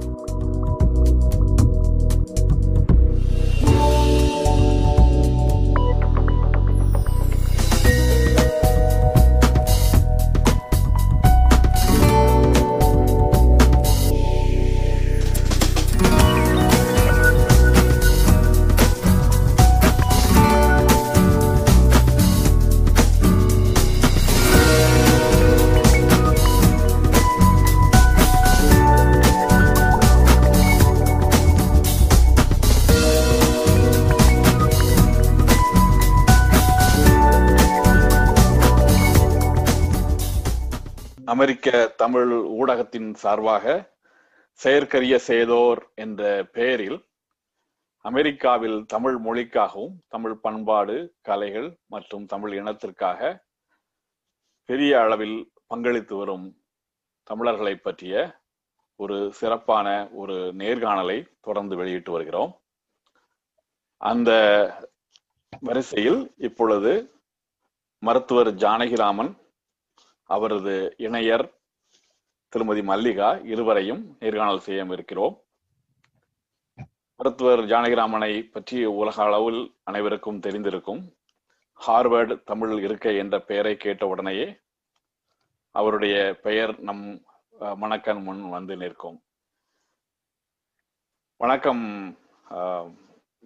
you 0.00 0.37
அமெரிக்க 41.58 41.94
தமிழ் 42.00 42.32
ஊடகத்தின் 42.56 43.08
சார்பாக 43.14 43.64
செயற்கரிய 44.60 45.14
செய்தோர் 45.18 45.80
என்ற 45.94 46.20
பெயரில் 46.52 46.98
அமெரிக்காவில் 48.04 48.76
தமிழ் 48.86 49.16
மொழிக்காகவும் 49.24 49.96
தமிழ் 50.08 50.36
பண்பாடு 50.36 50.96
கலைகள் 51.22 51.66
மற்றும் 51.86 52.26
தமிழ் 52.26 52.54
இனத்திற்காக 52.58 53.30
பெரிய 54.68 54.92
அளவில் 55.00 55.36
பங்களித்து 55.66 56.14
வரும் 56.16 56.46
தமிழர்களை 57.30 57.74
பற்றிய 57.78 58.22
ஒரு 58.96 59.18
சிறப்பான 59.32 59.96
ஒரு 60.12 60.38
நேர்காணலை 60.62 61.18
தொடர்ந்து 61.40 61.76
வெளியிட்டு 61.76 62.12
வருகிறோம். 62.12 62.54
அந்த 64.00 64.30
வரிசையில் 65.62 66.22
இப்பொழுது 66.50 66.94
மருத்துவர் 68.02 68.52
ஜானகிராமன் 68.64 69.34
அவரது 70.34 70.74
இணையர் 71.06 71.46
திருமதி 72.52 72.82
மல்லிகா 72.82 73.28
இருவரையும் 73.52 74.02
நேர்காணல் 74.20 74.64
செய்ய 74.66 74.86
இருக்கிறோம். 74.96 75.36
மருத்துவர் 77.18 77.60
ஜானகிராமனை 77.70 78.32
பற்றி 78.54 78.78
உலக 79.00 79.16
அளவில் 79.28 79.60
அனைவருக்கும் 79.88 80.42
தெரிந்திருக்கும். 80.46 81.02
ஹார்வர்டு 81.86 82.34
தமிழ் 82.50 82.74
இருக்கை 82.82 83.14
என்ற 83.22 83.36
பெயரை 83.48 83.74
கேட்ட 83.76 84.06
உடனேயே 84.12 84.48
அவருடைய 85.78 86.16
பெயர் 86.46 86.72
நம் 86.88 87.02
மணக்கண் 87.82 88.22
முன் 88.26 88.42
வந்து 88.56 88.76
நிற்கும். 88.82 89.18
வணக்கம் 91.42 91.84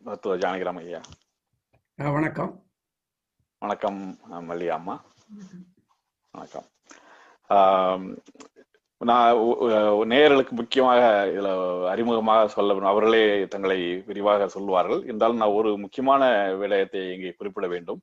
மருத்துவர் 0.04 0.42
ஜானகிராம் 0.44 0.80
ஐயா. 0.84 1.00
வணக்கம். 2.18 2.52
வணக்கம் 3.58 4.00
மல்லிகா 4.50 4.76
அம்மா. 4.80 4.96
வணக்கம். 6.36 6.66
நான் 9.08 9.32
நேயர்களுக்கு 10.12 10.52
முக்கியமாக 10.60 11.02
இதில் 11.30 11.48
அறிமுகமாக 11.92 12.46
சொல்ல 12.54 12.76
அவர்களே 12.90 13.20
தங்களை 13.54 13.76
விரிவாக 14.06 14.46
சொல்வார்கள். 14.54 15.00
இருந்தாலும் 15.08 15.40
நான் 15.42 15.56
ஒரு 15.58 15.70
முக்கியமான 15.82 16.30
விடயத்தை 16.60 17.02
இங்கே 17.16 17.32
குறிப்பிட 17.40 17.68
வேண்டும். 17.74 18.00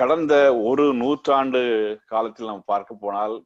கடந்த 0.00 0.34
ஒரு 0.68 0.84
நூற்றாண்டு 1.02 1.62
காலத்தில் 2.12 2.50
நாம் 2.52 2.70
பார்க்க 2.72 3.02
போனால் 3.04 3.36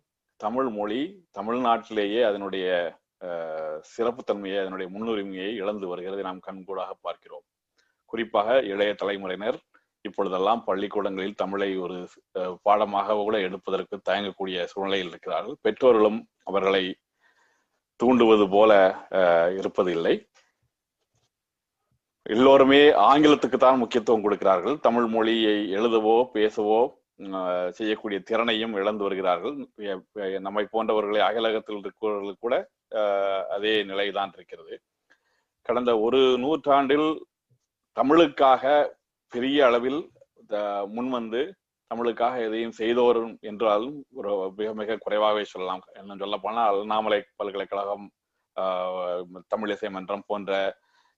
தமிழ் 0.45 0.71
மொழி 0.79 1.03
தமிழ்நாட்டிலேயே 1.41 2.23
அதனுடைய 2.31 2.67
சிறப்புத்தன்மையை 3.95 4.59
அதனுடைய 4.65 4.89
முன்னுரிமையை 4.97 5.51
இழந்து 5.63 5.89
வருகிறது. 5.93 6.29
நாம் 6.29 6.47
கண்கூடாக 6.49 6.93
பார்க்கிறோம். 7.07 7.47
குறிப்பாக 8.13 8.59
இளைய 8.73 8.93
தலைமுறையினர் 9.03 9.61
இப்பொழுதெல்லாம் 10.09 10.63
பள்ளிக்கூடங்களில் 10.69 11.41
தமிழை 11.43 11.69
ஒரு 11.85 11.97
பாடமாக 12.67 13.17
கூட 13.21 13.37
எடுப்பதற்கு 13.47 13.97
தயங்கக்கூடிய 14.09 14.65
சூழ்நிலையில் 14.73 15.11
இருக்கிறார்கள். 15.13 15.57
பெற்றோர்களும் 15.67 16.19
அவர்களை 16.51 16.85
தூண்டுவது 18.01 18.45
போல 18.55 18.73
இருப்பதில்லை. 19.61 20.15
எல்லோருமே 22.35 22.83
ஆங்கிலத்துக்கு 23.11 23.59
தான் 23.63 23.81
முக்கியத்துவம் 23.81 24.25
கொடுக்கிறார்கள். 24.27 24.77
தமிழ் 24.87 25.09
மொழியை 25.15 25.57
எழுதவோ 25.79 26.17
பேசவோ 26.37 26.83
செய்யக்கூடிய 27.79 28.19
திறனையும் 28.29 28.75
இழந்து 28.81 29.03
வருகிறார்கள். 29.07 29.57
நம்மை 30.47 30.65
போன்றவர்களை 30.73 31.21
அகலகத்தில் 31.29 31.81
இருக்கிறவர்கள் 31.83 32.43
கூட 32.45 32.55
அதே 33.57 33.75
நிலைதான் 33.91 34.33
இருக்கிறது. 34.37 34.75
கடந்த 35.69 35.93
ஒரு 36.07 36.21
நூற்றாண்டில் 36.45 37.09
தமிழுக்காக 37.97 38.73
பெரிய 39.35 39.59
அளவில் 39.69 40.01
முன்வந்து 40.97 41.43
தமிழுக்காக 41.91 42.35
எதையும் 42.47 42.77
செய்தோரும் 42.79 43.33
என்றாலும் 43.51 43.97
ஒரு 44.19 44.31
மிக 44.59 44.69
மிக 44.81 44.97
குறைவாகவே 45.05 45.43
சொல்லலாம். 45.53 45.83
என்ன 46.01 46.17
சொல்ல 46.23 46.37
போனால் 46.45 46.79
அண்ணாமலை 46.83 47.19
பல்கலைக்கழகம் 47.41 48.07
தமிழிசை 49.53 49.89
மன்றம் 49.97 50.27
போன்ற 50.27 50.53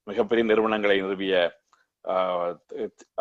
மிகப்பெரிய 0.06 0.44
நிறுவனங்களை 0.50 0.96
நிறுவிய 1.04 1.34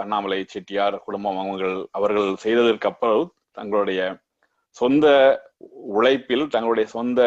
அண்ணாமலை 0.02 0.40
செட்டியார் 0.54 0.98
குடும்பம் 1.06 1.40
அவங்கள் 1.44 1.76
அவர்கள் 1.98 2.30
செய்ததற்கு 2.46 2.90
அப்புறம் 2.92 3.34
தங்களுடைய 3.58 4.02
சொந்த 4.80 5.06
உழைப்பில் 5.98 6.46
தங்களுடைய 6.56 6.88
சொந்த 6.96 7.22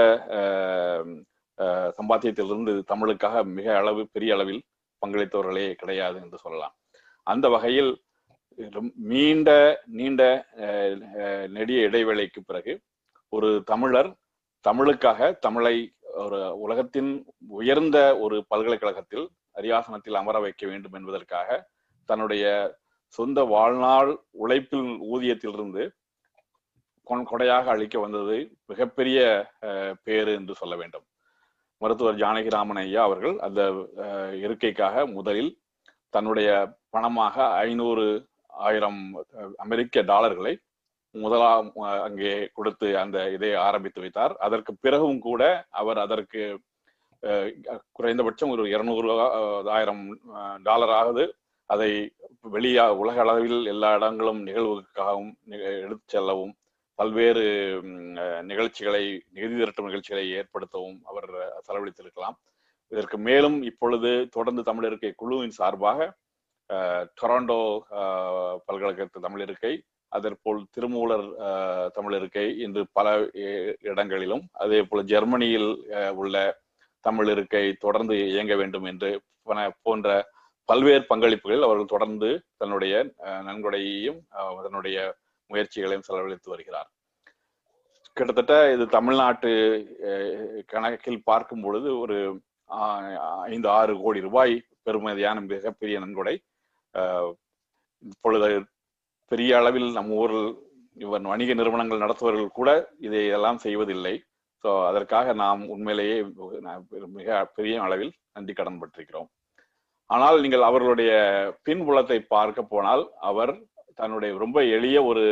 சம்பாத்தியத்திலிருந்து 1.99 2.75
தமிழுக்காக 2.93 3.45
மிக 3.59 3.69
அளவு 3.79 4.03
பெரிய 4.15 4.35
அளவில் 4.37 4.63
பங்களித்தவர்களே 5.03 5.67
கிடையாது 5.81 6.17
என்று 6.25 6.39
சொல்லலாம். 6.45 6.75
அந்த 7.29 7.47
வகையில் 7.49 7.93
நீண்ட 9.11 9.51
நீண்ட 9.99 10.23
நெடிய 11.49 11.89
இடைவேளைக்கு 11.89 12.41
பிறகு 12.47 12.73
ஒரு 13.33 13.49
தமிழர் 13.65 14.11
தமிழுக்காக 14.65 15.29
தமிழை 15.39 15.77
ஒரு 16.23 16.39
உலகத்தின் 16.59 17.11
உயர்ந்த 17.59 17.99
ஒரு 18.19 18.37
பல்கலைக்கழகத்தில் 18.49 19.27
அரியாசனத்தில் 19.57 20.19
அமர 20.21 20.37
வைக்க 20.41 20.63
வேண்டும் 20.67 20.97
என்பதற்காக 20.99 21.59
தன்னுடைய 22.09 22.45
சொந்த 23.15 23.39
வாழ்நாள் 23.55 24.11
உழைப்பில் 24.43 24.91
ஊதியத்திலிருந்து 25.15 25.85
கொடையாக 27.07 27.67
அளிக்க 27.75 27.97
வந்தது 27.99 28.35
மிகப்பெரிய 28.67 29.19
பேரு 30.03 30.33
என்று 30.39 30.55
சொல்ல 30.55 30.75
வேண்டும். 30.77 31.07
மருத்துவர் 31.83 32.21
ஜானகிராமன் 32.23 32.81
ஐயா 32.83 33.03
அவர்கள் 33.09 33.37
அந்த 33.47 33.61
இருக்கைக்காக 34.45 35.05
முதலில் 35.13 35.51
தன்னுடைய 36.15 36.49
பணமாக 36.95 37.37
ஐநூறு 37.67 38.07
ஆயிரம் 38.69 39.03
அமெரிக்க 39.65 40.03
டாலர்களை 40.13 40.53
முதலாம் 41.15 41.69
அங்கே 42.07 42.33
கொடுத்து 42.57 42.89
அந்த 43.03 43.19
இதை 43.37 43.51
ஆரம்பித்து 43.67 44.01
வைத்தார். 44.05 44.35
அதற்கு 44.47 44.73
பிறகும் 44.85 45.21
கூட 45.29 45.43
அவர் 45.81 45.99
அதற்கு 46.05 46.43
குறைந்தபட்சம் 47.99 48.53
ஒரு 48.55 48.65
இருநூறு 48.75 49.09
ஆயிரம் 49.77 50.03
டாலர் 50.67 50.93
ஆகுது 51.01 51.25
அதை 51.71 51.91
வெளியா 52.55 52.85
உலக 53.03 53.17
அளவில் 53.25 53.65
எல்லா 53.73 53.89
இடங்களும் 53.99 54.41
நிகழ்வுக்காகவும் 54.49 55.33
எடுத்து 55.85 56.07
செல்லவும் 56.15 56.55
பல்வேறு 56.99 57.45
நிகழ்ச்சிகளை 58.51 59.03
நிதி 59.37 59.55
திரட்டும் 59.59 59.89
நிகழ்ச்சிகளை 59.89 60.25
ஏற்படுத்தவும் 60.39 61.01
அவர் 61.11 61.29
செலவழித்திருக்கலாம். 61.67 62.37
இதற்கு 62.93 63.17
மேலும் 63.19 63.59
இப்பொழுது 63.63 64.11
தொடர்ந்து 64.31 64.63
தமிழ் 64.63 64.85
இருக்கை 64.85 65.11
குழுவின் 65.17 65.59
சார்பாக 65.59 66.09
டொராண்டோ 67.21 67.61
பல்கலைக்கழகத்தில் 68.67 69.27
தமிழ் 69.27 69.41
இருக்கை 69.41 69.73
அதற்போல் 70.13 70.61
திருமூலர் 70.71 71.27
தமிழ் 71.93 72.15
இருக்கை 72.15 72.47
இன்று 72.59 72.83
பல 72.93 73.09
இடங்களிலும் 73.81 74.45
அதே 74.53 74.81
போல 74.83 75.03
ஜெர்மனியில் 75.03 75.71
உள்ள 76.15 76.37
தமிழ் 77.05 77.29
இருக்கை 77.29 77.65
தொடர்ந்து 77.85 78.15
இயங்க 78.33 78.55
வேண்டும் 78.55 78.85
என்று 78.85 79.11
போன்ற 79.83 80.09
பல்வேறு 80.69 81.05
பங்களிப்புகளில் 81.09 81.67
அவர்கள் 81.67 81.93
தொடர்ந்து 81.95 82.29
தன்னுடைய 82.57 82.95
நன்கொடையையும் 83.49 84.19
தன்னுடைய 84.63 84.97
முயற்சிகளையும் 85.51 86.07
செலவழித்து 86.09 86.49
வருகிறார். 86.51 86.89
கிட்டத்தட்ட 88.17 88.55
இது 88.75 88.85
தமிழ்நாட்டு 88.97 89.51
கணக்கில் 90.67 91.25
பார்க்கும் 91.25 91.63
பொழுது 91.63 91.89
ஒரு 91.99 92.17
ஐந்து 93.55 93.69
ஆறு 93.79 93.93
கோடி 94.05 94.21
ரூபாய் 94.27 94.55
பெருமதியான 94.87 95.41
மிகப்பெரிய 95.53 95.97
நன்கொடை. 96.05 96.35
இப்பொழுது 98.13 98.49
பெரிய 99.33 99.51
அளவில் 99.61 99.89
நம்ம 99.99 100.19
ஊரில் 100.23 100.51
இவன் 101.05 101.27
வணிக 101.33 101.55
நிறுவனங்கள் 101.61 102.03
நடத்துவர்கள் 102.05 102.57
கூட 102.59 102.71
இதை 103.07 103.23
எல்லாம் 103.37 103.59
செய்வதில்லை. 103.65 104.15
ஸோ 104.65 104.71
அதற்காக 104.91 105.33
நாம் 105.43 105.61
உண்மையிலேயே 105.75 106.15
மிக 107.19 107.41
பெரிய 107.57 107.75
அளவில் 107.87 108.13
நன்றி 108.37 108.55
கடன் 108.61 108.81
பட்டிருக்கிறோம். 108.83 109.29
ஆனால் 110.11 110.39
நீங்கள் 110.45 110.69
அவர்களுடைய 110.69 111.13
பின்புலத்தை 111.67 112.19
பார்க்க 112.35 112.71
போனால் 112.73 113.05
அவர் 113.31 113.53
தன்னுடைய 114.01 114.33
ரொம்ப 114.45 114.59
எளிய 114.77 114.99
ஒரு 115.11 115.25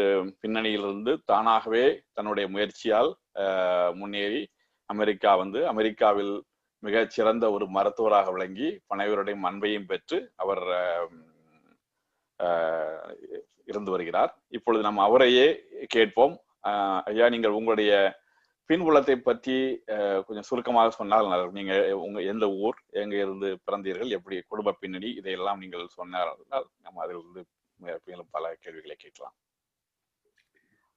பின்னணியிலிருந்து 0.42 1.12
தானாகவே 1.30 1.84
தன்னுடைய 2.16 2.46
முயற்சியால் 2.54 3.10
முன்னேறி 4.00 4.42
அமெரிக்கா 4.90 5.32
வந்து 5.42 5.60
அமெரிக்காவில் 5.72 6.34
மிகச் 6.78 7.14
சிறந்த 7.16 7.44
ஒரு 7.50 7.66
மருத்துவராக 7.76 8.30
விளங்கி 8.36 8.68
பனைவருடைய 8.90 9.36
அன்பையும் 9.50 9.88
பெற்று 9.92 10.18
அவர் 10.36 10.64
இருந்து 13.70 13.90
வருகிறார். 13.90 14.32
இப்பொழுது 14.48 14.82
நாம் 14.86 15.06
அவரையே 15.06 15.46
கேட்போம். 15.94 16.34
ஐயா 17.10 17.26
நீங்கள் 17.34 17.56
உங்களுடைய 17.58 17.92
பின்புலத்தை 18.70 19.14
பற்றி 19.16 19.56
கொஞ்சம் 20.26 20.46
சுருக்கமாக 20.48 20.90
சொன்னால் 20.90 21.50
நீங்க 21.50 21.74
உங்க 22.04 22.20
எந்த 22.32 22.46
ஊர் 22.50 22.78
எங்க 23.02 23.14
இருந்து 23.16 23.48
பிறந்தீர்கள் 23.66 24.14
எப்படி 24.16 24.36
குடும்ப 24.52 24.76
பின்னணி 24.80 25.10
இதையெல்லாம் 25.20 25.58
நீங்கள் 25.58 25.86
சொன்னால் 25.98 26.32
நம்ம 26.84 27.02
அதிலிருந்து 27.04 27.44
மேலும் 28.06 28.30
பல 28.30 28.54
கேள்விகளை 28.60 28.96
கேட்கலாம். 28.96 29.34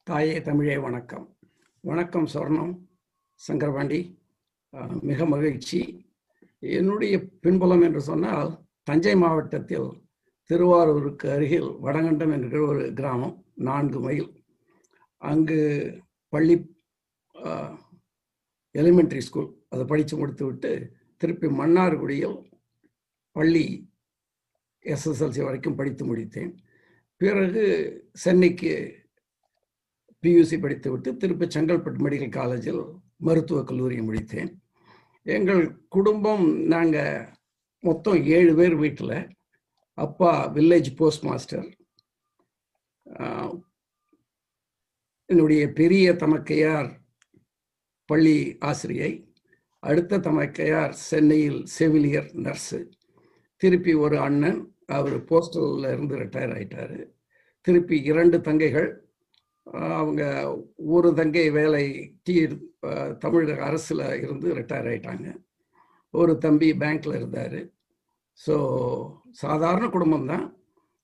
தாயே 0.03 0.41
தமிழே 0.41 0.77
வணக்கம். 0.77 1.25
வணக்கம் 1.81 2.27
சொர்ணம் 2.33 2.73
சங்கரபாண்டி. 3.47 3.99
மிக 5.09 5.25
மகிழ்ச்சி. 5.25 5.79
என்னுடைய 6.59 7.15
பின்புலம் 7.43 7.83
என்று 7.87 8.01
சொன்னால் 8.01 8.49
தஞ்சை 8.87 9.15
மாவட்டத்தில் 9.15 9.89
திருவாரூருக்கு 10.49 11.25
அருகில் 11.35 11.69
வடகண்டம் 11.85 12.33
என்கிற 12.35 12.61
ஒரு 12.67 12.83
கிராமம் 12.93 13.35
நான்கு 13.67 13.99
மைல். 13.99 14.29
அங்கு 15.21 15.59
பள்ளி 16.33 16.55
எலிமெண்ட்ரி 18.75 19.21
ஸ்கூல் 19.27 19.49
அதை 19.69 19.83
படித்து 19.85 20.15
முடித்து 20.17 20.43
விட்டு 20.45 20.71
திருப்பி 21.21 21.47
மன்னார்குடியில் 21.59 22.37
பள்ளி 23.35 23.65
எஸ்எஸ்எல்சி 24.85 25.41
வரைக்கும் 25.43 25.77
படித்து 25.79 26.03
முடித்தேன். 26.05 26.51
பிறகு 27.21 27.63
சென்னைக்கு 28.23 28.73
பியூசி 30.23 30.57
படித்து 30.61 30.91
விட்டு 30.91 31.17
திருப்பி 31.17 31.45
செங்கல்பட்டு 31.45 32.05
மெடிக்கல் 32.05 32.37
காலேஜில் 32.39 32.83
மருத்துவக் 33.19 33.67
கல்லூரியை 33.67 34.03
முடித்தேன். 34.07 34.51
எங்கள் 35.23 35.63
குடும்பம் 35.87 36.45
நாங்கள் 36.65 37.27
மொத்தம் 37.79 38.19
ஏழு 38.25 38.55
பேர் 38.55 38.75
வீட்டில். 38.75 39.17
அப்பா 39.93 40.31
வில்லேஜ் 40.53 40.89
போஸ்ட் 40.95 41.23
மாஸ்டர் 41.23 41.67
என்னுடைய 45.29 45.63
பெரிய 45.79 46.13
தமக்கையார் 46.13 46.89
பள்ளி 48.05 48.37
ஆசிரியை. 48.59 49.11
அடுத்த 49.83 50.17
தமக்கையார் 50.17 50.93
சென்னையில் 51.09 51.59
செவிலியர் 51.79 52.29
நர்ஸு. 52.45 52.79
திருப்பி 53.61 53.93
ஒரு 53.93 54.19
அண்ணன் 54.19 54.59
அவர் 54.85 55.15
போஸ்டலில் 55.23 55.91
இருந்து 55.93 56.15
ரிட்டையர் 56.17 56.53
ஆயிட்டாரு. 56.55 56.99
திருப்பி 57.65 57.97
இரண்டு 58.03 58.37
தங்கைகள் 58.37 58.89
அவங்க 59.99 60.23
ஒரு 60.95 61.09
தங்கை 61.19 61.45
வேலை 61.57 61.83
டி 62.25 62.35
தமிழக 63.23 63.59
அரசில் 63.69 64.05
இருந்து 64.23 64.47
ரிட்டையர் 64.59 64.89
ஆயிட்டாங்க. 64.91 65.27
ஒரு 66.13 66.33
தம்பி 66.45 66.69
பேங்க்ல 66.83 67.13
இருந்தார். 67.19 67.59
ஸோ 68.39 68.55
சாதாரண 69.43 69.85
குடும்பம் 69.95 70.29
தான். 70.33 70.45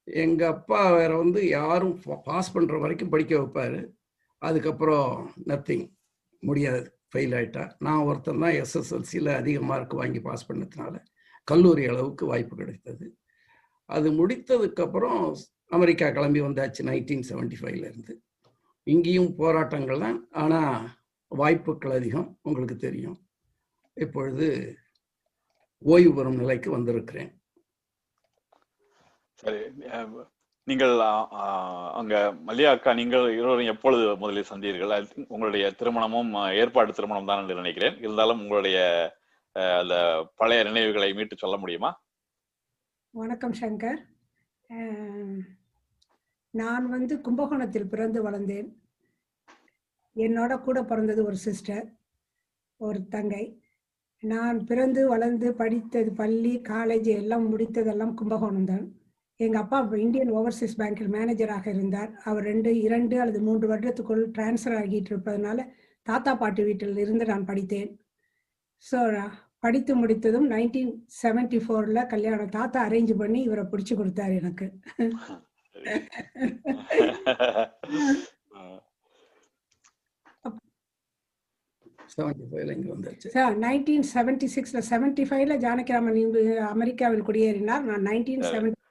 எங்கள் 0.08 0.54
அப்பா 0.56 0.82
வேற 0.98 1.12
வந்து 1.24 1.42
யாரும் 1.50 1.96
பாஸ் 2.30 2.54
பண்ணுற 2.56 2.76
வரைக்கும் 2.84 3.14
படிக்க 3.14 3.34
வைப்பார். 3.42 3.80
அதுக்கப்புறம் 4.42 5.10
நத்திங் 5.52 5.86
முடியாது. 6.44 6.88
ஃபெயில் 7.12 7.36
ஆகிட்டா 7.40 7.64
நான் 7.86 8.06
ஒருத்தன் 8.10 8.44
தான் 8.44 8.56
எஸ்எஸ்எல்சியில் 8.62 9.32
அதிக 9.40 9.58
மார்க் 9.70 9.94
வாங்கி 10.02 10.22
பாஸ் 10.28 10.48
பண்ணதுனால 10.50 10.96
கல்லூரி 11.48 11.84
அளவுக்கு 11.92 12.26
வாய்ப்பு 12.32 12.56
கிடைத்தது. 12.62 13.06
அது 13.90 14.08
முடித்ததுக்கப்புறம் 14.20 15.22
அமெரிக்கா 15.78 16.08
கிளம்பி 16.18 16.42
வந்தாச்சு 16.48 16.82
நைன்டீன் 16.90 17.28
செவன்டி 17.30 17.58
ஃபைவ்லேருந்து 17.62 18.14
இங்கேயும் 18.94 19.32
போராட்டங்கள் 19.42 20.04
தான். 20.06 20.18
ஆனால் 20.42 20.88
வாய்ப்புகள் 21.32 21.96
அதிகம் 22.00 22.28
உங்களுக்கு 22.48 22.76
தெரியும். 22.88 23.18
இப்பொழுது 24.06 24.48
ஓய்வு 25.94 26.12
பெறும் 26.18 26.40
நிலைக்கு 26.42 26.70
வந்திருக்கிறேன். 26.76 27.32
சரி 29.42 29.60
நீங்கள் 30.68 30.94
அங்க 32.00 32.14
மல்லியா 32.48 32.70
அக்கா 32.76 32.92
நீங்கள் 33.00 33.26
இருவரும் 33.38 33.72
எப்பொழுது 33.74 34.06
முதலில் 34.22 34.50
சந்தீர்கள் 34.52 34.94
உங்களுடைய 35.34 35.66
திருமணமும் 35.80 36.32
ஏற்பாடு 36.62 36.96
திருமணம் 37.00 37.30
தான் 37.30 37.42
என்று 37.42 37.60
நினைக்கிறேன். 37.62 37.98
இருந்தாலும் 38.06 38.42
உங்களுடைய 38.44 38.78
அந்த 39.82 39.96
பழைய 40.40 40.62
நினைவுகளை 40.70 41.10
மீட்டு 41.18 41.36
சொல்ல 41.44 41.58
முடியுமா? 41.64 41.92
வணக்கம் 43.14 43.56
சங்கர். 43.62 44.02
நான் 46.62 46.86
வந்து 46.96 47.14
கும்பகோணத்தில் 47.26 47.92
பிறந்து 47.94 48.20
வளர்ந்தேன். 48.26 48.68
என்னோட 50.16 50.54
கூட 50.66 50.78
பிறந்தது 50.92 51.22
ஒரு 51.30 51.38
சிஸ்டர் 51.46 51.86
ஒரு 52.82 53.00
தங்கை. 53.16 53.46
நான் 54.24 54.60
பிறந்து 54.70 55.02
வளர்ந்து 55.14 55.48
படித்தது 55.62 56.12
பள்ளி 56.20 56.54
காலேஜ் 56.70 57.10
எல்லாம் 57.22 57.48
முடித்ததெல்லாம் 57.54 58.14
கும்பகோணம் 58.20 58.70
தான். 58.72 58.86
எங்கள் 59.40 59.62
அப்பா 59.62 59.80
இந்தியன் 60.04 60.32
ஓவர்சீஸ் 60.40 60.78
பேங்கில் 60.82 61.14
மேனேஜராக 61.16 61.66
இருந்தார். 61.74 62.12
அவர் 62.30 62.48
ரெண்டு 62.52 62.72
இரண்டு 62.88 63.16
அல்லது 63.24 63.40
மூன்று 63.48 63.66
வருடத்துக்குள் 63.72 64.24
டிரான்ஸ்ஃபர் 64.38 64.78
ஆகிட்டு 64.82 65.12
இருப்பதனால 65.14 65.66
தாத்தா 66.08 66.32
பாட்டி 66.44 66.64
வீட்டில் 66.68 67.02
இருந்து 67.04 67.26
நான் 67.32 67.50
படித்தேன். 67.50 67.92
ஸோ 68.86 69.00
படித்து 69.66 69.92
முடித்ததும் 70.00 70.48
நைன்டீன் 70.54 70.94
செவன்டி 71.22 71.60
ஃபோரில் 71.66 72.10
கல்யாணம் 72.14 72.56
தாத்தா 72.58 72.80
அரேஞ்ச் 72.88 73.14
பண்ணி 73.22 73.40
இவரை 73.48 73.64
பிடிச்சி 73.72 73.94
கொடுத்தார் 74.00 74.34
எனக்கு. 74.42 74.68
நைன்டீன் 83.64 84.06
செவன்டி 84.14 84.48
சிக்ஸ்ல 84.56 84.80
செவன்டி 84.90 85.24
ஃபைவ்ல 85.30 85.56
ஜானகிராமன் 85.66 86.20
அமெரிக்காவில் 86.74 87.26
குடியேறினார். 87.28 87.86
நான் 87.90 88.06
நைன்டீன் 88.10 88.46
செவன்டி 88.54 88.82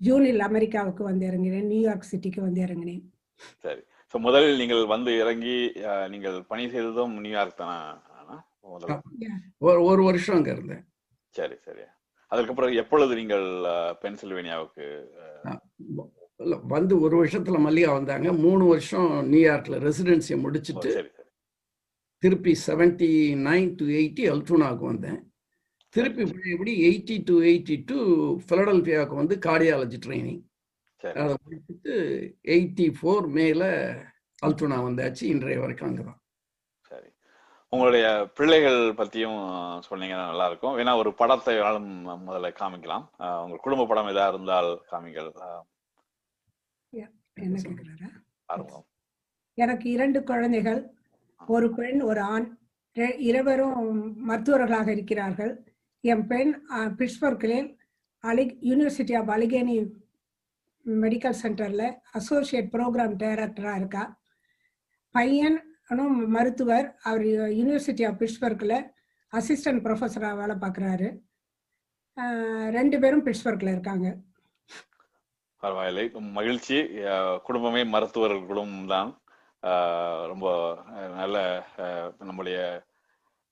ஜூனில் 0.00 0.40
அமெரிக்காவுக்கு 0.40 1.02
வந்து 1.04 1.24
இறங்கினேன் 1.28 1.68
நியூயார்க் 1.72 2.10
சிட்டிக்கு 2.12 2.40
வந்து 2.40 2.60
இறங்கினேன் 2.66 3.04
சரி. 3.64 3.82
ஸோ 4.14 4.16
முதலில் 4.26 4.60
நீங்கள் 4.62 4.82
வந்து 4.86 5.10
இறங்கி 5.22 5.56
நீங்கள் 6.14 6.36
பணி 6.50 6.64
செய்ததும் 6.74 7.14
நியூயார்க் 7.24 7.60
தானா? 7.60 7.78
ஒரு 9.58 9.80
ஒரு 9.90 10.02
வருஷம் 10.02 10.36
அங்க 10.36 10.50
இருந்தேன். 10.50 10.84
சரி 11.34 11.56
சரி. 11.66 11.84
அதுக்கப்புறம் 12.32 12.72
எப்பொழுது 12.82 13.12
நீங்கள் 13.14 13.46
பென்சில்வேனியாவுக்கு 14.02 14.86
வந்து 16.74 16.94
ஒரு 17.00 17.24
வருஷத்துல 17.24 17.58
மல்லிகா 17.66 17.92
வந்தாங்க. 17.92 18.32
மூணு 18.32 18.64
வருஷம் 18.66 19.12
நியூயார்க்ல 19.32 19.76
ரெசிடென்சியை 19.86 20.38
முடிச்சுட்டு 20.44 20.90
திருப்பி 22.22 22.52
செவன்டி 22.66 23.10
நைன் 23.46 23.72
டு 23.78 23.84
எயிட்டி 24.00 24.24
அல்டூனாவுக்கு 24.32 24.86
வந்தேன். 24.92 25.20
திருப்பி 25.94 26.22
இப்படி 26.52 26.72
எயிட்டி 26.88 27.16
டு 27.24 27.34
எயிட்டி 27.50 27.76
டூ 27.86 27.98
பிலடல்பியாவுக்கு 28.48 29.20
வந்து 29.22 29.36
கார்டியாலஜி 29.46 29.98
ட்ரைனிங் 30.06 30.42
அதை 31.22 31.34
முடிச்சுட்டு 31.46 31.94
எயிட்டி 32.54 32.86
ஃபோர் 32.98 33.26
மேல 33.38 33.62
அல்டூனா 34.46 34.78
வந்தாச்சு. 34.86 35.24
இன்றைய 35.34 35.58
வரைக்கும் 35.60 35.88
அங்கதான். 35.88 36.18
சரி. 36.90 37.08
உங்களுடைய 37.68 38.06
பிள்ளைகள் 38.34 38.80
பத்தியும் 39.00 39.38
சொன்னீங்கன்னா 39.88 40.26
நல்லா 40.30 40.46
இருக்கும் 40.46 40.76
ஏன்னா 40.78 40.96
ஒரு 41.02 41.12
படத்தை 41.20 41.54
முதல்ல 41.56 42.50
காமிக்கலாம். 42.60 43.06
உங்க 43.44 43.58
குடும்ப 43.66 43.86
படம் 43.86 44.10
ஏதா 44.14 44.26
இருந்தால் 44.28 44.70
காமிங்கள். 44.92 45.30
என்ன 47.40 47.60
கேக்குறாரா? 47.62 48.10
எனக்கு 49.54 49.90
இரண்டு 49.90 50.22
குழந்தைகள் 50.22 50.80
ஒரு 51.46 51.74
பெண் 51.74 52.00
ஒரு 52.00 52.20
ஆண். 52.20 52.46
இருவரும் 53.18 54.28
மருத்துவர்களாக 54.28 54.88
இருக்கிறார்கள். 54.88 55.52
என் 56.00 56.26
பெண் 56.26 56.52
பிட்ஸ்பர்க்கில் 56.68 57.76
அலி 58.18 58.44
யூனிவர்சிட்டி 58.70 59.14
ஆஃப் 59.18 59.30
அலிகேனி 59.34 59.76
மெடிக்கல் 61.02 61.38
சென்டரில் 61.42 61.96
அசோசியேட் 62.12 62.72
ப்ரோக்ராம் 62.72 63.16
டைரக்டராக 63.22 63.76
இருக்கா. 63.76 64.04
பையன் 65.10 65.58
மருத்துவர் 66.36 66.86
அவர் 67.02 67.22
யூனிவர்சிட்டி 67.60 68.04
ஆஃப் 68.08 68.20
பிட்ஸ்பர்க்கில் 68.20 68.78
அசிஸ்டன்ட் 69.32 69.82
ப்ரொஃபஸராக 69.86 70.36
வேலை 70.40 70.56
பார்க்குறாரு. 70.56 71.08
ரெண்டு 72.78 72.98
பேரும் 72.98 73.24
பிட்ஸ்பர்க்கில் 73.26 73.72
இருக்காங்க. 73.72 74.08
பரவாயில்லை. 75.66 76.04
மகிழ்ச்சி. 76.40 76.80
குடும்பமே 77.48 77.84
மருத்துவர்கள் 77.94 78.92
தான். 78.96 79.10
ரொம்ப 80.32 80.46
நல்ல 81.20 81.36
நம்முடைய 82.28 82.58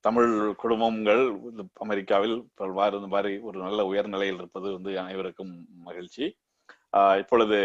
தமிழ் 0.05 0.31
குடும்பங்கள் 0.63 1.23
அமெரிக்காவில் 1.85 2.35
பல்வாறு 2.59 2.97
இந்த 2.99 3.09
மாதிரி 3.13 3.31
ஒரு 3.47 3.57
நல்ல 3.65 3.79
உயர்நிலையில் 3.91 4.39
இருப்பது 4.41 4.67
வந்து 4.75 4.91
அனைவருக்கும் 5.03 5.53
மகிழ்ச்சி. 5.87 6.25
இப்பொழுது 7.21 7.59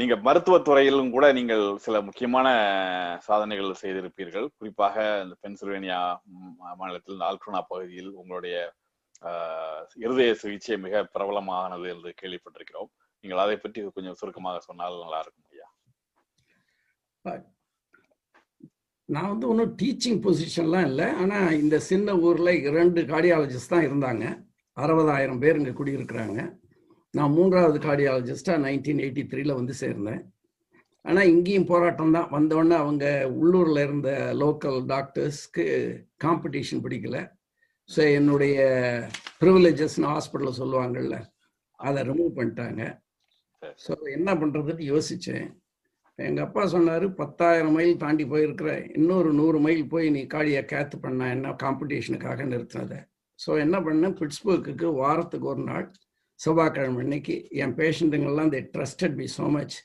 நீங்க 0.00 0.14
மருத்துவத்துறையிலும் 0.26 1.10
கூட 1.14 1.26
நீங்கள் 1.38 1.64
சில 1.84 1.96
முக்கியமான 2.08 2.46
சாதனைகள் 3.26 3.80
செய்திருப்பீர்கள். 3.82 4.46
குறிப்பாக 4.58 4.96
இந்த 5.24 5.34
பென்சில்வேனியா 5.44 6.00
மாநிலத்தில் 6.80 7.24
ஆல்ட்ரோனா 7.28 7.60
பகுதியில் 7.72 8.12
உங்களுடைய 8.20 8.56
இருதய 10.04 10.32
சிகிச்சை 10.42 10.78
மிக 10.86 11.02
பிரபலமானது 11.14 11.86
என்று 11.94 12.12
கேள்விப்பட்டிருக்கிறோம். 12.22 12.90
நீங்கள் 13.24 13.42
அதை 13.44 13.56
பற்றி 13.64 13.78
கொஞ்சம் 13.98 14.18
சுருக்கமாக 14.20 14.60
சொன்னால் 14.68 15.02
நல்லா 15.04 15.20
இருக்கும் 15.24 15.50
ஐயா 15.52 15.68
நான் 19.14 19.30
வந்து 19.30 19.46
ஒன்றும் 19.50 19.74
டீச்சிங் 19.80 20.20
பொசிஷன்லாம் 20.22 20.86
இல்லை. 20.90 21.06
ஆனால் 21.22 21.56
இந்த 21.62 21.76
சின்ன 21.88 22.14
ஊரில் 22.26 22.50
இரண்டு 22.68 23.00
கார்டியாலஜிஸ்ட் 23.10 23.72
தான் 23.74 23.84
இருந்தாங்க. 23.88 24.24
அறுபதாயிரம் 24.76 25.40
பேர் 25.42 25.58
இங்கே 25.58 25.74
குடியிருக்கிறாங்க. 25.80 26.38
நான் 27.14 27.34
மூன்றாவது 27.36 27.78
கார்டியாலஜிஸ்டாக 27.84 28.62
நைன்டீன் 28.64 29.02
எயிட்டி 29.04 29.22
த்ரீல 29.32 29.54
வந்து 29.60 29.74
சேர்ந்தேன். 29.82 30.22
ஆனால் 31.04 31.30
இங்கேயும் 31.34 31.68
போராட்டம் 31.70 32.14
தான். 32.16 32.28
வந்தோடனே 32.36 32.76
அவங்க 32.84 33.04
உள்ளூரில் 33.40 33.84
இருந்த 33.86 34.10
லோக்கல் 34.42 34.78
டாக்டர்ஸ்க்கு 34.92 35.66
காம்படிஷன் 36.24 36.84
பிடிக்கல. 36.86 37.18
ஸோ 37.88 38.00
என்னுடைய 38.18 38.56
ப்ரிவிலேஜஸ்னு 39.42 40.12
ஹாஸ்பிட்டலில் 40.14 40.60
சொல்லுவாங்கள்ல 40.62 41.18
அதை 41.78 42.02
ரிமூவ் 42.10 42.36
பண்ணிட்டாங்க. 42.38 42.82
ஸோ 43.62 43.92
என்ன 44.06 44.34
பண்ணுறதுன்னு 44.34 44.84
யோசித்தேன் 44.92 45.48
எங்கள் 46.18 46.44
அப்பா 46.44 46.66
சொன்னார் 46.66 47.14
பத்தாயிரம் 47.14 47.72
மைல் 47.72 47.96
தாண்டி 47.96 48.24
போயிருக்கிற 48.24 48.92
இன்னொரு 48.94 49.32
நூறு 49.32 49.60
மைல் 49.60 49.88
போய் 49.88 50.10
நீ 50.10 50.22
காடியை 50.24 50.62
கேத்து 50.64 50.96
பண்ண 51.00 51.28
என்ன 51.28 51.56
காம்படிஷனுக்காக 51.62 52.46
நிறுத்தினதை? 52.46 52.98
ஸோ 53.38 53.58
என்ன 53.58 53.80
பண்ணேன் 53.80 54.16
பிட்ஸ்பர்க்கு 54.20 54.86
வாரத்துக்கு 54.86 55.46
ஒரு 55.46 55.62
நாள் 55.62 55.90
செவ்வாய்க்கிழமை 56.40 57.02
அன்னைக்கு 57.02 57.48
என் 57.50 57.74
பேஷண்ட்டுங்கள்லாம் 57.76 58.52
they 58.52 58.60
trusted 58.74 59.16
be 59.16 59.28
so 59.38 59.48
much 59.50 59.76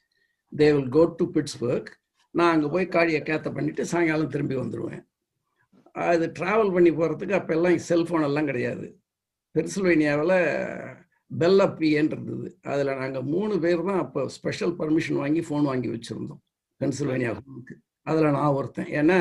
they 0.54 0.72
will 0.74 0.90
go 0.90 1.04
to 1.20 1.32
Pittsburgh 1.32 1.90
நான் 2.32 2.54
அங்கே 2.54 2.68
போய் 2.68 2.88
காடியை 2.88 3.22
கேத்த 3.24 3.50
பண்ணிவிட்டு 3.52 3.82
சாயங்காலம் 3.82 4.28
திரும்பி 4.28 4.56
வந்துடுவேன் 4.56 5.04
அது 5.96 6.26
ட்ராவல் 6.40 6.74
பண்ணி 6.74 6.92
போகிறதுக்கு 6.92 7.38
அப்போல்லாம் 7.40 7.80
செல்ஃபோன் 7.90 8.24
எல்லாம் 8.24 8.46
கிடையாது. 8.46 8.86
பென்சில்வேனியாவில் 9.56 10.38
பெல்ல 11.32 11.66
பிஏன்னு 11.80 12.14
இருந்தது 12.16 12.50
அதில் 12.64 12.98
நாங்கள் 13.02 13.28
மூணு 13.34 13.54
பேர் 13.60 13.88
தான் 13.90 14.02
அப்போ 14.06 14.22
ஸ்பெஷல் 14.30 14.74
பர்மிஷன் 14.80 15.20
வாங்கி 15.24 15.42
ஃபோன் 15.48 15.68
வாங்கி 15.72 15.90
வச்சுருந்தோம். 15.94 16.42
பென்சில்வேனியா 16.82 17.32
அதில் 18.08 18.36
நான் 18.38 18.56
ஒருத்தன். 18.60 18.90
ஏன்னா 19.00 19.20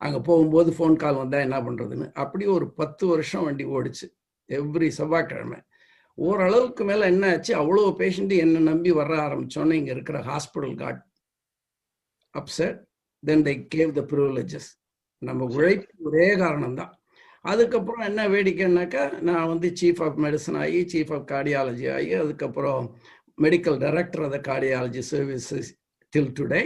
அங்கே 0.00 0.20
போகும்போது 0.28 0.70
ஃபோன் 0.76 0.96
கால் 1.02 1.20
வந்தால் 1.22 1.44
என்ன 1.46 1.58
பண்ணுறதுன்னு 1.66 2.06
அப்படி 2.12 2.44
ஒரு 2.56 2.66
பத்து 2.80 3.04
வருஷம் 3.06 3.44
வண்டி 3.44 3.64
ஓடிச்சு. 3.76 4.06
எவ்ரி 4.50 4.88
செவ்வாய்க்கிழமை. 4.98 5.58
ஓரளவுக்கு 6.18 6.82
மேலே 6.84 7.04
என்ன 7.06 7.26
ஆச்சு? 7.32 7.52
அவ்வளோ 7.54 7.84
பேஷண்ட்டு 8.00 8.40
என்னை 8.44 8.60
நம்பி 8.60 8.90
வர 8.90 9.12
ஆரம்பித்தோன்னே 9.26 9.76
இங்கே 9.80 9.92
இருக்கிற 9.96 10.18
hospital 10.30 10.74
got 10.82 11.00
upset 12.34 12.78
then 13.22 13.44
they 13.46 13.56
gave 13.74 13.90
the 13.98 14.02
privileges 14.12 14.68
நம்ம 15.22 15.44
உழைப்பு 15.56 16.04
ஒரே 16.08 16.28
காரணம் 16.36 16.78
தான் 16.80 16.92
அதுக்கப்புறம் 17.44 18.04
என்ன 18.08 18.22
வேடிக்கைன்னாக்கா 18.28 19.04
நான் 19.28 19.48
வந்து 19.52 19.68
சீஃப் 19.80 20.02
ஆஃப் 20.06 20.18
மெடிசன் 20.24 20.58
ஆகி 20.64 20.80
சீஃப் 20.92 21.12
ஆஃப் 21.16 21.26
கார்டியாலஜி 21.32 21.86
ஆகி 21.96 22.12
அதுக்கப்புறம் 22.14 22.84
medical 23.38 23.78
director 23.78 24.22
of 24.26 24.34
the 24.36 24.40
cardiology 24.50 25.02
services 25.12 25.70
till 26.12 26.32
today 26.40 26.62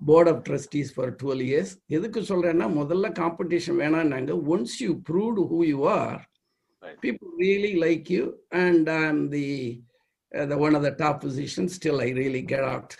board 0.00 0.30
of 0.32 0.42
trustees 0.48 0.92
for 0.94 1.12
twelve 1.22 1.44
years 1.48 1.72
எதுக்கு 1.96 2.20
சொல்கிறேன்னா 2.30 2.68
முதல்ல 2.80 3.10
competition 3.22 3.80
வேணான்னாங்க 3.82 4.34
once 4.54 4.76
you 4.84 4.92
proved 5.10 5.44
who 5.52 5.60
you 5.72 5.80
are 6.00 6.20
really 7.40 7.74
like 7.76 8.06
you 8.10 8.24
and 8.52 8.88
i'm 8.88 9.28
the 9.30 9.80
uh, 10.32 10.46
the 10.46 10.56
one 10.56 10.74
of 10.74 10.82
the 10.82 10.92
top 10.92 11.16
positions 11.20 11.74
still 11.74 12.00
i 12.00 12.10
really 12.12 12.42
get 12.52 12.64
out 12.64 12.90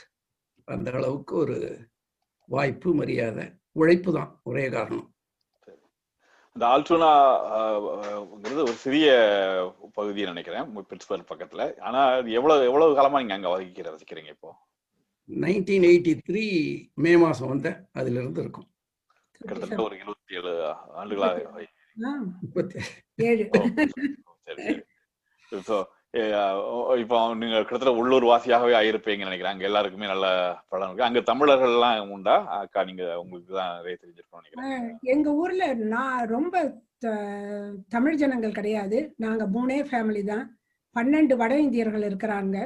அந்த 0.68 0.90
அளவுக்கு 0.90 1.34
ஒரு 1.36 1.56
வாய்ப்பு 2.48 2.90
மரியாதை 2.94 3.44
உழைப்பு 3.72 4.10
தான் 4.12 4.30
ஒரே 4.42 4.66
காரணம். 4.68 5.08
இந்த 6.56 6.64
ஆல்டோனா 6.66 7.10
ங்கிறது 8.30 8.60
ஒரு 8.62 8.76
சிறிய 8.84 9.08
பகுதியை 9.92 10.26
நினைக்கிறேன் 10.28 10.66
பிட்ஸ்பர்க் 10.90 11.30
பக்கத்துல. 11.30 11.62
ஆனா 11.80 12.00
அது 12.16 12.32
எவ்வளவு 12.32 12.64
எவ்வளவு 12.64 12.96
காலமா 12.98 13.20
நீங்க 13.20 13.34
அங்க 13.34 13.50
வகிக்கிற 13.52 13.92
ரசிக்கிறீங்க 13.94 14.32
இப்போ? 14.34 14.50
நைன்டீன் 15.28 15.86
எயிட்டி 15.90 16.12
த்ரீ 16.28 16.44
மே 16.94 17.12
மாதம் 17.16 17.52
வந்தேன் 17.52 17.78
அதிலிருந்து 17.92 18.42
இருக்கும். 18.44 18.68
கிட்டத்தட்ட 19.40 19.82
ஒரு 19.82 19.96
இருபத்தி 20.02 20.38
ஏழு 20.38 20.52
ஆண்டுகளாக 21.00 21.66
முப்பத்தி 22.42 22.76
ஏழு. 23.28 23.44
ஓ, 23.52 23.62
சரி 24.46 24.62
சரி. 24.62 24.82
இப்போ 27.02 27.16
நீங்க 27.40 27.56
கிட்டத்தட்ட 27.58 27.92
உள்ளூர் 28.00 28.24
வாசியாகவே 28.30 28.72
ஆயிருப்பீங்கன்னு 28.78 29.28
நினைக்கிறேன். 29.28 29.54
அங்க 29.54 29.66
எல்லாருக்குமே 29.68 30.06
நல்ல 30.12 30.26
படம் 30.70 30.86
இருக்கு. 30.88 31.08
அங்க 31.08 31.20
தமிழர்கள் 31.28 31.74
எல்லாம் 31.74 32.12
உண்டா? 32.14 32.36
அக்கா 32.60 32.80
நீங்க 32.88 33.04
உங்களுக்கு 33.22 33.52
தான் 33.58 33.76
நிறைய 33.78 33.96
தெரிஞ்சிருக்கோம் 34.00 34.40
நினைக்கிறேன். 34.40 34.86
எங்க 35.14 35.30
ஊர்ல 35.42 35.66
நான் 35.94 36.30
ரொம்ப 36.36 36.54
தமிழ் 37.94 38.18
ஜனங்கள் 38.22 38.56
கிடையாது. 38.58 38.98
நாங்க 39.24 39.44
மூணே 39.56 39.78
ஃபேமிலி 39.90 40.22
தான். 40.32 40.44
பன்னெண்டு 40.96 41.34
வட 41.42 41.52
இந்தியர்கள் 41.66 42.08
இருக்கிறாங்க. 42.08 42.56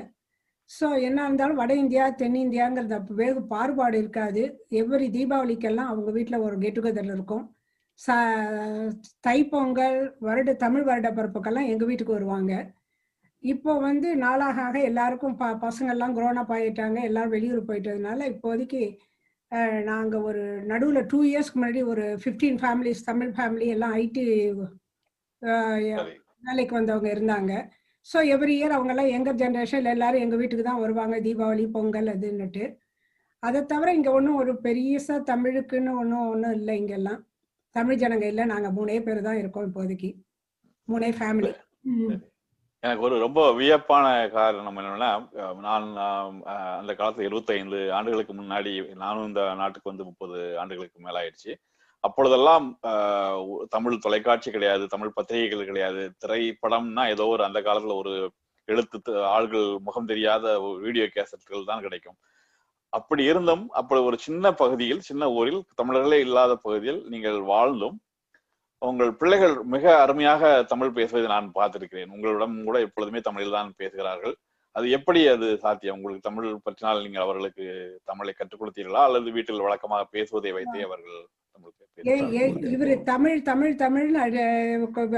ஸோ 0.70 0.86
என்ன 1.08 1.24
இருந்தாலும் 1.26 1.60
வட 1.62 1.72
இந்தியா 1.82 2.04
தென்னிந்தியாங்கிறது 2.22 2.94
அப்போ 2.98 3.14
வெகு 3.20 3.40
பாறுபாடு 3.52 3.96
இருக்காது. 4.02 4.42
எவ்வரி 4.80 5.08
தீபாவளிக்கெல்லாம் 5.16 5.90
அவங்க 5.92 6.10
வீட்டில் 6.16 6.44
ஒரு 6.46 6.56
கெட் 6.62 6.76
டுகெதர் 6.78 7.10
இருக்கும். 7.16 7.44
ச 8.00 8.16
தைப்பொங்கல் 9.26 9.98
வருட 10.28 10.54
தமிழ் 10.64 10.86
வருட 10.90 11.10
பிறப்புக்கெல்லாம் 11.18 11.68
எங்கள் 11.72 11.90
வீட்டுக்கு 11.90 12.18
வருவாங்க. 12.18 12.54
இப்போ 13.44 13.72
வந்து 13.80 14.08
நாளாக 14.20 14.58
ஆக 14.62 14.76
எல்லாருக்கும் 14.88 15.34
ப 15.36 15.46
பசங்கள்லாம் 15.62 16.14
up 16.38 16.50
ஆயிட்டாங்க 16.54 16.98
எல்லாரும் 17.08 17.34
வெளியூர் 17.34 17.68
போயிட்டதுனால 17.68 18.20
இப்போதைக்கு 18.32 18.82
அஹ், 19.52 19.80
நாங்க 19.84 20.14
ஒரு 20.28 20.42
நடுவுல 20.70 21.00
டூ 21.10 21.18
இயர்ஸ்க்கு 21.26 21.58
முன்னாடி 21.58 21.80
ஒரு 21.90 22.04
ஃபிஃப்டீன் 22.22 22.56
ஃபேமிலிஸ் 22.62 23.02
தமிழ் 23.08 23.32
ஃபேமிலி 23.36 23.66
எல்லாம் 23.74 23.94
ஐடி 23.98 24.24
வேலைக்கு 26.42 26.74
வந்தவங்க 26.74 27.08
இருந்தாங்க. 27.12 27.52
ஸோ 28.08 28.18
எவ்ரி 28.32 28.54
இயர் 28.56 28.74
அவங்கெல்லாம் 28.76 29.12
எங்கள் 29.14 29.38
ஜென்ரேஷன் 29.40 29.86
எல்லாரும் 29.92 30.22
எங்கள் 30.24 30.40
வீட்டுக்கு 30.40 30.64
தான் 30.64 30.82
வருவாங்க 30.82 31.16
தீபாவளி 31.26 31.64
பொங்கல் 31.72 32.10
அதுன்னுட்டு. 32.12 32.64
அதை 33.42 33.60
தவிர 33.70 33.94
இங்கே 33.94 34.10
ஒன்றும் 34.10 34.40
ஒரு 34.42 34.52
பெரியசா 34.64 35.16
தமிழுக்குன்னு 35.30 35.92
ஒன்றும் 36.00 36.28
ஒன்றும் 36.32 36.56
இல்லை 36.58 36.74
இங்கெல்லாம். 36.80 37.20
தமிழ் 37.76 38.00
ஜனங்க 38.02 38.26
இல்லை 38.26 38.44
நாங்கள் 38.46 38.76
மூணே 38.76 38.98
பேர் 39.06 39.20
தான் 39.22 39.40
இருக்கோம் 39.40 39.66
இப்போதைக்கு. 39.68 40.10
மூணே 40.88 41.10
ஃபேமிலி 41.18 41.52
எனக்கு 42.84 43.04
ஒரு 43.08 43.16
ரொம்ப 43.24 43.40
வியப்பான 43.58 44.06
காரணம் 44.34 44.78
என்னன்னா 44.80 45.10
நான் 45.66 45.86
அந்த 46.80 46.92
காலத்துல 46.98 47.26
75 47.28 47.78
ஆண்டுகளுக்கு 47.98 48.34
முன்னாடி 48.40 48.72
நானும் 49.02 49.28
இந்த 49.28 49.42
நாட்டுக்கு 49.60 49.90
வந்து 49.92 50.08
முப்பது 50.08 50.38
ஆண்டுகளுக்கு 50.62 51.06
மேல 51.06 51.20
ஆயிடுச்சு 51.22 51.52
அப்பொழுதெல்லாம் 52.04 52.66
தமிழ் 53.74 54.02
தொலைக்காட்சி 54.06 54.48
கிடையாது 54.56 54.84
தமிழ் 54.94 55.14
பத்திரிகைகள் 55.18 55.68
கிடையாது. 55.70 56.02
திரைப்படம்னா 56.22 57.04
ஏதோ 57.14 57.26
ஒரு 57.34 57.42
அந்த 57.48 57.60
காலத்துல 57.68 57.96
ஒரு 58.02 58.12
எழுத்து 58.68 59.14
ஆள்கள் 59.36 59.66
முகம் 59.86 60.10
தெரியாத 60.12 60.44
வீடியோ 60.84 61.06
கேசட்கள் 61.14 61.68
தான் 61.70 61.84
கிடைக்கும். 61.86 62.18
அப்படி 62.92 63.22
இருந்தும் 63.30 63.64
அப்படி 63.80 64.00
ஒரு 64.10 64.18
சின்ன 64.26 64.52
பகுதியில் 64.60 65.02
சின்ன 65.08 65.30
ஊரில் 65.38 65.62
தமிழர்களே 65.80 66.18
இல்லாத 66.26 66.52
பகுதியில் 66.66 67.00
நீங்கள் 67.14 67.40
வாழ்ந்தும் 67.52 67.96
உங்கள் 68.88 69.10
பிள்ளைகள் 69.20 69.54
மிக 69.74 69.84
அருமையாக 70.04 70.42
தமிழ் 70.72 70.96
பேசுவதை 70.98 71.28
நான் 71.34 71.54
பார்த்திருக்கிறேன். 71.58 72.12
உங்களிடம் 72.16 72.56
கூட 72.68 72.78
எப்பொழுதுமே 72.86 73.20
தமிழில் 73.28 73.56
தான் 73.58 73.70
பேசுகிறார்கள். 73.82 74.34
அது 74.76 74.86
எப்படி 74.96 75.20
அது 75.34 75.46
சாத்தியம்? 75.64 75.96
உங்களுக்கு 75.98 76.28
தமிழ் 76.28 76.48
பற்றினால் 76.66 77.02
நீங்கள் 77.04 77.24
அவர்களுக்கு 77.26 77.64
தமிழை 78.10 78.32
கற்றுக் 78.34 78.62
கொடுத்தீர்களா? 78.62 79.02
அல்லது 79.08 79.28
வீட்டில் 79.36 79.64
வழக்கமாக 79.66 80.06
பேசுவதை 80.16 80.52
வைத்தே 80.58 80.82
அவர்கள் 80.88 81.20
இவரு 82.74 82.94
தமிழ் 83.10 83.36
தமிழ் 83.48 83.74
தமிழ்னு 83.82 84.20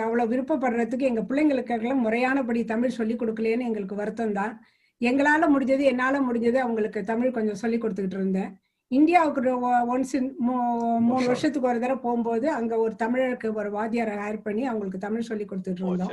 அவ்வளவு 0.07 0.31
விருப்பப்படுறதுக்கு 0.33 1.09
எங்க 1.11 1.23
பிள்ளைங்களுக்கெல்லாம் 1.29 2.03
முறையானபடி 2.07 2.61
தமிழ் 2.73 2.97
சொல்லி 2.99 3.15
கொடுக்கலையேன்னு 3.21 3.69
எங்களுக்கு 3.69 4.01
வருத்தம் 4.01 4.37
தான். 4.41 4.53
எங்களால 5.01 5.49
முடிஞ்சது 5.55 5.85
என்னால 5.93 6.21
முடிஞ்சது 6.27 6.59
அவங்களுக்கு 6.65 7.01
தமிழ் 7.13 7.35
கொஞ்சம் 7.37 7.61
சொல்லி 7.63 7.79
கொடுத்துக்கிட்டு 7.79 8.21
இருந்தேன். 8.21 8.51
இந்தியாவுக்கு 8.91 9.53
ஒன்ஸ் 9.95 10.15
மூணு. 10.39 11.25
வருஷத்துக்கு 11.27 11.69
ஒரு 11.69 11.81
தடவை 11.81 12.03
போகும்போது 12.03 12.47
அங்க 12.51 12.75
ஒரு 12.79 12.95
தமிழருக்கு 13.03 13.49
ஒரு 13.53 13.71
வாத்தியாரை 13.71 14.15
ஹையர் 14.23 14.45
பண்ணி 14.45 14.65
அவங்களுக்கு 14.67 14.99
தமிழ் 14.99 15.29
சொல்லி 15.31 15.45
கொடுத்துட்டு 15.45 15.83
இருந்தோம். 15.85 16.13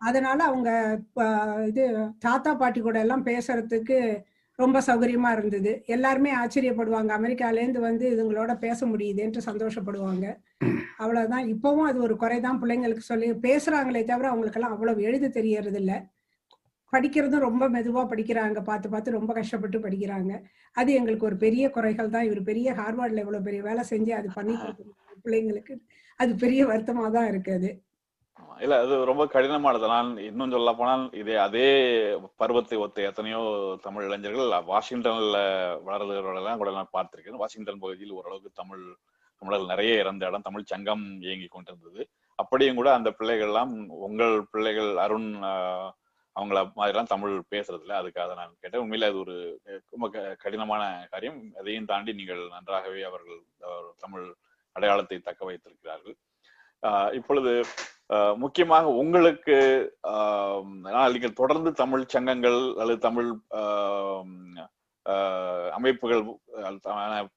அதனால 0.00 0.38
அவங்க 0.44 0.70
இது 1.66 1.84
தாத்தா 2.18 2.54
பாட்டி 2.54 2.80
கூட 2.80 2.96
எல்லாம் 2.98 3.26
பேசுறதுக்கு 3.26 3.98
ரொம்ப 4.58 4.78
சௌகரியமா 4.86 5.30
இருந்தது. 5.36 5.82
எல்லாருமே 5.86 6.30
ஆச்சரியப்படுவாங்க. 6.34 7.10
அமெரிக்காலேருந்து 7.18 7.80
வந்து 7.80 8.04
இதுங்களோட 8.14 8.58
பேச 8.58 8.86
முடியுதுன்ட்டு 8.86 9.40
சந்தோஷப்படுவாங்க. 9.46 10.26
அவ்வளவுதான். 10.96 11.46
இப்பவும் 11.54 11.88
அது 11.90 11.98
ஒரு 12.02 12.14
குறைதான். 12.14 12.60
பிள்ளைங்களுக்கு 12.62 13.08
சொல்லி 13.10 13.30
பேசுறாங்களே 13.46 14.02
தவிர 14.04 14.28
அவங்களுக்கெல்லாம் 14.28 14.72
அவ்வளவு 14.72 15.02
எழுத 15.02 15.28
தெரியறது 15.28 15.78
இல்ல 15.78 15.94
படிக்கிறதும் 16.92 17.46
ரொம்ப 17.46 17.64
மெதுவா 17.70 18.02
படிக்கிறாங்க. 18.10 18.58
பார்த்து 18.62 18.88
பார்த்து 18.88 19.16
ரொம்ப 19.16 19.32
கஷ்டப்பட்டு 19.34 19.78
படிக்கிறாங்க. 19.80 20.32
அது 20.76 20.90
எங்களுக்கு 20.94 21.28
ஒரு 21.28 21.38
பெரிய 21.42 21.64
குறைகள் 21.70 22.12
தான். 22.14 22.26
இவர் 22.28 22.42
பெரிய 22.44 22.68
ஹார்வர்ட்ல 22.78 23.24
இவ்வளவு 23.24 23.46
பெரிய 23.46 23.62
வேலை 23.62 23.82
செஞ்சு 23.90 24.12
அது 24.18 24.28
பண்ணி 24.36 24.54
கொடுக்குறாங்க 24.56 24.94
பிள்ளைங்களுக்கு 25.24 25.74
அது 26.20 26.32
பெரிய 26.42 26.60
வருத்தமா 26.68 27.04
தான் 27.14 27.28
இருக்கு 27.28 27.52
அது. 27.56 27.70
இல்ல 28.60 28.74
அது 28.82 28.94
ரொம்ப 29.04 29.22
கடினமானது. 29.26 29.86
நான் 29.92 30.08
இன்னும் 30.26 30.54
சொல்ல 30.54 30.70
போனால் 30.74 31.04
இதே 31.20 31.36
அதே 31.44 31.66
பருவத்தை 32.40 32.76
ஒத்த 32.82 33.06
எத்தனையோ 33.08 33.40
தமிழ் 33.84 34.06
இளைஞர்கள் 34.08 34.52
வாஷிங்டன்ல 34.68 35.38
வளர்றவர்களெல்லாம் 35.86 36.60
கூட 36.60 36.72
நான் 36.76 36.94
பார்த்திருக்கேன். 36.94 37.42
வாஷிங்டன் 37.42 37.82
பகுதியில் 37.82 38.16
ஓரளவுக்கு 38.18 38.50
தமிழ் 38.54 38.84
தமிழர்கள் 39.42 39.72
நிறைய 39.72 40.02
இறந்த 40.02 40.28
இடம். 40.28 40.46
தமிழ் 40.46 40.70
சங்கம் 40.70 41.04
இயங்கி 41.24 41.48
கொண்டிருந்தது. 41.48 42.02
அப்படியும் 42.38 42.78
கூட 42.80 42.88
அந்த 42.94 43.10
பிள்ளைகள் 43.18 43.50
எல்லாம் 43.50 43.72
உங்கள் 44.06 44.34
பிள்ளைகள் 44.52 44.90
அருண் 45.04 45.30
ஆஹ், 45.50 45.90
அவங்கள 46.36 46.72
மாதிரிலாம் 46.76 47.06
தமிழ் 47.06 47.42
பேசுறது 47.50 47.80
இல்ல 47.80 48.02
அதுக்காக 48.02 48.34
நான் 48.34 48.56
கேட்டேன். 48.60 48.80
உண்மையில 48.80 49.04
அது 49.04 49.18
ஒரு 49.18 49.60
ரொம்ப 49.90 50.08
க- 50.08 50.36
கடினமான 50.38 51.06
காரியம். 51.10 51.42
அதையும் 51.58 51.84
தாண்டி 51.84 52.12
நீங்கள் 52.12 52.48
நன்றாகவே 52.48 53.02
அவர்கள் 53.02 53.42
தமிழ் 53.98 54.34
அடையாளத்தை 54.72 55.18
தக்க 55.18 55.44
வைத்திருக்கிறார்கள். 55.44 56.16
ஆஹ் 56.82 57.12
இப்பொழுது 57.12 57.64
ஆஹ் 58.08 58.36
முக்கியமாக 58.36 58.86
உங்களுக்கு 58.86 59.54
ஆஹ் 60.02 60.86
ஆனால் 60.86 61.12
நீங்கள் 61.12 61.32
தொடர்ந்து 61.32 61.72
தமிழ் 61.72 62.04
சங்கங்கள் 62.06 62.74
அல்லது 62.76 62.98
தமிழ் 62.98 63.32
ஆஹ் 63.50 64.68
ஆஹ் 65.04 65.70
அமைப்புகள் 65.70 66.24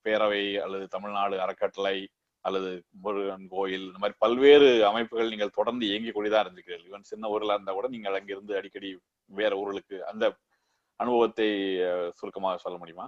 பேரவை 0.03 0.59
அல்லது 0.59 0.87
தமிழ்நாடு 0.87 1.41
அறக்கட்டளை 1.41 2.09
அல்லது 2.45 2.69
முருகன் 3.03 3.47
கோயில் 3.53 3.85
இந்த 3.87 3.99
மாதிரி 4.01 4.17
பல்வேறு 4.23 4.67
அமைப்புகள் 4.89 5.31
நீங்கள் 5.33 5.57
தொடர்ந்து 5.57 5.83
இயங்கி 5.89 6.11
கொண்டுதான் 6.11 6.43
இருந்திருக்கிறீர்கள். 6.43 6.89
ஈவன் 6.91 7.09
சின்ன 7.11 7.29
ஊர்ல 7.33 7.55
இருந்தா 7.57 7.73
கூட 7.77 7.87
நீங்கள் 7.95 8.17
அங்கிருந்து 8.19 8.57
அடிக்கடி 8.59 8.89
வேற 9.29 9.51
ஊர்களுக்கு 9.61 9.97
அந்த 10.11 10.25
அனுபவத்தை 10.99 11.49
சுருக்கமாக 12.19 12.59
சொல்ல 12.65 12.77
முடியுமா? 12.81 13.07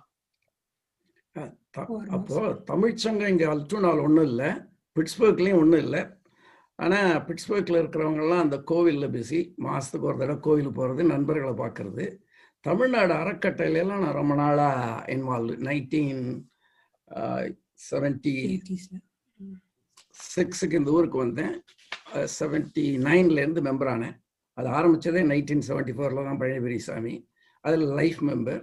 அப்போ 2.15 2.39
தமிழ்ச்சங்கம் 2.71 3.31
இங்கே 3.33 3.47
அல்டூனால் 3.53 4.03
ஒன்றும் 4.07 4.27
இல்லை. 4.31 4.49
பிட்ஸ்பர்க்லேயும் 4.95 5.61
ஒன்றும் 5.61 5.83
இல்லை. 5.85 6.01
ஆனால் 6.79 7.11
பிட்ஸ்பர்க்கில் 7.27 7.79
இருக்கிறவங்கெல்லாம் 7.81 8.43
அந்த 8.45 8.57
கோவிலில் 8.71 9.13
பிஸி 9.15 9.39
மாதத்துக்கு 9.65 10.07
ஒரு 10.09 10.17
தடவை 10.21 10.37
கோவிலுக்கு 10.47 10.77
போகிறது 10.79 11.03
நண்பர்களை 11.13 11.53
பார்க்கறது 11.61 12.05
தமிழ்நாடு 12.65 13.13
அறக்கட்டளையிலாம் 13.21 14.03
நான் 14.05 14.19
ரொம்ப 14.19 14.33
நாளாக 14.41 15.05
இன்வால்வ் 15.15 15.61
நைன்டீன் 15.67 16.25
செவன்ட்டி 17.89 18.33
80s 18.55 18.83
ல. 18.91 18.97
சிக்ஸுக்கு 20.35 20.79
இந்த 20.81 20.91
ஊருக்கு 20.97 21.17
வந்தேன். 21.23 21.53
செவன்ட்டி 22.39 22.85
நைன்லேருந்து 23.07 23.61
மெம்பர் 23.67 23.91
ஆனேன். 23.93 24.15
அது 24.57 24.67
ஆரம்பித்ததே 24.77 25.21
நைன்டீன் 25.31 25.67
செவன்ட்டி 25.67 25.93
ஃபோரில் 25.97 26.27
தான் 26.29 26.39
பழனி 26.41 26.61
பெரியசாமி 26.65 27.13
அதில் 27.63 27.85
life 27.99 28.21
member 28.29 28.61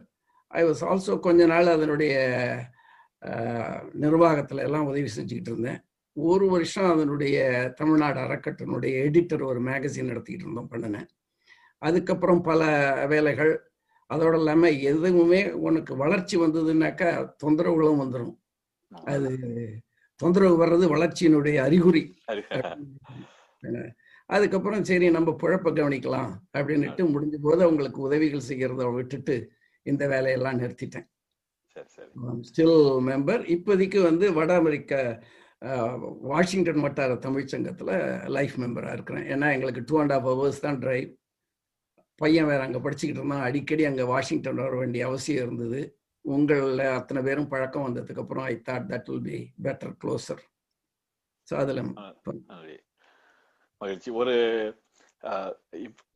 I 0.51 0.63
was 0.69 0.83
also 0.91 1.15
கொஞ்ச 1.27 1.41
நாள் 1.47 1.75
அதனுடைய 1.75 2.15
நிர்வாகத்தில் 4.03 4.65
எல்லாம் 4.67 4.89
உதவி 4.91 5.11
செஞ்சுக்கிட்டு 5.17 5.53
இருந்தேன். 5.53 5.81
ஒரு 6.17 6.47
வருஷம் 6.55 6.91
அதனுடைய 6.93 7.39
தமிழ்நாடு 7.79 8.19
அறக்கட்டனுடைய 8.25 8.93
எடிட்டர் 9.07 9.43
ஒரு 9.51 9.61
மேகசின் 9.69 10.11
நடத்திக்கிட்டு 10.11 10.47
இருந்தோம் 10.47 10.71
பண்ணினேன். 10.73 11.09
அதுக்கப்புறம் 11.83 12.43
பல 12.51 12.63
வேலைகள். 13.13 13.53
அதோட 14.11 14.35
இல்லாமல் 14.41 14.79
எதுவுமே 14.91 15.41
உனக்கு 15.67 15.93
வளர்ச்சி 15.97 16.37
வந்ததுன்னாக்கா 16.43 17.09
தொந்தரவுகளும் 17.43 18.01
வந்துடும் 18.03 18.35
அது 19.13 19.31
தொந்தரவு 20.21 20.57
வர்றது 20.63 20.87
வளர்ச்சியினுடைய 20.95 21.57
அறிகுறி. 21.67 22.03
அதுக்கப்புறம் 24.35 24.83
சரி 24.89 25.07
நம்ம 25.17 25.31
பிழப்ப 25.43 25.69
கவனிக்கலாம் 25.77 26.33
அப்படின்னுட்டு 26.59 27.03
முடிஞ்ச 27.13 27.37
போது 27.47 27.61
அவங்களுக்கு 27.67 28.01
உதவிகள் 28.09 28.49
செய்யறத 28.49 28.89
விட்டுட்டு 28.97 29.37
இந்த 29.87 30.03
வேலையெல்லாம் 30.13 30.61
நிறுத்திட்டேன். 30.63 31.07
ஸ்டில் 32.49 32.79
மெம்பர் 33.09 33.43
இப்போதைக்கு 33.55 33.99
வந்து 34.09 34.27
வட 34.39 34.51
அமெரிக்க 34.63 34.93
வாஷிங்டன் 36.33 36.83
வட்டார 36.85 37.13
தமிழ்ச்சங்கத்தில் 37.27 37.95
லைஃப் 38.37 38.57
மெம்பராக 38.63 38.97
இருக்கிறேன். 38.97 39.27
ஏன்னா 39.35 39.47
எங்களுக்கு 39.57 39.83
டூ 39.89 39.97
அண்ட் 40.03 40.15
ஹாஃப் 40.15 40.29
ஹவர்ஸ் 40.31 40.65
தான் 40.67 40.81
டிரைவ் 40.85 41.09
பையன் 42.21 42.49
வேற 42.51 42.61
அங்கே 42.67 42.81
படிச்சுக்கிட்டு 42.85 43.21
இருந்தான். 43.21 43.47
அடிக்கடி 43.49 43.85
அங்கே 43.91 44.05
வாஷிங்டன் 44.13 44.63
வர 44.65 44.75
வேண்டிய 44.83 45.03
அவசியம் 45.09 45.45
இருந்தது. 45.47 45.81
உங்களில் 46.25 46.85
அத்தனை 46.99 47.21
பேரும் 47.23 47.51
பழக்கம் 47.53 47.87
வந்ததுக்கப்புறம் 47.87 48.47
I 48.53 48.55
thought 48.69 48.89
that 48.93 49.09
will 49.11 49.27
be 49.29 49.39
better 49.67 49.95
closer 50.03 50.43
so 51.49 51.55
அதில் 51.63 51.83
மகிழ்ச்சி. 53.81 54.11
ஒரு 54.21 54.35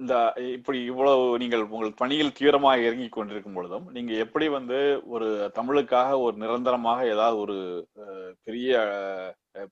இந்த 0.00 0.14
இப்படி 0.56 0.78
இவ்வளவு 0.90 1.22
நீங்கள் 1.42 1.62
உங்கள் 1.74 1.92
பணியில் 2.00 2.36
தீவிரமாக 2.38 2.84
இறங்கி 2.86 3.08
கொண்டிருக்கும் 3.08 3.56
பொழுதும் 3.58 3.86
நீங்க 3.96 4.12
எப்படி 4.24 4.46
வந்து 4.56 4.78
ஒரு 5.14 5.28
தமிழுக்காக 5.58 6.18
ஒரு 6.26 6.36
நிரந்தரமாக 6.42 7.08
ஏதாவது 7.14 7.38
ஒரு 7.44 7.56
பெரிய 8.46 8.70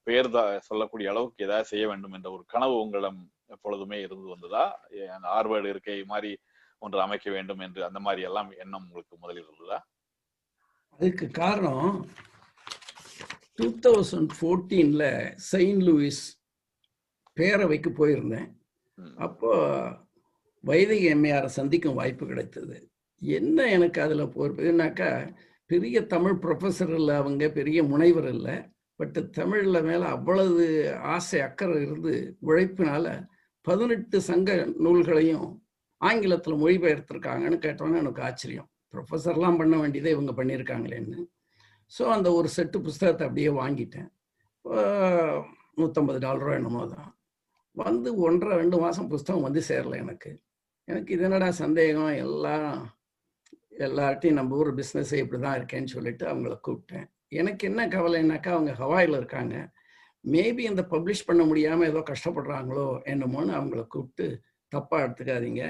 பெயர் 0.08 0.28
சொல்லக்கூடிய 0.68 1.12
அளவுக்கு 1.12 1.46
ஏதாவது 1.48 1.70
செய்ய 1.72 1.84
வேண்டும் 1.90 2.16
என்ற 2.18 2.30
ஒரு 2.36 2.44
கனவு 2.54 2.74
உங்களிடம் 2.84 3.20
எப்பொழுதுமே 3.56 3.98
இருந்து 4.02 4.34
வந்ததா? 4.34 4.64
அந்த 5.16 5.26
ஆர்வர்டு 5.36 5.72
இருக்கை 5.74 5.98
மாதிரி 6.12 6.32
ஒன்று 6.82 7.06
அமைக்க 7.06 7.28
வேண்டும் 7.36 7.62
என்று 7.66 7.80
அந்த 7.88 8.00
மாதிரி 8.06 8.22
எல்லாம் 8.30 8.50
எண்ணம் 8.64 8.84
உங்களுக்கு 8.86 9.16
முதலில் 9.24 9.48
இருந்ததா? 9.48 9.78
அதுக்கு 10.90 11.26
காரணம் 11.28 12.08
டூ 13.54 13.66
தௌசண்ட் 13.86 14.32
ஃபோர்டீனில் 14.38 15.34
செயின்ட் 15.36 15.82
லூயிஸ் 15.82 16.22
பேரவைக்கு 17.36 17.90
போயிருந்தேன். 18.00 18.48
அப்போ 19.16 19.52
வைதிக 20.60 21.14
எம்மையாரை 21.14 21.50
சந்திக்கும் 21.58 21.94
வாய்ப்பு 21.94 22.26
கிடைத்தது. 22.26 22.90
என்ன 23.22 23.68
எனக்கு 23.70 24.00
அதில் 24.00 24.32
போயிருப்பதுனாக்கா 24.34 25.34
பெரிய 25.66 26.06
தமிழ் 26.06 26.36
ப்ரொஃபஸர் 26.42 26.94
இல்லை 26.94 27.14
அவங்க 27.16 27.48
பெரிய 27.50 27.82
முனைவர் 27.82 28.28
இல்லை 28.28 28.56
பட் 28.96 29.30
தமிழில் 29.30 29.82
மேலே 29.82 30.04
அவ்வளவு 30.04 30.64
ஆசை 31.14 31.40
அக்கறை 31.40 31.82
இருந்து 31.82 32.14
உழைப்பினால 32.46 33.28
பதினெட்டு 33.66 34.20
சங்க 34.20 34.50
நூல்களையும் 34.78 35.48
ஆங்கிலத்தில் 35.96 36.60
மொழிபெயர்த்திருக்காங்கன்னு 36.62 37.58
கேட்டோன்னே 37.66 37.96
எனக்கு 37.96 38.22
ஆச்சரியம். 38.22 38.69
ப்ரொஃபஸர்லாம் 38.94 39.58
பண்ண 39.60 39.74
வேண்டியதை 39.82 40.10
இவங்க 40.16 40.32
பண்ணியிருக்காங்களேன்னு 40.40 41.18
ஸோ 41.92 42.02
அந்த 42.14 42.28
ஒரு 42.38 42.48
செட்டு 42.56 42.78
புஸ்தகத்தை 42.86 43.24
அப்படியே 43.28 43.50
வாங்கிட்டேன். 43.60 44.08
நூற்றம்பது 45.78 46.18
டாலரோ 46.24 46.52
என்னமோ 46.58 46.82
தான். 46.94 47.08
வந்து 47.76 48.08
ஒன்றரை 48.26 48.54
ரெண்டு 48.62 48.76
மாதம் 48.84 49.10
புஸ்தகம் 49.12 49.46
வந்து 49.48 49.60
சேரல 49.68 49.96
எனக்கு. 50.04 50.30
எனக்கு 50.88 51.10
இது 51.16 51.24
என்னடா 51.28 51.48
சந்தேகம்? 51.62 52.12
எல்லாம் 52.24 52.70
எல்லார்ட்டையும் 53.86 54.38
நம்ம 54.38 54.56
ஊர் 54.60 54.70
பிஸ்னஸே 54.80 55.18
இப்படி 55.22 55.38
தான் 55.44 55.56
இருக்கேன்னு 55.58 55.94
சொல்லிட்டு 55.96 56.24
அவங்கள 56.30 56.54
கூப்பிட்டேன். 56.66 57.06
எனக்கு 57.40 57.62
என்ன 57.70 57.82
கவலைன்னாக்கா 57.94 58.50
அவங்க 58.56 58.72
ஹவாயில் 58.80 59.18
இருக்காங்க. 59.20 59.56
மேபி 60.24 60.62
இந்த 60.70 60.82
பப்ளிஷ் 60.92 61.28
பண்ண 61.28 61.42
முடியாமல் 61.50 61.90
ஏதோ 61.90 62.00
கஷ்டப்படுறாங்களோ 62.10 62.86
என்னமோன்னு 63.12 63.52
அவங்கள 63.58 63.82
கூப்பிட்டு 63.94 64.26
தப்பாக 64.72 65.04
எடுத்துக்காதீங்க. 65.04 65.62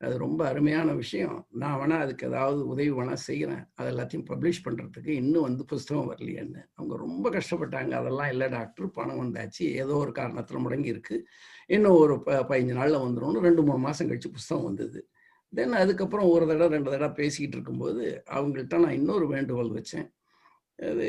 அது 0.00 0.14
ரொம்ப 0.24 0.40
அருமையான 0.50 0.88
விஷயம். 1.02 1.36
நான் 1.60 1.76
வேணா 1.80 1.96
அதுக்கு 2.04 2.24
ஏதாவது 2.26 2.58
உதவி 2.72 2.90
வேணா 2.98 3.14
செய்கிறேன் 3.28 3.62
அது 3.78 3.88
எல்லாத்தையும் 3.92 4.26
பப்ளிஷ் 4.30 4.62
பண்ணுறதுக்கு 4.66 5.12
இன்னும் 5.22 5.46
வந்து 5.48 5.62
புஸ்தகம் 5.72 6.10
வரலையேன்னு. 6.12 6.62
அவங்க 6.78 6.94
ரொம்ப 7.04 7.30
கஷ்டப்பட்டாங்க. 7.36 7.92
அதெல்லாம் 8.00 8.30
இல்லை 8.34 8.48
டாக்டர் 8.56 8.88
பணம் 8.98 9.20
வந்தாச்சு. 9.22 9.64
ஏதோ 9.82 9.94
ஒரு 10.04 10.12
காரணத்தில் 10.20 10.64
முடங்கி 10.64 10.92
இருக்கு. 10.94 11.16
இன்னும் 11.76 11.98
ஒரு 12.02 12.16
ப 12.26 12.40
பதினஞ்சு 12.50 12.78
நாளில் 12.80 13.04
வந்துடும் 13.06 13.46
ரெண்டு 13.48 13.64
மூணு 13.68 13.80
மாதம் 13.86 14.10
கழித்து 14.10 14.36
புஸ்தகம் 14.36 14.68
வந்தது. 14.70 15.00
தென் 15.52 15.80
அதுக்கப்புறம் 15.82 16.28
ஒரு 16.34 16.44
தடவை 16.50 16.68
ரெண்டு 16.76 16.92
தடவை 16.94 17.10
பேசிக்கிட்டு 17.20 17.56
இருக்கும்போது 17.58 18.04
அவங்கள்ட்ட 18.36 18.78
நான் 18.84 18.96
இன்னொரு 19.00 19.26
வேண்டுகோள் 19.34 19.74
வச்சேன். 19.78 20.06
அது 20.78 21.06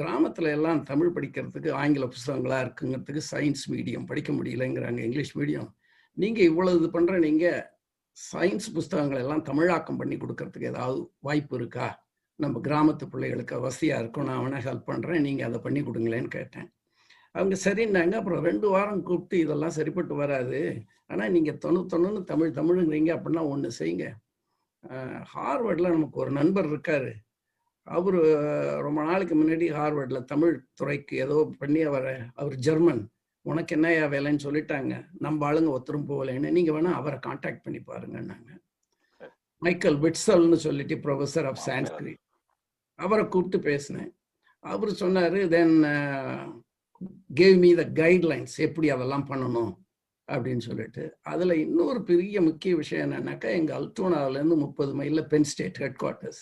கிராமத்தில் 0.00 0.48
எல்லாம் 0.56 0.80
தமிழ் 0.90 1.14
படிக்கிறதுக்கு 1.16 1.70
ஆங்கில 1.82 2.06
புஸ்தகங்களாக 2.14 2.64
இருக்குங்கிறதுக்கு 2.64 3.22
சயின்ஸ் 3.32 3.64
மீடியம் 3.72 4.08
படிக்க 4.10 4.30
முடியலைங்கிறாங்க 4.32 5.00
இங்கிலீஷ் 5.08 5.34
மீடியம் 5.38 5.70
நீங்கள் 6.16 6.48
இவ்வளவு 6.50 6.78
இது 6.80 6.88
பண்ணுற 6.96 7.14
நீங்கள் 7.28 7.62
சயின்ஸ் 8.16 8.68
புஸ்தகங்கள் 8.76 9.22
எல்லாம் 9.22 9.46
தமிழாக்கம் 9.48 9.98
பண்ணி 10.00 10.16
கொடுக்கறதுக்கு 10.16 10.70
ஏதாவது 10.72 11.00
வாய்ப்பு 11.26 11.54
இருக்கா? 11.58 11.86
நம்ம 12.42 12.60
கிராமத்து 12.66 13.04
பிள்ளைகளுக்கு 13.12 13.56
வசதியாக 13.64 14.02
இருக்கும். 14.02 14.28
நான் 14.28 14.42
வேணா 14.44 14.60
ஹெல்ப் 14.66 14.88
பண்ணுறேன் 14.90 15.24
நீங்கள் 15.26 15.46
அதை 15.48 15.58
பண்ணி 15.66 15.80
கொடுங்களேன்னு 15.88 16.30
கேட்டேன். 16.36 16.68
அவங்க 17.36 17.56
சரின்னாங்க. 17.64 18.14
அப்புறம் 18.20 18.46
ரெண்டு 18.48 18.66
வாரம் 18.74 19.02
கூப்பிட்டு 19.08 19.36
இதெல்லாம் 19.44 19.76
சரிப்பட்டு 19.78 20.14
வராது. 20.22 20.60
ஆனால் 21.12 21.32
நீங்கள் 21.36 21.60
தொண்ணு 21.64 21.82
தொண்ணுன்னு 21.92 22.22
தமிழ் 22.32 22.56
தமிழுங்கிறீங்க 22.60 23.10
அப்படின்னா 23.16 23.42
ஒன்று 23.54 23.70
செய்யுங்க. 23.80 24.06
ஹார்வர்டில் 25.34 25.94
நமக்கு 25.96 26.18
ஒரு 26.24 26.32
நண்பர் 26.40 26.68
இருக்கார். 26.72 27.10
அவர் 27.96 28.18
ரொம்ப 28.86 29.00
நாளைக்கு 29.10 29.34
முன்னாடி 29.42 29.66
ஹார்வர்டில் 29.78 30.28
தமிழ் 30.32 30.54
துறைக்கு 30.78 31.16
ஏதோ 31.24 31.36
பண்ணி 31.60 31.82
அவரை 31.90 32.14
அவர் 32.40 32.56
ஜெர்மன். 32.68 33.02
உனக்கு 33.50 33.74
என்னையா 33.76 34.04
வேலைன்னு 34.12 34.44
சொல்லிட்டாங்க. 34.44 35.06
நம்ம 35.18 35.52
ஆளுங்க 35.52 35.68
ஒருத்தரும் 35.74 36.08
போகலைன்னு. 36.08 36.50
நீங்கள் 36.50 36.74
வேணால் 36.76 37.00
அவரை 37.00 37.18
காண்டாக்ட் 37.18 37.64
பண்ணி 37.64 37.80
பாருங்கன்னாங்க. 37.80 38.50
மைக்கேல் 39.62 39.98
விட்சல்னு 40.04 40.58
சொல்லிட்டு 40.66 40.96
ப்ரொஃபஸர் 40.96 41.46
ஆஃப் 41.50 41.62
சான்ஸ்கிரிட் 41.66 42.22
அவரை 42.94 43.28
கூப்பிட்டு 43.28 43.58
பேசினேன். 43.70 44.10
அவர் 44.58 44.92
சொன்னார் 44.92 45.48
then 45.48 45.76
gave 47.34 47.58
me 47.58 47.74
the 47.74 47.84
guidelines 48.02 48.56
எப்படி 48.56 48.90
அதெல்லாம் 48.90 49.26
பண்ணணும்? 49.30 49.72
அப்படின்னு 50.28 50.58
சொல்லிட்டு. 50.58 51.02
அதில் 51.22 51.50
இன்னொரு 51.50 52.02
பெரிய 52.02 52.40
முக்கிய 52.40 52.76
விஷயம் 52.76 53.10
என்னன்னாக்கா 53.10 53.48
எங்கள் 53.58 53.78
அல்டோனாவிலேருந்து 53.80 54.56
முப்பது 54.56 54.92
மைலில் 55.00 55.26
பென் 55.26 55.48
ஸ்டேட் 55.52 55.74
ஹெட் 55.74 55.98
குவார்ட்டர்ஸ் 56.02 56.40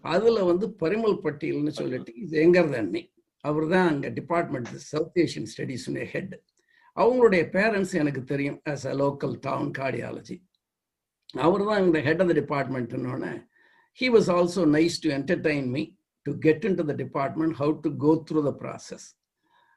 அதில் 0.00 0.40
வந்து 0.42 0.66
பரிமல் 0.80 1.18
பட்டியல்னு 1.24 1.72
சொல்லிட்டு 1.80 2.12
இது 2.14 2.36
எங்கர் 2.44 2.70
தண்ணி 2.70 3.11
அவர் 3.44 3.66
தான் 3.68 3.88
அங்கே 3.92 4.10
டிபார்ட்மெண்ட் 4.18 4.72
சவுத் 4.88 5.18
ஏஷியன் 5.22 5.48
ஸ்டடீஸுடைய 5.52 6.04
ஹெட் 6.12 6.34
அவங்களுடைய 6.96 7.42
பேரண்ட்ஸ் 7.54 7.94
எனக்கு 7.96 8.22
தெரியும் 8.24 8.58
as 8.72 8.86
a 8.86 8.94
local 8.96 9.34
town 9.46 9.70
cardiology 9.78 10.36
அவர் 11.40 11.64
தான் 11.64 11.82
இந்த 11.84 11.98
head 12.00 12.22
of 12.22 12.30
the 12.30 12.36
டிபார்ட்மெண்ட்னோடனே 12.42 13.32
he 13.98 14.08
was 14.08 14.30
also 14.30 14.62
nice 14.74 14.96
to 15.04 15.10
entertain 15.10 15.68
me 15.74 15.82
to 16.26 16.32
get 16.38 16.64
in 16.64 16.78
to 16.80 16.84
the 16.90 16.94
department 17.02 17.56
how 17.60 17.74
to 17.86 17.92
go 18.04 18.12
through 18.28 18.42
the 18.42 18.52
process 18.62 19.06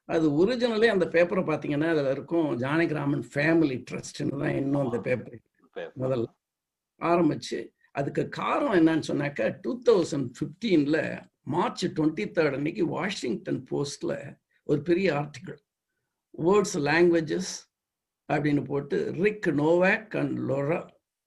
அது 0.09 0.25
ஒரிஜினலே 0.35 0.89
அந்த 0.93 1.05
பேப்பரை 1.13 1.43
பார்த்தீங்கன்னா 1.45 1.87
அதில் 1.93 2.11
இருக்கும் 2.11 2.49
ஜானகிராமன் 2.61 3.23
ஃபேமிலி 3.31 3.77
ட்ரஸ்ட்னு 3.89 4.41
தான் 4.41 4.55
இன்னும் 4.55 4.83
அந்த 4.83 4.97
பேப்பர் 5.07 5.39
முதல்ல 5.97 6.27
ஆரம்பிச்சு 7.01 7.59
அதுக்கு 7.95 8.23
காரணம் 8.37 8.77
என்னன்னு 8.79 9.07
சொன்னாக்கா 9.09 9.45
டூ 9.63 9.71
தௌசண்ட் 9.87 10.29
ஃபிஃப்டீனில் 10.37 10.99
மார்ச் 11.53 11.85
டுவெண்ட்டி 11.97 12.25
தேர்ட் 12.35 12.57
அன்னைக்கு 12.59 12.83
வாஷிங்டன் 12.95 13.61
போஸ்டில் 13.71 14.17
ஒரு 14.69 14.81
பெரிய 14.89 15.07
ஆர்டிக்கிள் 15.21 15.59
வேர்ட்ஸ் 16.45 16.77
லாங்குவேஜஸ் 16.89 17.51
அப்படின்னு 18.29 18.63
போட்டு 18.69 18.97
Rick 19.23 19.49
Noack 19.61 20.13
and 20.21 20.37
Laura 20.49 20.79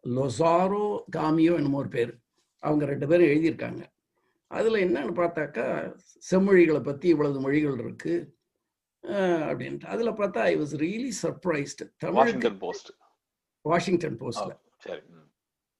Lazaro 0.05 0.87
Gamio 1.17 1.55
என்னமோ 1.59 1.79
ஒரு 1.83 1.91
பேர். 1.97 2.13
அவங்க 2.63 2.85
ரெண்டு 2.91 3.07
பேரும் 3.11 3.31
எழுதியிருக்காங்க. 3.33 3.83
அதில் 4.51 4.83
என்னன்னு 4.85 5.15
பார்த்தாக்கா 5.21 5.67
செம்மொழிகளை 6.31 6.81
பற்றி 6.83 7.07
இவ்வளவு 7.15 7.41
மொழிகள் 7.45 7.79
இருக்கு 7.85 8.15
அப்படின்ட்டு. 9.51 9.89
அதில் 9.95 10.17
பார்த்தா 10.21 10.41
ஐ 10.51 10.55
வாஸ் 10.61 10.75
ரியலி 10.85 11.13
சர்ப்ரைஸ்டு 11.23 11.85
தமிழுக்கு 11.97 12.21
வாஷிங்டன் 12.21 12.59
போஸ்ட். 12.65 12.91
வாஷிங்டன் 13.71 14.19
போஸ்ட்ல. 14.23 14.53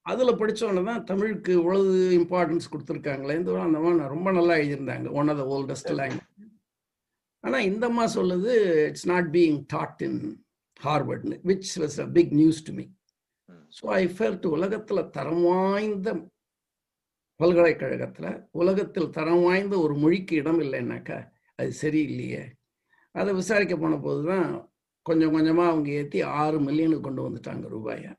அதில் 0.05 0.39
படித்தோன்னே 0.39 0.81
தான் 0.83 1.03
தமிழுக்கு 1.09 1.51
இவ்வளவு 1.57 1.89
இம்பார்ட்டன்ஸ் 2.19 2.69
கொடுத்துருக்காங்களே 2.71 3.35
இந்த 3.39 3.57
அந்த 3.63 3.79
மாதிரி 3.83 4.13
ரொம்ப 4.13 4.29
நல்லா 4.37 4.53
எழுதியிருந்தாங்க 4.59 5.09
one 5.19 5.29
of 5.33 5.39
the 5.41 5.45
oldest 5.55 5.91
language 5.99 6.25
ஆனால் 7.43 7.67
இந்த 7.69 7.83
அம்மா 7.89 8.05
சொல்லுது 8.15 8.53
it's 8.87 9.09
not 9.11 9.29
being 9.35 9.59
taught 9.73 10.01
in 10.07 10.19
ஹார்வர்ட்னு 10.79 11.37
which 11.49 11.71
was 11.83 11.97
a 12.03 12.07
big 12.17 12.33
news 12.39 12.61
to 12.67 12.73
ம். 12.79 12.89
ஸோ 13.77 13.85
ஐ 13.97 14.03
ஃபெல்ட் 14.15 14.47
உலகத்தில் 14.55 15.09
தரம் 15.17 15.43
வாய்ந்த 15.49 16.09
பல்கலைக்கழகத்தில் 17.39 18.31
உலகத்தில் 18.61 19.13
தரம் 19.17 19.43
வாய்ந்த 19.45 19.75
ஒரு 19.83 19.93
மொழிக்கு 20.01 20.33
இடம் 20.41 20.61
இல்லைன்னாக்கா 20.63 21.17
அது 21.59 21.71
சரியில்லையே. 21.81 22.41
அதை 23.15 23.31
விசாரிக்க 23.39 23.75
போன 23.77 23.95
போது 23.99 24.21
தான் 24.29 24.49
கொஞ்சம் 25.05 25.33
கொஞ்சமாக 25.35 25.71
அவங்க 25.71 25.89
ஏற்றி 25.99 26.19
ஆறு 26.39 26.57
மில்லியனுக்கு 26.65 27.05
கொண்டு 27.07 27.25
வந்துட்டாங்க 27.25 27.67
ரூபாயை. 27.75 28.11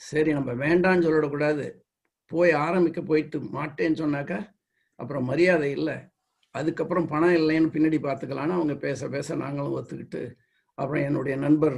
சரி 0.00 0.30
நம்ம 0.32 0.50
வேண்டான்னு 0.64 1.04
சொல்லிடக்கூடாது 1.06 1.66
போய் 2.30 2.52
ஆரம்பிக்க 2.66 3.00
போயிட்டு 3.02 3.38
மாட்டேன்னு 3.56 4.00
சொன்னாக்கா 4.02 4.38
அப்புறம் 4.98 5.24
மரியாதை 5.24 5.70
இல்லை. 5.70 5.96
அதுக்கப்புறம் 6.54 7.08
பணம் 7.08 7.36
இல்லைன்னு 7.40 7.74
பின்னாடி 7.74 7.98
பார்த்துக்கலான்னு 8.02 8.56
அவங்க 8.58 8.74
பேச 8.76 9.08
பேச 9.08 9.34
நாங்களும் 9.34 9.76
ஒத்துக்கிட்டு 9.78 10.22
அப்புறம் 10.78 11.04
என்னுடைய 11.04 11.34
நண்பர் 11.36 11.76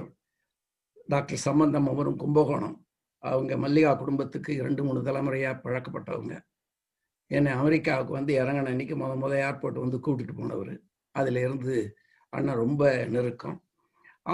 டாக்டர் 1.09 1.45
சம்பந்தம் 1.49 1.89
அவரும் 1.89 2.17
கும்பகோணம். 2.17 2.77
அவங்க 3.25 3.57
மல்லிகா 3.57 3.93
குடும்பத்துக்கு 3.95 4.51
இரண்டு 4.55 4.83
மூணு 4.85 5.01
தலைமுறையாக 5.03 5.61
பழக்கப்பட்டவங்க. 5.65 6.35
என்னை 7.31 7.53
அமெரிக்காவுக்கு 7.53 8.13
வந்து 8.13 8.33
இறங்கின 8.43 8.71
அன்னைக்கு 8.73 8.95
முத 8.97 9.13
முத 9.23 9.35
ஏர்போர்ட் 9.47 9.83
வந்து 9.85 9.99
கூட்டிகிட்டு 9.99 10.35
போனவர். 10.35 10.75
அதில் 11.15 11.37
இருந்து 11.37 11.75
அண்ணன் 12.33 12.63
ரொம்ப 12.65 12.83
நெருக்கம். 13.07 13.57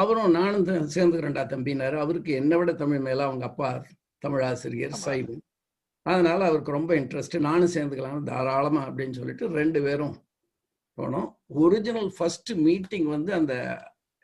அவரும் 0.01 0.37
நானும் 0.39 0.67
சேர்ந்துக்கிறேன்டா 0.95 1.45
தம்பினாரு 1.53 1.97
அவருக்கு 2.05 2.31
என்னை 2.41 2.57
விட 2.61 2.73
தமிழ் 2.83 3.05
மேலே 3.09 3.23
அவங்க 3.29 3.45
அப்பா 3.51 3.69
தமிழ் 4.25 4.45
ஆசிரியர். 4.51 4.95
சைவம் 5.07 5.43
அதனால 6.07 6.41
அவருக்கு 6.49 6.77
ரொம்ப 6.79 6.93
இன்ட்ரெஸ்ட் 7.01 7.37
நானும் 7.49 7.75
சேர்ந்துக்கலாம் 7.75 8.27
தாராளமா 8.31 8.83
அப்படின்னு 8.89 9.19
சொல்லிட்டு 9.21 9.47
ரெண்டு 9.61 9.81
பேரும் 9.87 10.15
போனோம். 10.99 11.29
ஒரிஜினல் 11.63 12.11
ஃபர்ஸ்ட் 12.17 12.53
மீட்டிங் 12.67 13.09
வந்து 13.15 13.31
அந்த 13.39 13.55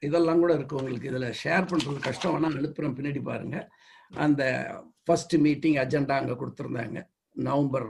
இதெல்லாம் 0.02 0.42
கூட 0.42 0.52
இருக்கு 0.58 0.78
உங்களுக்கு 0.80 1.10
இதில். 1.10 1.26
ஷேர் 1.40 1.68
பண்ணுறது 1.70 1.98
கஷ்டம். 2.06 2.32
வேணா 2.34 2.50
அனுப்புகிறேன் 2.58 2.96
பின்னாடி 2.98 3.20
பாருங்க. 3.30 3.56
அந்த 4.24 4.42
ஃபர்ஸ்ட் 5.06 5.34
மீட்டிங் 5.46 5.76
அஜெண்டா 5.82 6.14
அங்கே 6.20 6.36
கொடுத்துருந்தாங்க. 6.40 6.98
நவம்பர் 7.48 7.88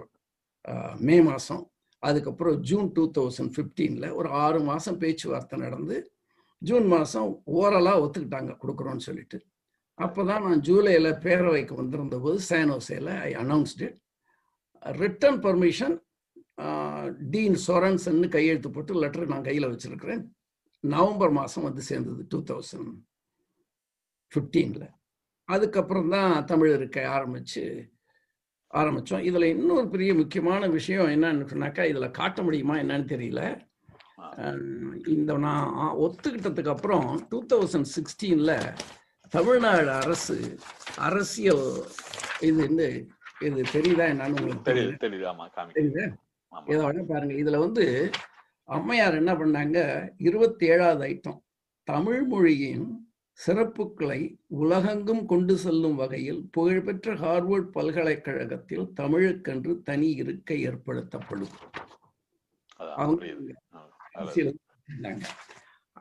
மே 1.06 1.16
மாதம் 1.28 1.62
அதுக்கப்புறம் 2.02 2.56
ஜூன் 2.68 2.88
டூ 2.96 3.04
தௌசண்ட் 3.18 3.52
ஃபிஃப்டீனில் 3.54 4.08
ஒரு 4.18 4.28
ஆறு 4.44 4.58
மாதம் 4.70 5.00
பேச்சுவார்த்தை 5.02 5.56
நடந்து 5.64 5.96
ஜூன் 6.68 6.86
மாதம் 6.94 7.30
ஓரலாக 7.60 8.02
ஒத்துக்கிட்டாங்க 8.04 8.52
கொடுக்குறோன்னு 8.62 9.06
சொல்லிட்டு. 9.08 9.38
அப்போ 9.98 10.20
தான் 10.30 10.44
நான் 10.46 10.62
ஜூலையில் 10.68 11.10
பேரவைக்கு 11.24 11.74
வந்திருந்த 11.80 12.16
போது 12.24 12.38
சேனோசேல 12.50 13.14
I 13.28 13.30
announced 13.42 13.88
return 15.02 15.40
permission 15.46 15.96
dean 17.32 17.56
சொரன்சன்னு 17.66 18.28
கையெழுத்து 18.36 18.70
போட்டு 18.74 18.94
லெட்டர் 19.02 19.32
நான் 19.32 19.48
கையில் 19.48 19.70
வச்சிருக்கிறேன். 19.72 20.22
நவம்பர் 20.84 21.32
மாதம் 21.38 21.66
வந்து 21.68 21.82
சேர்ந்தது 21.90 22.22
டூ 22.32 22.38
தௌசண்ட் 22.50 22.92
ஃபிஃப்டீனில் 24.32 24.88
அதுக்கப்புறம் 25.48 26.10
தான் 26.16 26.32
தமிழ் 26.50 26.72
இருக்க 26.76 26.98
ஆரம்பிச்சு 27.16 27.62
ஆரம்பித்தோம் 28.80 29.24
இதில் 29.28 29.52
இன்னொரு 29.54 29.86
பெரிய 29.94 30.10
முக்கியமான 30.20 30.68
விஷயம் 30.76 31.12
என்னன்னு 31.14 31.48
சொன்னாக்கா 31.52 31.82
இதில் 31.90 32.16
காட்ட 32.18 32.38
முடியுமா 32.46 32.74
என்னன்னு 32.82 33.06
தெரியல. 33.14 33.42
இந்த 35.06 35.36
நான் 35.36 35.70
ஒத்துக்கிட்டதுக்கு 36.04 36.74
அப்புறம் 36.74 37.08
டூ 37.28 37.38
தௌசண்ட் 37.52 37.88
சிக்ஸ்டீனில் 37.96 38.56
தமிழ்நாடு 39.30 39.90
அரசு 39.90 40.36
அரசியல் 40.96 41.66
இது 42.40 42.56
வந்து 42.66 42.88
இது 43.46 43.60
தெரியுதா 43.76 44.06
என்னன்னு 44.12 44.38
உங்களுக்கு 44.40 44.68
தெரியுது 44.70 46.10
இதை 46.66 46.82
வேணா 46.86 47.04
பாருங்க. 47.12 47.34
இதுல 47.42 47.58
வந்து 47.58 47.84
அம்மையார் 48.64 49.16
என்ன 49.20 49.32
பண்ணாங்க? 49.34 49.78
இருபத்தி 50.28 50.64
ஏழாவது 50.66 51.02
ஐட்டம். 51.08 51.38
தமிழ் 51.88 52.22
மொழியின் 52.22 52.84
சிறப்புகளை 53.46 54.20
உலகெங்கும் 54.46 55.24
கொண்டு 55.26 55.54
செல்லும் 55.56 55.94
வகையில் 55.94 56.40
புகழ்பெற்ற 56.50 57.14
ஹார்வர்ட் 57.14 57.70
பல்கலைக்கழகத்தில் 57.76 58.86
தமிழுக்கென்று 59.00 59.72
தனி 59.82 60.10
இருக்கை 60.22 60.58
ஏற்படுத்தப்படும். 60.68 61.54
அரசியல் 64.12 64.52
இருந்தாங்க 64.88 65.24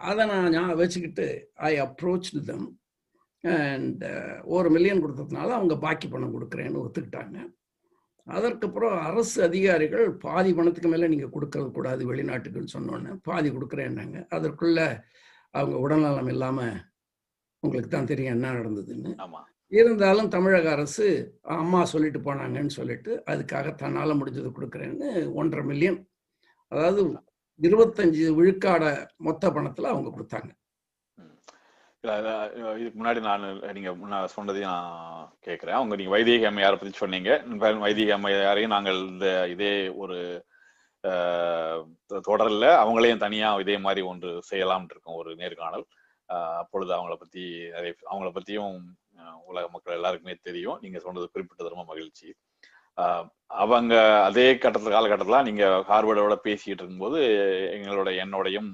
அதை 0.02 0.28
நான் 0.28 0.54
ஞா- 0.54 0.76
வச்சுக்கிட்டு 0.76 1.26
ஐ 1.68 1.74
அப்ரோச் 1.82 2.30
தம் 2.46 2.68
அண்ட் 3.44 4.04
ஒரு 4.48 4.70
மில்லியன் 4.70 5.04
கொடுத்ததுனால 5.04 5.50
அவங்க 5.50 5.78
பாக்கி 5.78 6.08
பணம் 6.08 6.36
கொடுக்குறேன்னு 6.36 6.84
ஒத்துக்கிட்டாங்க. 6.84 7.38
அதற்கப்புறம் 8.28 9.00
அரசு 9.02 9.44
அதிகாரிகள் 9.44 10.18
பாதி 10.18 10.54
பணத்துக்கு 10.54 10.90
மேலே 10.90 11.08
நீங்கள் 11.08 11.34
கொடுக்கறது 11.36 11.72
கூடாது 11.72 12.06
வெளிநாட்டுக்குன்னு 12.12 12.74
சொன்னோன்னே 12.74 13.14
பாதி 13.24 13.50
கொடுக்குறேன்னாங்க. 13.50 14.18
அதற்குள்ள 14.32 14.80
அவங்க 15.54 15.78
உடல்நலம் 15.78 16.28
இல்லாமல் 16.28 16.78
உங்களுக்கு 17.64 17.90
தான் 17.90 18.06
தெரியும் 18.06 18.36
என்ன 18.36 18.54
நடந்ததுன்னு. 18.54 19.12
இருந்தாலும் 19.72 20.30
தமிழக 20.30 20.70
அரசு 20.72 21.06
அம்மா 21.56 21.84
சொல்லிட்டு 21.86 22.20
போனாங்கன்னு 22.20 22.74
சொல்லிட்டு 22.78 23.24
அதுக்காக 23.28 23.76
தன்னால் 23.76 24.20
முடிஞ்சது 24.20 24.50
கொடுக்குறேன்னு 24.50 25.10
ஒன்றரை 25.34 25.64
மில்லியன் 25.66 26.00
அதாவது 26.72 27.02
இருபத்தஞ்சு 27.62 28.26
விழுக்காட 28.36 28.84
மொத்த 29.18 29.50
பணத்துல 29.50 29.88
அவங்க 29.88 30.10
கொடுத்தாங்க. 30.10 30.52
அதான், 32.04 32.44
இதுக்கு 32.80 33.00
முன்னாடி 33.00 33.20
நான் 33.20 33.44
நீங்க 33.74 33.92
முன்னாடி 33.96 34.28
சொன்னதையும் 34.36 34.72
நான் 34.72 34.96
கேட்கிறேன் 35.40 35.76
அவங்க 35.76 35.96
நீங்க 35.96 36.12
வைதிக 36.12 36.50
அம்மையாரை 36.50 36.76
பத்தி 36.76 36.94
சொன்னீங்க? 36.94 37.30
வைதீக 37.56 37.80
வைதிக 37.80 38.18
அம்மையாரையும் 38.18 38.68
நாங்கள் 38.68 39.00
இந்த 39.08 39.28
இதே 39.48 39.74
ஒரு 39.96 40.18
ஆஹ், 41.04 41.82
அவங்களையும் 42.80 43.18
தனியா 43.18 43.60
இதே 43.60 43.78
மாதிரி 43.78 44.02
ஒன்று 44.02 44.42
செய்யலாம்னு 44.52 44.90
இருக்கோம் 44.90 45.16
ஒரு 45.16 45.36
நேர்காணல். 45.36 45.86
ஆஹ், 46.30 46.58
அப்பொழுது 46.58 46.94
அவங்கள 46.94 47.16
பத்தி 47.16 47.44
நிறைய 47.72 47.94
அவங்கள 48.12 48.30
பத்தியும் 48.32 48.76
உலக 49.46 49.68
மக்கள் 49.72 49.94
எல்லாருக்குமே 49.94 50.36
தெரியும். 50.42 50.80
நீங்க 50.82 51.00
சொன்னது 51.00 51.32
குறிப்பிட்டது 51.32 51.70
ரொம்ப 51.70 51.86
மகிழ்ச்சி. 51.86 52.30
அவங்க 53.48 54.24
அதே 54.24 54.54
கட்டத்துல 54.54 54.90
காலகட்டத்தில் 54.90 55.42
நீங்க 55.42 55.66
ஹார்வர்டோட 55.66 56.36
பேசிட்டு 56.44 56.60
இருக்கும்போது 56.66 57.20
எங்களோட 57.74 58.10
என்னோடையும் 58.10 58.72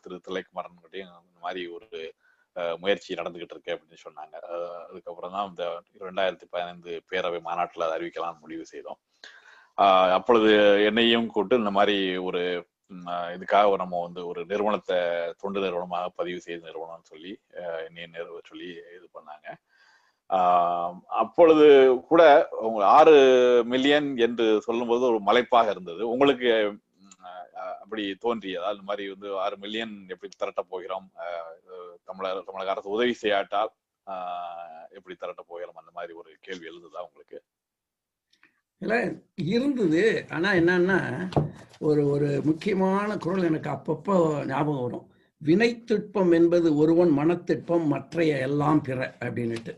திரு 0.00 0.20
தில்லைக்குமாரன் 0.28 0.92
இந்த 0.92 1.38
மாதிரி 1.40 1.66
ஒரு 1.66 2.14
முயற்சி 2.78 3.14
நடந்துகிட்டு 3.14 3.50
இருக்கு 3.50 3.80
அப்படின்னு 3.80 3.96
சொன்னாங்க. 4.08 4.34
அதுக்கப்புறம் 4.90 5.32
தான் 5.32 5.48
இந்த 5.48 5.82
ரெண்டாயிரத்தி 6.00 6.42
பதினைந்து 6.50 7.02
பேரவை 7.10 7.40
மாநாட்டில் 7.40 7.82
அறிவிக்கலாம் 7.82 8.38
முடிவு 8.38 8.66
செய்தோம். 8.66 8.98
அப்பொழுது 10.12 10.84
என்னையும் 10.84 11.26
கூட்டு 11.26 11.56
இந்த 11.56 11.70
மாதிரி 11.70 12.16
ஒரு 12.16 12.66
இதுக்காக 13.06 13.76
நம்ம 13.76 14.02
வந்து 14.02 14.26
ஒரு 14.26 14.44
நிறுவனத்தை 14.44 14.96
தொண்டு 15.38 15.60
நிறுவனமாக 15.60 16.08
பதிவு 16.08 16.40
செய்த 16.40 16.70
நிறுவனம்னு 16.70 17.02
சொல்லி 17.02 17.40
அஹ் 17.52 17.84
என்னையும் 17.84 18.12
நிறுவ 18.12 18.40
சொல்லி 18.44 18.68
இது 18.68 19.08
பண்ணாங்க. 19.14 19.54
அப்பொழுது 21.22 21.66
கூட 22.10 22.22
உங்க 22.68 22.80
ஆறு 22.98 23.16
மில்லியன் 23.72 24.08
என்று 24.26 24.46
சொல்லும்போது 24.66 25.02
ஒரு 25.10 25.18
மலைப்பாக 25.28 25.70
இருந்தது. 25.70 26.02
உங்களுக்கு 26.14 26.50
அப்படி 27.82 28.02
தோன்றியதா? 28.24 28.68
இந்த 28.74 28.84
மாதிரி 28.90 29.04
வந்து 29.12 29.28
ஆறு 29.44 29.56
மில்லியன் 29.56 29.94
எப்படி 30.14 30.30
திரட்ட 30.36 30.62
போகிறோம்? 30.62 31.06
தமிழக 32.08 32.42
தமிழக 32.48 32.72
அரசு 32.74 32.94
உதவி 32.96 33.14
செய்யாட்டால் 33.22 33.72
எப்படி 34.96 35.14
திரட்ட 35.16 35.42
போகிறோம்? 35.48 35.80
அந்த 35.82 35.90
மாதிரி 35.96 36.12
ஒரு 36.20 36.30
கேள்வி 36.46 36.68
எழுந்ததா 36.70 37.06
உங்களுக்கு? 37.08 37.38
இல்லை 38.82 39.00
இருந்தது. 39.54 40.02
ஆனால் 40.34 40.58
என்னன்னா 40.60 40.98
ஒரு 41.88 42.02
ஒரு 42.14 42.28
முக்கியமான 42.44 43.16
குரல் 43.16 43.48
எனக்கு 43.50 43.70
அப்பப்போ 43.76 44.16
ஞாபகம் 44.52 44.84
வரும். 44.84 45.06
வினைத்திட்பம் 45.42 46.32
என்பது 46.38 46.68
ஒருவன் 46.76 47.12
மனத்திட்பம் 47.18 47.86
மற்றைய 47.92 48.38
எல்லாம் 48.48 48.82
பிற 48.88 48.98
அப்படின்னுட்டு. 49.26 49.74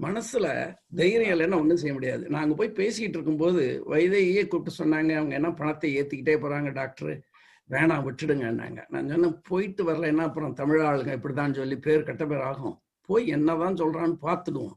மனசுல 0.00 0.74
தைரியம் 0.94 1.38
இல்லைன்னா 1.38 1.54
ஒன்றும் 1.54 1.76
செய்ய 1.76 1.92
முடியாது. 1.92 2.28
நாங்கள் 2.28 2.56
போய் 2.56 2.70
பேசிக்கிட்டு 2.70 3.18
இருக்கும்போது 3.18 3.82
வைதையே 3.90 4.46
கூப்பிட்டு 4.46 4.84
சொன்னாங்க. 4.84 5.16
அவங்க 5.16 5.34
என்ன 5.34 5.52
பணத்தை 5.52 6.02
ஏற்றிக்கிட்டே 6.02 6.38
போகிறாங்க 6.38 6.72
டாக்டர். 6.72 7.26
வேணாம் 7.70 8.08
விட்டுடுங்கன்னாங்க. 8.08 8.84
நான் 8.88 9.08
சொன்னேன் 9.08 9.40
போயிட்டு 9.48 9.90
வரலைன்னா 9.90 10.16
அப்புறம் 10.16 10.52
தமிழ் 10.52 10.80
ஆளுங்க 10.80 11.18
இப்படிதான் 11.18 11.54
சொல்லி 11.54 11.76
பேர் 11.76 12.02
கெட்ட 12.02 12.26
பேர் 12.26 12.40
ஆகும் 12.40 12.78
போய் 13.00 13.26
என்னதான் 13.26 13.74
சொல்றான்னு 13.74 14.16
பார்த்துடுவோம் 14.22 14.72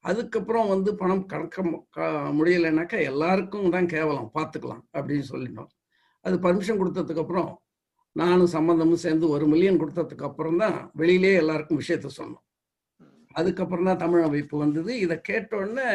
அதுக்கப்புறம் 0.00 0.68
வந்து 0.68 0.94
பணம் 0.94 1.26
கறக்க 1.28 1.56
மு- 1.56 1.82
க- 1.90 2.30
எல்லாருக்கும் 2.98 3.70
தான் 3.70 3.86
கேவலம். 3.86 4.30
பார்த்துக்கலாம் 4.34 4.80
அப்படின்னு 4.92 5.22
சொல்லிட்டோம். 5.30 5.66
அது 6.20 6.36
பர்மிஷன் 6.36 6.80
கொடுத்ததுக்கு 6.80 7.18
அப்புறம் 7.18 7.62
நானும் 8.12 8.46
சம்பந்தமும் 8.46 8.96
சேர்ந்து 8.96 9.28
ஒரு 9.28 9.46
மில்லியன் 9.46 9.84
கொடுத்ததுக்கு 9.84 10.22
அப்புறம் 10.22 10.56
தான் 10.56 10.90
வெளியிலே 10.94 11.34
எல்லாருக்கும் 11.34 11.80
விஷயத்த 11.80 12.08
சொன்னோம். 12.16 12.49
அதுக்கப்புறம் 13.30 13.84
தான் 13.84 13.96
தமிழ் 13.96 14.22
அமைப்பு 14.22 14.58
வந்தது. 14.58 14.98
இதை 14.98 15.20
கேட்டோடனே 15.28 15.86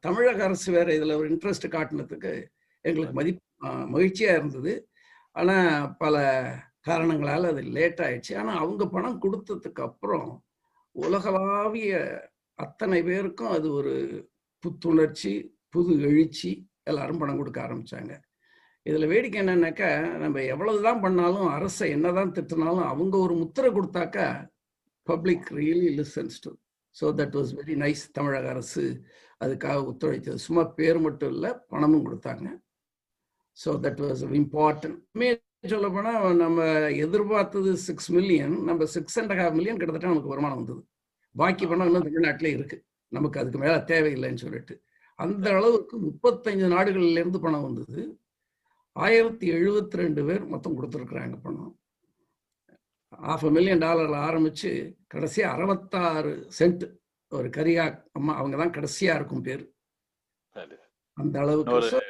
தமிழக 0.00 0.44
அரசு 0.44 0.72
வேற 0.72 0.92
இதுல 0.92 1.16
ஒரு 1.16 1.30
இன்ட்ரெஸ்ட் 1.30 1.66
காட்டினதுக்கு 1.68 2.32
எங்களுக்கு 2.80 3.14
மதி 3.14 3.40
ஆஹ் 3.66 3.86
மகிழ்ச்சியா 3.88 4.32
இருந்தது. 4.32 4.88
ஆனா 5.32 5.86
பல 5.98 6.16
காரணங்களால் 6.80 7.44
அது 7.44 7.62
லேட் 7.62 8.00
ஆயிடுச்சு. 8.00 8.38
ஆனா 8.38 8.56
அவங்க 8.58 8.86
பணம் 8.86 9.22
கொடுத்ததுக்கு 9.22 9.80
அப்புறம் 9.80 10.44
உலகளாவிய 10.92 11.92
அத்தனை 12.54 13.02
பேருக்கும் 13.02 13.48
அது 13.48 13.72
ஒரு 13.72 13.94
புத்துணர்ச்சி 14.58 15.32
புது 15.68 16.00
எழுச்சி 16.00 16.68
எல்லாரும் 16.82 17.18
பணம் 17.18 17.36
கொடுக்க 17.36 17.60
ஆரம்பிச்சாங்க. 17.62 18.12
இதுல 18.86 19.06
வேடிக்கை 19.06 19.42
என்னன்னாக்கா 19.42 20.18
நம்ம 20.18 20.42
எவ்வளவுதான் 20.42 21.00
பண்ணாலும் 21.00 21.48
அரசை 21.48 21.90
என்னதான் 21.90 22.32
திட்டினாலும் 22.32 22.84
அவங்க 22.84 23.18
ஒரு 23.18 23.34
முத்திரை 23.34 23.70
கொடுத்தாக்கா 23.70 24.26
public 25.02 25.48
really 25.52 25.88
listens 26.00 26.36
to 26.40 26.50
so 27.00 27.06
that 27.20 27.36
was 27.38 27.52
very 27.60 27.74
nice 27.84 28.02
தமிழக 28.18 28.48
அரசு 28.54 28.84
அதுக்காக 29.44 29.78
ஒத்துழைத்தது. 29.90 30.38
சும்மா 30.46 30.62
பேர் 30.78 30.98
மட்டும் 31.06 31.32
இல்லை 31.34 31.50
பணமும் 31.72 32.06
கொடுத்தாங்க. 32.06 32.46
ஸோ 33.58 33.72
தட் 33.86 34.02
வாஸ் 34.04 34.22
இம்பார்ட்டன்ட் 34.42 35.42
சொல்ல 35.72 35.88
போனால் 35.88 36.24
நம்ம 36.42 36.64
எதிர்பார்த்தது 37.04 37.70
சிக்ஸ் 37.84 38.08
மில்லியன் 38.16 38.56
நம்ம 38.68 38.86
சிக்ஸ் 38.94 39.18
அண்ட் 39.20 39.34
ஹாஃப் 39.38 39.54
மில்லியன் 39.58 39.78
கிட்டத்தட்ட 39.80 40.10
நமக்கு 40.12 40.32
வருமானம் 40.32 40.58
வந்தது. 40.60 40.82
பாக்கி 41.34 41.64
பணம் 41.70 41.88
இன்னும் 41.88 42.06
தமிழ்நாட்டிலே 42.08 42.50
இருக்கு. 42.56 42.76
நமக்கு 43.12 43.40
அதுக்கு 43.40 43.60
மேலே 43.62 43.78
தேவையில்லைன்னு 43.92 44.42
சொல்லிட்டு. 44.44 44.74
அந்த 45.18 45.46
அளவுக்கு 45.58 45.96
முப்பத்தஞ்சு 46.08 46.66
நாடுகள்லேருந்து 46.74 47.40
பணம் 47.46 47.66
வந்தது. 47.68 48.02
ஆயிரத்தி 48.96 49.46
எழுபத்தி 49.56 49.96
ரெண்டு 50.02 50.22
பேர் 50.28 50.44
மொத்தம் 50.52 50.76
கொடுத்துருக்குறாங்க 50.76 51.36
பணம். 51.46 51.72
ஆஃப் 53.32 53.44
மில்லியன் 53.56 53.82
டாலர்ல 53.82 54.18
ஆரம்பிச்சு 54.28 54.70
கடைசி 55.06 55.42
அறுபத்தாறு 55.42 56.32
சென்ட் 56.58 56.84
ஒரு 57.32 57.48
கரியா 57.48 57.84
அம்மா 58.12 58.32
அவங்க 58.36 58.56
தான் 58.56 58.74
கடைசியா 58.76 59.14
இருக்கும் 59.14 59.42
பேர். 59.42 59.64
அந்த 61.16 61.36
அளவுக்கு 61.40 62.00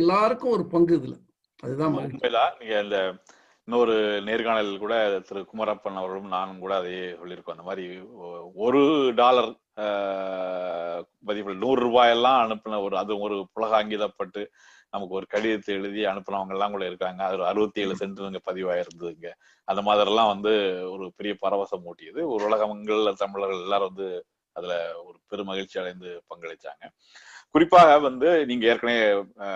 எல்லாருக்கும் 0.00 0.50
ஒரு 0.50 0.66
பங்கு 0.66 0.94
இதுல. 0.98 1.16
அதுதான் 1.62 1.94
நீங்க 2.60 2.74
இந்த 2.82 2.98
இன்னொரு 3.68 3.94
நேர்காணலில் 4.26 4.78
கூட 4.78 4.94
திரு 5.26 5.40
குமரப்பன் 5.50 5.98
அவர்களும் 6.00 6.34
நானும் 6.36 6.58
கூட 6.58 6.72
அதையே 6.76 7.04
சொல்லியிருக்கோம். 7.10 7.56
அந்த 7.56 7.66
மாதிரி 7.68 7.84
ஒரு 8.54 8.80
டாலர் 9.14 9.50
மதிப்பில் 11.28 11.62
நூறு 11.64 11.80
ரூபாயெல்லாம் 11.86 12.40
அனுப்பின 12.44 12.80
ஒரு 12.82 12.96
அது 12.96 13.18
ஒரு 13.18 13.36
புலகாங்கிதப்பட்டு 13.54 14.42
நமக்கு 14.92 15.16
ஒரு 15.18 15.26
கடிதத்தை 15.26 15.72
எழுதி 15.76 16.02
அனுப்புனவங்க 16.10 16.54
எல்லாம் 16.56 16.74
கூட 16.74 16.84
இருக்காங்க. 16.90 17.20
அது 17.26 17.44
அறுபத்தி 17.50 17.80
ஏழு 17.82 17.94
சென்ட் 18.00 18.20
இங்க 18.24 18.40
பதிவாயிருந்ததுங்க. 18.48 19.28
அந்த 19.68 19.80
மாதிரிலாம் 19.88 20.32
வந்து 20.32 20.52
ஒரு 20.94 21.06
பெரிய 21.18 21.34
பரவசம் 21.42 21.86
ஊட்டியது 21.90 22.22
ஒரு 22.32 22.42
உலகங்கள் 22.48 23.02
தமிழர்கள் 23.22 23.64
எல்லாரும் 23.64 23.90
வந்து 23.90 24.08
அதுல 24.56 24.74
ஒரு 25.04 25.18
பெரும் 25.30 25.50
மகிழ்ச்சி 25.50 25.76
அடைந்து 25.82 26.10
பங்களிச்சாங்க. 26.30 26.84
குறிப்பாக 27.54 27.92
வந்து 28.00 28.28
நீங்க 28.48 28.64
ஏற்கனவே 28.66 29.04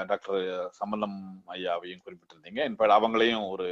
டாக்டர் 0.08 0.38
சம்பந்தம் 0.78 1.18
ஐயாவையும் 1.54 2.04
குறிப்பிட்டிருந்தீங்க. 2.04 2.60
இன்ஃபேக்ட் 2.68 2.96
அவங்களையும் 2.96 3.44
ஒரு 3.50 3.66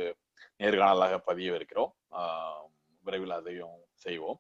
நேர்காணலாக 0.61 1.15
பதிய 1.27 1.51
வைக்கிறோம் 1.55 1.91
ஆஹ், 2.19 2.63
விரைவில் 3.05 3.39
அதையும் 3.39 3.77
செய்வோம். 4.07 4.39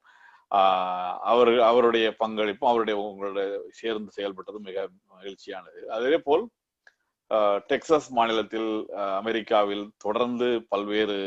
அவர் 1.30 1.50
அவருடைய 1.62 2.06
பங்களிப்பும் 2.20 2.70
அவருடைய 2.70 2.96
உங்களுடைய 3.02 3.46
சேர்ந்து 3.72 4.11
செயல்பட்டதும் 4.16 4.66
மிக 4.68 4.78
மகிழ்ச்சியானது. 5.14 5.80
அதே 5.90 6.18
போல் 6.20 6.44
டெக்சாஸ் 7.70 8.08
மாநிலத்தில் 8.18 8.70
அமெரிக்காவில் 9.20 9.84
தொடர்ந்து 10.04 10.48
பல்வேறு 10.72 11.18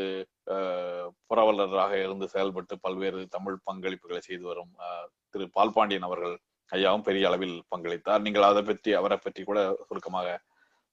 புரவலராக 1.28 1.92
இருந்து 2.02 2.26
செயல்பட்டு 2.34 2.74
பல்வேறு 2.84 3.20
தமிழ் 3.36 3.56
பங்களிப்புகளை 3.68 4.20
செய்து 4.26 4.44
வரும் 4.50 4.74
திரு 5.32 5.46
பால்பாண்டியன் 5.56 6.06
அவர்கள் 6.08 6.34
ஐயாவும் 6.72 7.06
பெரிய 7.08 7.24
அளவில் 7.28 7.56
பங்களித்தார். 7.72 8.22
நீங்கள் 8.26 8.48
அதை 8.50 8.62
பற்றி 8.68 8.90
அவரை 9.00 9.18
பற்றி 9.24 9.42
கூட 9.48 9.60
சுருக்கமாக 9.88 10.28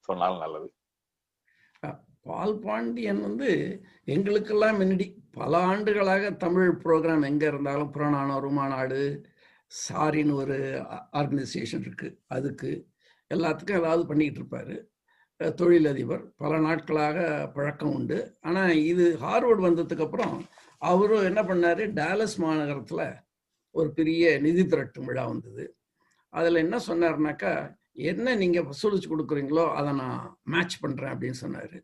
சொன்னால் 0.08 0.41
நல்லது. 0.43 0.69
பால் 2.30 2.56
பாண்டியன் 2.65 3.21
வந்து 3.28 3.49
எங்களுக்கெல்லாம் 4.13 4.78
முன்னாடி 4.80 5.08
பல 5.38 5.54
ஆண்டுகளாக 5.71 6.32
தமிழ் 6.43 6.69
ப்ரோக்ராம் 6.84 7.28
எங்கே 7.30 7.47
இருந்தாலும் 7.52 7.91
புறநானூறு 7.95 8.49
மாநாடு 8.58 9.02
சாரின்னு 9.71 10.36
ஒரு 10.43 10.58
ஆர்கனைசேஷன் 11.19 11.86
இருக்கு. 11.88 12.10
அதுக்கு 12.36 12.71
எல்லாத்துக்கும் 13.32 13.80
ஏதாவது 13.82 14.04
பண்ணிக்கிட்டு 14.10 14.41
இருப்பாரு. 14.41 14.76
தொழிலதிபர். 15.39 16.24
பல 16.41 16.58
நாட்களாக 16.65 17.17
பழக்கம் 17.56 17.93
உண்டு. 17.98 18.17
ஆனால் 18.48 18.74
இது 18.91 19.06
ஹார்வர்டு 19.24 19.65
வந்ததுக்கு 19.67 20.06
அப்புறம் 20.08 20.36
அவரும் 20.91 21.28
என்ன 21.30 21.41
பண்ணார்? 21.50 21.84
டாலஸ் 22.02 22.36
மாநகரத்தில் 22.43 23.06
ஒரு 23.76 23.89
பெரிய 23.98 24.24
நிதி 24.46 24.63
திரட்டும் 24.72 25.08
விழா 25.10 25.24
வந்தது. 25.32 25.65
அதில் 26.34 26.63
என்ன 26.65 26.76
சொன்னார்னாக்கா 26.89 27.54
என்ன 28.12 28.36
நீங்கள் 28.41 28.67
வசூலிச்சு 28.69 29.08
கொடுக்குறீங்களோ 29.10 29.65
அதை 29.80 29.91
நான் 30.02 30.22
மேட்ச் 30.54 30.76
பண்ணுறேன் 30.84 31.13
அப்படின்னு 31.13 31.39
சொன்னார். 31.43 31.76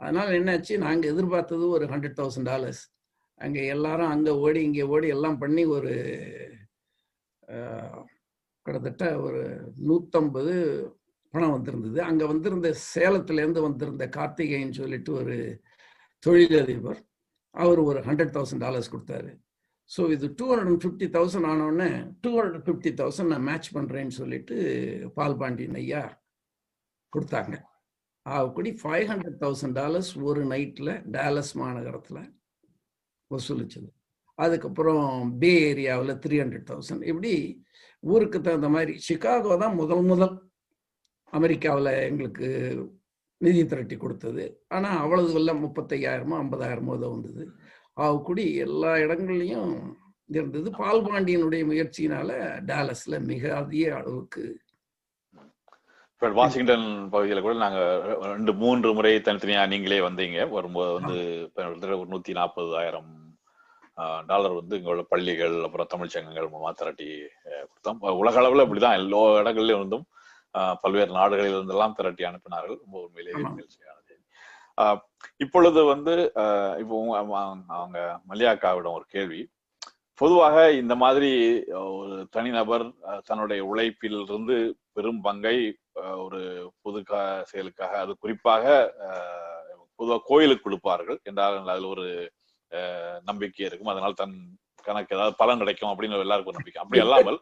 அதனால் 0.00 0.36
என்னாச்சு? 0.38 0.74
நாங்கள் 0.86 1.10
எதிர்பார்த்தது 1.12 1.64
ஒரு 1.76 1.84
ஹண்ட்ரட் 1.92 2.18
தௌசண்ட் 2.20 2.48
டாலர்ஸ் 2.50 2.82
அங்கே 3.40 3.62
எல்லாரும் 3.74 4.12
அங்கே 4.14 4.32
ஓடி 4.44 4.60
இங்கே 4.68 4.84
ஓடி 4.94 5.08
எல்லாம் 5.16 5.40
பண்ணி 5.42 5.62
ஒரு 5.76 5.94
கிட்டத்தட்ட 8.66 9.04
ஒரு 9.26 9.42
நூற்றம்பது 9.88 10.54
பணம் 11.36 11.54
வந்திருந்தது. 11.56 11.98
அங்க 12.10 12.22
வந்திருந்த 12.32 12.68
சேலத்துலேருந்து 12.92 13.62
வந்திருந்த 13.68 14.04
கார்த்திகேயன் 14.18 14.78
சொல்லிட்டு 14.80 15.12
ஒரு 15.22 15.36
தொழிலதிபர் 16.26 17.00
அவர் 17.54 17.80
ஒரு 17.88 18.00
ஹண்ட்ரட் 18.06 18.32
தௌசண்ட் 18.36 18.64
டாலர்ஸ் 18.66 18.92
கொடுத்தாரு. 18.94 19.30
ஸோ 19.90 20.02
இது 20.14 20.26
two 20.38 20.46
hundred 20.50 20.70
and 20.70 20.84
fifty 20.84 21.06
thousand 21.16 21.48
ஆனோடனே 21.50 21.90
டூ 22.24 22.30
ஹண்ட்ரட் 22.38 22.64
ஃபிஃப்டி 22.68 22.90
தௌசண்ட் 23.00 23.32
நான் 23.32 23.46
மேட்ச் 23.48 23.68
பண்ணுறேன்னு 23.76 24.14
சொல்லிட்டு 24.20 24.56
பால் 25.18 25.36
பாண்டியன் 25.42 25.78
ஐயா 25.82 26.02
கொடுத்தாங்க. 27.12 27.54
அப்படி 28.26 28.70
ஃபைவ் 28.80 29.06
ஹண்ட்ரட் 29.10 29.38
தௌசண்ட் 29.44 29.76
டாலர்ஸ் 29.80 30.10
ஒரு 30.28 30.42
நைட்டில் 30.52 30.92
டேலஸ் 31.16 31.52
மாநகரத்தில் 31.60 32.22
வசூலிச்சது. 33.30 33.88
அதுக்கப்புறம் 34.38 35.06
பே 35.42 35.52
ஏரியாவில் 35.68 36.18
த்ரீ 36.24 36.36
ஹண்ட்ரட் 36.42 36.68
தௌசண்ட் 36.72 37.04
இப்படி 37.10 37.34
ஊருக்கு 38.12 38.38
தகுந்த 38.46 38.68
மாதிரி 38.76 38.94
சிகாகோ 39.06 39.52
தான் 39.62 39.78
முதல் 39.80 40.04
முதல் 40.10 40.34
அமெரிக்காவில் 41.32 41.92
எங்களுக்கு 42.08 42.48
நிதி 43.40 43.62
திரட்டி 43.70 43.96
கொடுத்தது. 43.96 44.44
ஆனால் 44.74 45.00
அவ்வளவு 45.04 45.38
எல்லாம் 45.40 45.64
முப்பத்தையாயிரமோ 45.64 46.36
ஐம்பதாயிரமோ 46.42 46.96
இதை 46.98 47.08
வந்தது. 47.14 47.44
ஆகக்கூடி 48.04 48.44
எல்லா 48.66 48.92
இடங்கள்லையும் 49.04 49.72
இருந்தது. 50.30 50.68
பால்பாண்டியனுடைய 50.80 51.64
முயற்சியினால 51.70 52.30
டாலஸ்ல 52.70 53.18
மிக 53.32 53.42
அதிக 53.62 53.90
அளவுக்கு 53.98 54.44
வாஷிங்டன் 56.22 56.86
பகுதியில் 57.12 57.42
கூட 57.44 57.54
நாங்க 57.62 57.80
ரெண்டு 58.32 58.52
மூன்று 58.60 58.90
முறை 58.96 59.10
தனித்தனியா 59.26 59.62
நீங்களே 59.72 59.98
வந்தீங்க. 60.06 60.38
வரும்போது 60.54 60.92
வந்து 60.96 61.16
ஒரு 62.00 62.08
நூத்தி 62.12 62.32
நாற்பதாயிரம் 62.38 63.10
டாலர் 64.30 64.56
வந்து 64.58 64.74
இங்க 64.78 64.90
உள்ள 64.92 65.02
பள்ளிகள் 65.12 65.56
அப்புறம் 65.66 65.90
தமிழ் 65.92 66.12
சங்கங்கள் 66.14 66.50
மூலமா 66.52 66.70
திரட்டி 66.78 67.08
கொடுத்தோம். 67.68 68.00
உலக 68.22 68.40
அளவுல 68.42 68.64
இப்படிதான் 68.66 68.98
எல்லா 69.00 69.20
இடங்கள்லயும் 69.42 69.80
இருந்தும் 69.80 70.06
பல்வேறு 70.82 71.12
நாடுகளில் 71.12 71.56
இருந்தெல்லாம் 71.56 71.92
திரட்டி 71.92 72.24
அனுப்பினார்கள். 72.24 72.78
ரொம்ப 72.80 73.00
உண்மையிலேயே 73.00 73.36
அஹ், 74.78 74.98
இப்பொழுது 75.36 75.84
வந்து 75.84 76.14
இப்போ 76.78 76.96
அவங்க- 77.18 78.20
மல்லியாக்காவிடம் 78.28 78.92
ஒரு 78.92 79.04
கேள்வி. 79.08 79.40
பொதுவாக 80.14 80.72
இந்த 80.72 80.94
மாதிரி 80.94 81.30
ஒரு 81.92 82.26
தனிநபர் 82.30 82.84
தன்னுடைய 83.24 83.64
உழைப்பில் 83.64 84.22
இருந்து 84.22 84.56
பெரும் 84.92 85.20
பங்கை 85.20 85.56
ஒரு 86.16 86.40
பொது 86.82 87.00
செயலுக்காக 87.44 87.98
அது 87.98 88.16
குறிப்பாக 88.16 88.64
பொதுவாக 89.96 90.22
கோயிலுக்கு 90.24 90.62
கொடுப்பார்கள் 90.62 91.20
என்றால் 91.22 91.68
அதில் 91.68 91.84
ஒரு 91.86 92.06
அஹ், 92.72 93.20
நம்பிக்கை 93.24 93.66
இருக்கும். 93.66 93.88
அதனால் 93.88 94.14
தன் 94.14 94.36
கணக்கு 94.84 95.16
ஏதாவது 95.16 95.36
பலன் 95.36 95.58
கிடைக்கும் 95.58 95.90
அப்படின்னு 95.90 96.20
எல்லாருக்கும் 96.20 96.54
நம்பிக்கை. 96.54 96.82
அப்படி 96.82 97.00
அல்லாமல் 97.06 97.38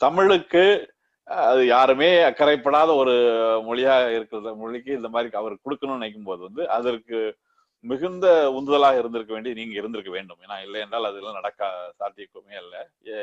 தமிழுக்கு 0.00 0.64
அது 1.30 1.62
யாருமே 1.66 2.08
அக்கறைப்படாத 2.24 2.90
ஒரு 2.96 3.14
மொழியா 3.66 3.94
இருக்கிற 4.16 4.54
மொழிக்கு 4.54 4.92
இந்த 4.98 5.08
மாதிரி 5.08 5.36
அவர் 5.36 5.62
கொடுக்கணும்னு 5.64 5.98
நினைக்கும் 5.98 6.24
போது 6.24 6.42
வந்து 6.48 6.62
அதற்கு 6.76 7.18
மிகுந்த 7.84 8.26
உந்துதலாக 8.56 8.98
இருந்திருக்க 8.98 9.32
வேண்டி 9.34 9.50
நீங்க 9.54 9.74
இருந்திருக்க 9.78 10.10
வேண்டும். 10.10 10.40
ஏன்னா 10.44 10.56
இல்லை 10.64 10.80
என்றால் 10.80 11.08
அதெல்லாம் 11.10 11.38
நடக்க 11.38 11.60
சாத்தியக்குமே 12.00 12.56
அல்ல. 12.56 12.74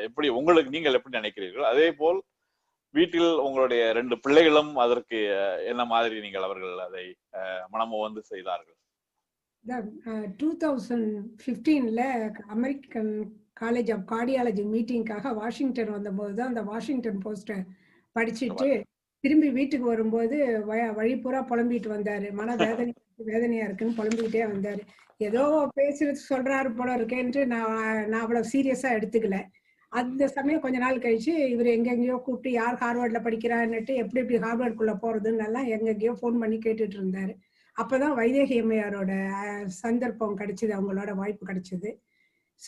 எப்படி 0.03 0.27
உங்களுக்கு 0.39 0.73
நீங்கள் 0.75 0.97
எப்படி 0.99 1.19
நினைக்கிறீர்கள்? 1.19 1.65
அதே 1.65 1.87
போல் 1.93 2.19
வீட்டில் 2.93 3.31
உங்களுடைய 3.39 3.81
ரெண்டு 3.93 4.15
பிள்ளைகளும் 4.19 4.71
அதற்கு 4.77 5.17
என்ன 5.71 5.85
மாதிரி 5.85 6.15
நீங்கள் 6.19 6.47
அவர்கள் 6.47 6.75
அதை 6.87 7.05
அஹ், 7.39 7.63
வந்து 8.05 8.23
செய்தார்கள்? 8.31 8.73
டூ 10.39 10.49
தௌசண்ட் 10.63 11.11
ஃபிஃப்டீனில் 11.41 12.03
அமெரிக்கன் 12.55 13.11
காலேஜ் 13.61 13.91
ஆஃப் 13.93 14.05
கார்டியாலஜி 14.11 14.63
மீட்டிங்காக 14.73 15.33
வாஷிங்டன் 15.33 15.91
வந்தபோது 15.91 16.33
தான் 16.35 16.47
அந்த 16.47 16.61
வாஷிங்டன் 16.63 17.19
போஸ்ட்டை 17.23 17.57
படிச்சுட்டு 18.17 18.69
திரும்பி 19.23 19.49
வீட்டுக்கு 19.57 19.85
வரும்போது 19.93 20.37
வழி 20.99 21.13
பூரா 21.23 21.39
புலம்பிட்டு 21.49 21.89
வந்தாரு. 21.95 22.27
மன 22.39 22.55
வேதனை 22.63 22.91
வேதனையா 23.31 23.63
இருக்குன்னு 23.67 23.97
புலம்பிக்கிட்டே 23.99 24.43
வந்தாரு. 24.53 24.81
ஏதோ 25.27 25.43
பேசுறது 25.77 26.19
சொல்றாரு 26.31 26.69
போல 26.79 26.89
இருக்கேன்ட்டு 26.97 27.43
நான் 27.53 28.09
நான் 28.09 28.23
அவ்வளவு 28.23 28.51
சீரியஸா 28.53 28.89
எடுத்துக்கல. 28.97 29.37
அந்த 29.91 30.23
சமயம் 30.35 30.63
கொஞ்ச 30.63 30.77
நாள் 30.83 31.03
கழிச்சு 31.03 31.33
இவர் 31.53 31.69
எங்கெங்கேயோ 31.73 32.15
கூப்பிட்டு 32.23 32.49
யார் 32.51 32.81
ஹார்வர்ட்ல 32.81 33.19
படிக்கிறான்னுட்டு 33.27 33.93
எப்படி 34.01 34.21
எப்படி 34.23 34.39
ஹார்வர்டுக்குள்ள 34.45 34.93
போறதுன்னு 35.03 35.45
எல்லாம் 35.47 35.69
எங்கெங்கேயோ 35.75 36.13
ஃபோன் 36.19 36.41
பண்ணி 36.41 36.57
கேட்டுட்டு 36.65 36.97
இருந்தாரு. 36.99 37.33
அப்பதான் 37.77 38.17
வைதேகி 38.19 38.55
அம்மையாரோட 38.61 39.11
சந்தர்ப்பம் 39.83 40.37
கிடைச்சது 40.37 40.71
அவங்களோட 40.77 41.11
வாய்ப்பு 41.21 41.45
கிடைச்சது. 41.45 41.89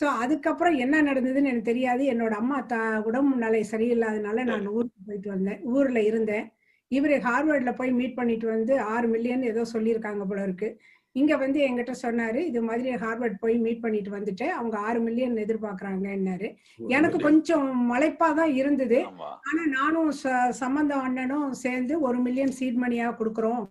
ஸோ 0.00 0.04
அதுக்கப்புறம் 0.04 0.74
என்ன 0.74 1.02
நடந்ததுன்னு 1.02 1.44
எனக்கு 1.44 1.62
தெரியாது. 1.62 2.04
என்னோட 2.04 2.30
அம்மா 2.30 2.60
தா 2.60 3.00
உடம்பு 3.00 3.36
நிலை 3.36 3.66
சரியில்லாதனால 3.70 4.44
நான் 4.44 4.66
ஊருக்கு 4.66 5.00
போயிட்டு 5.06 5.28
வந்தேன். 5.28 5.60
ஊர்ல 5.62 6.02
இருந்தேன். 6.02 6.52
இவர் 6.88 7.10
ஹார்வர்ட்ல 7.10 7.74
போய் 7.74 7.92
மீட் 7.92 8.14
பண்ணிட்டு 8.14 8.46
வந்து 8.46 8.80
ஆறு 8.80 9.08
மில்லியன் 9.08 9.42
ஏதோ 9.42 9.64
சொல்லியிருக்காங்க 9.72 10.24
போல 10.24 10.42
இருக்கு. 10.42 10.80
இங்க 11.12 11.36
வந்து 11.36 11.68
என்கிட்ட 11.68 11.94
சொன்னாரு 12.02 12.34
இது 12.34 12.62
மாதிரி 12.62 12.94
ஹார்வர்ட் 12.94 13.34
போய் 13.40 13.56
மீட் 13.56 13.80
பண்ணிட்டு 13.80 14.10
வந்துட்டேன் 14.10 14.48
அவங்க 14.48 14.78
ஆறு 14.78 15.00
மில்லியன் 15.00 15.34
எதிர்பார்க்கறாங்கன்னாரு. 15.34 16.54
எனக்கு 16.88 17.18
கொஞ்சம் 17.18 17.92
மலைப்பா 17.92 18.34
தான் 18.34 18.54
இருந்தது. 18.54 19.04
ஆமா. 19.06 19.30
ஆனா 19.42 19.66
நானும் 19.66 20.12
ச- 20.24 20.48
சம்பந்தம் 20.48 21.00
அண்ணனும் 21.00 21.52
சேர்ந்து 21.52 22.00
ஒரு 22.00 22.18
மில்லியன் 22.18 22.50
சீட் 22.50 22.76
மணியா 22.76 23.16
கொடுக்குறோம். 23.18 23.68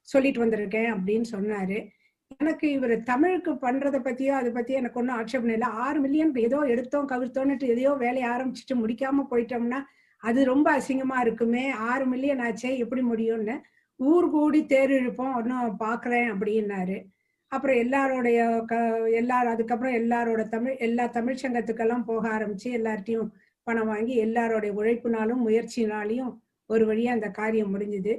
சொல்லிட்டு 0.00 0.46
வந்திருக்கேன் 0.46 0.94
அப்படின்னு 0.94 1.24
சொன்னாரு. 1.32 1.88
எனக்கு 2.40 2.66
இவர் 2.72 2.94
தமிழுக்கு 3.02 3.52
பண்றத 3.64 3.96
பத்தியோ 4.06 4.32
அதை 4.38 4.50
பத்தியோ 4.52 4.80
எனக்கு 4.80 5.00
ஒன்றும் 5.00 5.16
ஆட்சேபம் 5.18 5.52
இல்லை. 5.54 5.68
ஆறு 5.84 5.98
மில்லியன் 6.00 6.32
ஏதோ 6.46 6.58
எடுத்தோம் 6.72 7.08
கவிழ்த்தோன்னுட்டு 7.12 7.66
எதையோ 7.74 7.92
வேலையை 8.04 8.28
ஆரம்பிச்சுட்டு 8.34 8.74
முடிக்காம 8.82 9.24
போயிட்டோம்னா 9.32 9.80
அது 10.22 10.40
ரொம்ப 10.44 10.66
அசிங்கமா 10.78 11.18
இருக்குமே. 11.20 11.64
ஆறு 11.90 12.04
மில்லியன் 12.06 12.42
ஆச்சே 12.48 12.70
எப்படி 12.84 13.02
முடியும்னு. 13.02 13.56
ஊர் 14.00 14.26
கூடி 14.30 14.60
தேர் 14.66 14.92
இழுப்போம் 14.98 15.34
ஒன்றும் 15.38 15.80
பார்க்கறேன் 15.84 16.28
அப்படின்னாரு. 16.34 16.98
அப்புறம் 17.52 17.78
எல்லாரோடைய 17.84 18.40
க 18.70 18.74
எல்லாரும் 19.20 19.54
அதுக்கப்புறம் 19.54 19.96
எல்லாரோட 20.02 20.42
தமிழ் 20.48 20.76
எல்லா 20.86 21.04
தமிழ் 21.16 21.40
சங்கத்துக்கெல்லாம் 21.42 22.06
போக 22.10 22.24
ஆரம்பிச்சு 22.36 22.68
எல்லார்ட்டையும் 22.78 23.30
பணம் 23.66 23.86
வாங்கி 23.86 24.14
எல்லாரோடைய 24.24 24.72
உழைப்புனாலும் 24.80 25.42
முயற்சினாலையும் 25.46 26.32
ஒரு 26.70 26.84
வழியா 26.90 27.10
அந்த 27.16 27.28
காரியம் 27.30 27.72
முடிஞ்சுது. 27.74 28.14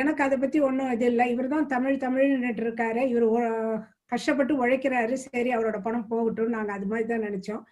எனக்கு 0.00 0.22
அதை 0.26 0.36
பத்தி 0.38 0.58
ஒன்றும் 0.68 0.92
இது 0.94 1.06
இல்லை. 1.12 1.24
இவர் 1.34 1.48
தான் 1.54 1.70
தமிழ் 1.74 2.02
தமிழ்னுட்டு 2.04 2.62
இருக்காரு. 2.66 3.02
இவர் 3.12 3.26
கஷ்டப்பட்டு 4.12 4.54
உழைக்கிறாரு. 4.62 5.14
சரி 5.26 5.50
அவரோட 5.56 5.78
பணம் 5.86 6.08
போகட்டும் 6.12 6.54
நாங்க 6.56 6.72
அது 6.78 6.86
மாதிரி 6.92 7.06
தான் 7.12 7.26
நினைச்சோம். 7.28 7.62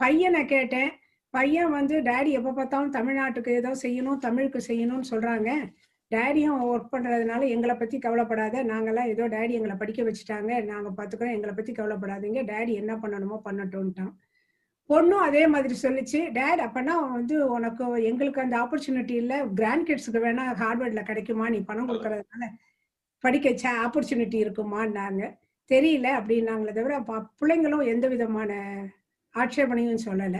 பையனை 0.00 0.42
கேட்டேன். 0.54 0.90
பையன் 1.36 1.74
வந்து 1.78 1.96
டேடி 2.08 2.30
எப்போ 2.38 2.52
பார்த்தாலும் 2.58 2.94
தமிழ்நாட்டுக்கு 2.98 3.50
ஏதோ 3.60 3.70
செய்யணும் 3.84 4.22
தமிழுக்கு 4.26 4.60
செய்யணும்னு 4.68 5.10
சொல்றாங்க. 5.12 5.50
டேடியும் 6.14 6.62
ஒர்க் 6.70 6.92
பண்றதுனால 6.94 7.48
எங்களை 7.54 7.74
பத்தி 7.82 7.96
கவலைப்படாத. 7.98 8.62
நாங்கெல்லாம் 8.70 9.10
ஏதோ 9.14 9.24
டேடி 9.34 9.52
எங்களை 9.58 9.76
படிக்க 9.82 10.02
வச்சுட்டாங்க. 10.08 10.52
நாங்க 10.72 10.90
பாத்துக்கிறோம். 10.98 11.36
எங்களை 11.36 11.54
பத்தி 11.58 11.72
கவலைப்படாதீங்க. 11.72 12.42
டேடி 12.52 12.72
என்ன 12.82 12.94
பண்ணணுமோ 13.04 13.38
பண்ணட்டும்ட்டான். 13.48 14.12
பொண்ணும் 14.90 15.24
அதே 15.26 15.46
மாதிரி 15.46 15.74
சொல்லிச்சு 15.82 16.20
டேட் 16.32 16.62
அப்பனா 16.64 16.94
வந்து 17.12 17.34
உனக்கு 17.48 17.82
எங்களுக்கு 18.02 18.40
அந்த 18.40 18.56
ஆப்பர்ச்சுனிட்டி 18.58 19.14
இல்ல. 19.22 19.34
கிராண்ட் 19.54 19.86
கிட்ஸுக்கு 19.88 20.20
வேணா 20.24 20.44
ஹார்வர்ட்ல 20.60 21.02
கிடைக்குமா? 21.04 21.48
நீ 21.48 21.58
பணம் 21.60 21.88
கொடுக்கறதுனால 21.88 22.46
படிக்க 23.24 23.48
ஆப்பர்ச்சுனிட்டி 23.84 24.38
இருக்குமான்னாங்க. 24.44 25.22
தெரியல 25.70 26.06
அப்படின்னாங்களே 26.18 26.72
தவிர 26.72 26.94
பிள்ளைங்களும் 27.40 27.86
எந்த 27.86 28.06
விதமான 28.08 28.52
ஆட்சேபனையும் 29.34 30.04
சொல்லல. 30.06 30.38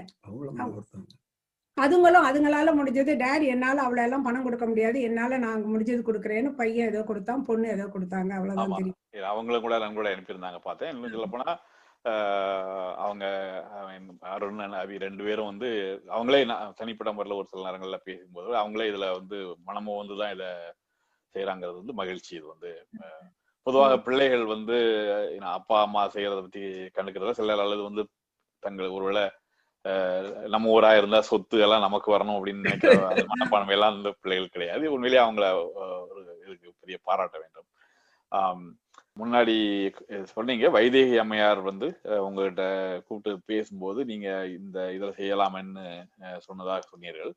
அதுங்களும் 1.76 2.26
அதுங்களால 2.28 2.70
முடிஞ்சது 2.78 3.12
டேடி 3.20 3.46
என்னால 3.46 3.82
அவ்வளவு 3.82 4.06
எல்லாம் 4.06 4.24
பணம் 4.24 4.42
கொடுக்க 4.42 4.64
முடியாது. 4.66 4.98
என்னால 5.00 5.38
நாங்க 5.38 5.66
முடிஞ்சது 5.68 6.02
கொடுக்குறேன்னு 6.02 6.50
பையன் 6.54 6.88
ஏதோ 6.88 7.02
கொடுத்தான் 7.02 7.44
பொண்ணு 7.44 7.68
ஏதோ 7.68 7.86
கொடுத்தாங்க. 7.94 8.32
அவ்வளவுதான். 8.38 8.74
தெரியும். 8.74 9.28
அவங்களும் 9.30 9.64
கூட 9.66 9.76
நன்கொடை 9.78 10.12
அனுப்பியிருந்தாங்க 10.14 10.60
பார்த்தேன். 10.64 11.12
சொல்ல 11.14 11.28
போனா 11.28 11.48
அவங்க 13.04 13.24
அருண் 14.32 14.60
அபி 14.82 14.96
ரெண்டு 14.98 15.22
பேரும் 15.26 15.50
வந்து 15.50 15.68
அவங்களே 16.14 16.40
தனிப்பட்ட 16.80 17.10
முறையில் 17.12 17.38
ஒரு 17.38 17.48
சில 17.50 17.64
நேரங்கள்ல 17.66 17.98
பேசும்போது 18.08 18.50
அவங்களே 18.62 18.88
இதுல 18.90 19.08
வந்து 19.18 19.38
மனமும் 19.68 20.00
வந்து 20.00 20.16
தான் 20.22 20.34
இதை 20.36 20.48
செய்யறாங்கிறது 21.34 21.80
வந்து 21.82 21.98
மகிழ்ச்சி. 22.00 22.32
இது 22.38 22.46
வந்து 22.54 22.70
பொதுவாக 23.66 23.96
பிள்ளைகள் 24.06 24.44
வந்து 24.54 24.76
அப்பா 25.58 25.76
அம்மா 25.86 26.02
செய்யறத 26.14 26.40
பத்தி 26.42 26.62
கண்டுக்கிறத 26.96 27.34
சிலர் 27.38 27.64
அல்லது 27.64 27.82
வந்து 27.88 28.02
தங்களுக்கு 28.62 28.98
ஒருவேளை 28.98 29.24
நம்ம 30.54 30.72
ஊரா 30.72 30.90
இருந்தா 31.00 31.20
சொத்து 31.28 31.58
எல்லாம் 31.66 31.86
நமக்கு 31.86 32.08
வரணும் 32.14 32.38
அப்படின்னு 32.38 32.66
நினைக்கிற 32.66 32.92
மனப்பான்மை 33.32 33.74
எல்லாம் 33.76 33.96
இந்த 33.98 34.10
பிள்ளைகள் 34.22 34.54
கிடையாது. 34.54 34.84
உண்மையிலேயே 34.94 35.22
அவங்கள 35.24 35.46
ஒரு 36.10 36.22
இதுக்கு 36.42 36.68
பெரிய 36.82 36.96
பாராட்ட 37.08 37.36
வேண்டும். 37.38 37.68
ஆம், 38.32 38.66
முன்னாடி 39.20 39.54
சொன்னீங்க 40.32 40.66
வைதேகி 40.76 41.16
அம்மையார் 41.22 41.60
வந்து 41.68 41.88
உங்கள்கிட்ட 42.26 42.26
உங்ககிட்ட 42.26 42.64
கூப்பிட்டு 43.06 43.32
பேசும்போது 43.52 44.00
நீங்க 44.10 44.28
இந்த 44.58 44.78
இதில் 44.96 45.18
செய்யலாமன்னு 45.20 45.84
சொன்னதாக 46.48 46.80
சொன்னீர்கள். 46.92 47.32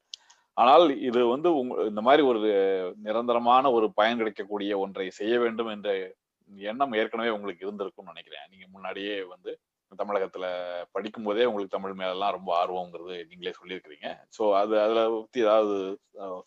ஆனால் 0.58 0.86
இது 1.10 1.22
வந்து 1.34 1.50
உங்க 1.60 1.84
இந்த 1.92 2.02
மாதிரி 2.08 2.24
ஒரு 2.32 2.40
நிரந்தரமான 3.08 3.72
ஒரு 3.78 3.88
பயன் 4.00 4.20
கிடைக்கக்கூடிய 4.22 4.74
ஒன்றை 4.84 5.08
செய்ய 5.20 5.36
வேண்டும் 5.44 5.72
என்ற 5.76 5.92
எண்ணம் 6.70 6.98
ஏற்கனவே 7.02 7.36
உங்களுக்கு 7.38 7.66
இருந்திருக்கும்னு 7.66 8.14
நினைக்கிறேன். 8.14 8.50
நீங்க 8.52 8.66
முன்னாடியே 8.76 9.16
வந்து 9.36 9.54
தமிழகத்துல 10.02 10.46
படிக்கும் 10.96 11.26
போதே 11.28 11.48
உங்களுக்கு 11.50 11.76
தமிழ் 11.76 11.98
மேலெல்லாம் 11.98 12.36
ரொம்ப 12.36 12.52
ஆர்வங்கிறது 12.60 13.16
நீங்களே 13.30 13.54
சொல்லியிருக்கிறீங்க. 13.58 14.08
ஸோ 14.38 14.44
அது 14.60 14.76
அதுல 14.84 15.02
பத்தி 15.16 15.44
ஏதாவது 15.46 15.76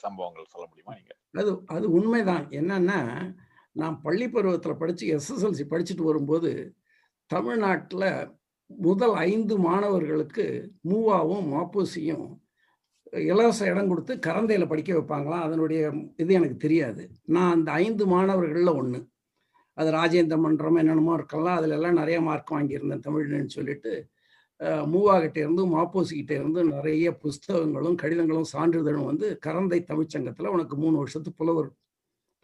சம்பவங்கள் 0.05 0.53
சொல்ல 0.55 0.65
முடியுமா 0.71 0.97
நீங்க? 0.99 1.13
அது 1.41 1.53
அது 1.77 1.87
உண்மைதான். 1.99 2.47
என்னன்னா 2.61 2.99
நான் 3.77 3.97
பள்ளி 4.03 4.27
பருவத்தில் 4.29 4.81
படித்து 4.81 5.07
எஸ்எஸ்எல்சி 5.17 5.65
படிச்சுட்டு 5.71 6.05
வரும்போது 6.05 6.51
தமிழ்நாட்டில் 7.31 8.09
முதல் 8.71 9.15
ஐந்து 9.27 9.55
மாணவர்களுக்கு 9.65 10.45
மூவாவும் 10.91 11.47
மாப்பூசியும் 11.53 12.27
இலவச 13.27 13.61
இடம் 13.67 13.91
கொடுத்து 13.91 14.15
கரந்தையில் 14.27 14.71
படிக்க 14.71 14.91
வைப்பாங்களாம். 14.93 15.45
அதனுடைய 15.47 15.81
இது 16.17 16.33
எனக்கு 16.35 16.57
தெரியாது. 16.65 17.03
நான் 17.29 17.53
அந்த 17.57 17.71
ஐந்து 17.83 18.05
மாணவர்களில் 18.13 18.73
ஒன்று 18.75 19.01
அது 19.79 19.89
ராஜேந்திர 19.93 20.37
மன்றம் 20.39 20.79
என்னென்னமோ 20.81 21.15
இருக்கலாம். 21.15 21.59
அதில் 21.59 21.75
எல்லாம் 21.79 21.99
நிறைய 22.01 22.19
மார்க் 22.23 22.55
வாங்கியிருந்தேன் 22.55 23.05
தமிழ்னு 23.07 23.57
சொல்லிட்டு 23.57 23.93
அஹ், 24.61 24.85
மூவாகிட்ட 24.93 25.39
இருந்து 25.39 25.63
மாப்போசிக்கிட்ட 25.73 26.33
இருந்து 26.39 26.61
நிறைய 26.69 27.07
புஸ்தகங்களும் 27.23 27.97
கடிதங்களும் 28.03 28.47
சான்றிதழும் 28.53 29.09
வந்து 29.09 29.27
கரந்தை 29.47 29.79
தமிழ்ச்சங்கத்தில் 29.91 30.53
உனக்கு 30.55 30.77
மூணு 30.77 30.97
வருஷத்து 30.99 31.31
புலவர் 31.35 31.69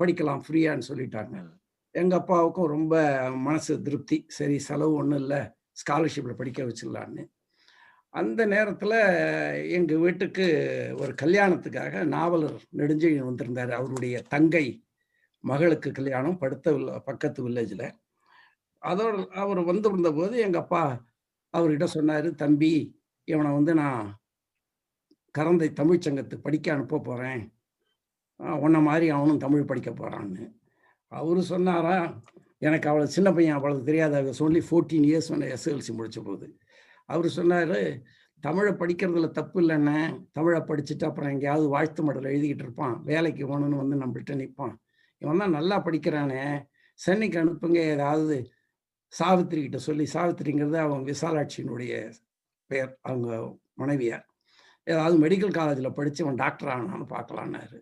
படிக்கலாம் 0.01 0.43
ஃப்ரீயான்னு 0.47 0.89
சொல்லிட்டாங்க. 0.89 1.37
எங்கள் 1.95 2.19
அப்பாவுக்கும் 2.19 2.73
ரொம்ப 2.77 2.95
மனசு 3.47 3.73
திருப்தி. 3.83 4.19
சரி 4.39 4.57
செலவு 4.69 4.95
ஒன்றும் 4.95 5.21
இல்லை 5.23 5.41
ஸ்காலர்ஷிப்பில் 5.81 6.41
படிக்க 6.41 6.61
வச்சிடலான்னு. 6.65 7.23
அந்த 8.15 8.41
நேரத்தில் 8.47 8.97
எங்கள் 9.77 9.99
வீட்டுக்கு 9.99 10.47
ஒரு 11.01 11.13
கல்யாணத்துக்காக 11.23 12.05
நாவலர் 12.15 12.59
நெடுஞ்செழியன் 12.81 13.29
வந்திருந்தார். 13.31 13.73
அவருடைய 13.81 14.17
தங்கை 14.35 14.67
மகளுக்கு 15.45 15.89
கல்யாணம் 15.93 16.41
படுத்த 16.43 16.75
பக்கத்து 17.09 17.41
வில்லேஜில் 17.47 17.87
அதோட 18.83 19.17
அவர் 19.43 19.61
வந்திருந்த 19.65 20.11
போது 20.13 20.35
எங்கள் 20.39 20.63
அப்பா 20.63 20.83
அவர்கிட்ட 21.55 21.87
சொன்னார் 21.95 22.29
தம்பி 22.35 22.73
இவனை 23.29 23.51
வந்து 23.53 23.73
நான் 23.75 24.07
கரந்தை 25.35 25.69
தமிழ்ச்சங்கத்துக்கு 25.81 26.47
படிக்க 26.47 26.69
அனுப்ப 26.73 27.01
போகிறேன் 27.01 27.43
உன்ன 28.65 28.81
மாதிரி 28.81 29.09
அவனும் 29.09 29.43
தமிழ் 29.45 29.69
படிக்க 29.71 29.91
போகிறான்னு 29.91 30.45
அவர் 31.13 31.41
சொன்னாரா 31.43 31.97
எனக்கு 32.59 32.87
அவ்வளோ 32.91 33.07
சின்ன 33.17 33.29
பையன் 33.33 33.55
அவ்வளவு 33.55 33.87
தெரியாது 33.89 34.15
அவர் 34.17 34.41
சொல்லி 34.41 34.61
ஃபோர்டீன் 34.71 35.07
இயர்ஸ் 35.11 35.31
ஒன்று 35.33 35.53
எஸ்எல்சி 35.55 35.93
முடிச்ச 35.99 36.19
போது. 36.25 36.47
அவர் 37.07 37.29
சொன்னார் 37.29 37.79
தமிழை 38.41 38.73
படிக்கிறதுல 38.73 39.29
தப்பு 39.31 39.59
இல்லைன்னு 39.63 39.97
தமிழை 40.33 40.61
படிச்சுட்டு 40.61 41.05
அப்புறம் 41.05 41.31
எங்கேயாவது 41.31 41.67
வாழ்த்து 41.69 42.03
மடல் 42.03 42.31
எழுதிக்கிட்டு 42.33 42.65
இருப்பான். 42.67 42.97
வேலைக்கு 43.05 43.43
போகணுன்னு 43.47 43.83
வந்து 43.83 44.01
நம்மள்கிட்ட 44.03 44.35
நிற்பான் 44.43 44.75
இவன் 45.23 45.39
தான் 45.39 45.57
நல்லா 45.59 45.77
படிக்கிறானே. 45.85 46.43
சென்னைக்கு 46.95 47.39
அனுப்புங்க 47.43 47.81
ஏதாவது 47.95 48.37
சாவித்திரி 49.13 49.63
கிட்ட 49.63 49.79
சொல்லி. 49.79 50.05
சாவித்திரிங்கிறது 50.15 50.79
அவங்க 50.85 51.13
விசாலாட்சியினுடைய 51.13 52.13
பெயர் 52.71 52.99
அவங்க 53.03 53.59
மனைவியார். 53.75 54.27
ஏதாவது 54.87 55.17
மெடிக்கல் 55.25 55.57
காலேஜில் 55.59 55.97
படித்து 55.99 56.25
அவன் 56.25 56.35
டாக்டர் 56.35 56.69
ஆனான்னு 56.69 57.07
பார்க்கலான்னாரு. 57.17 57.79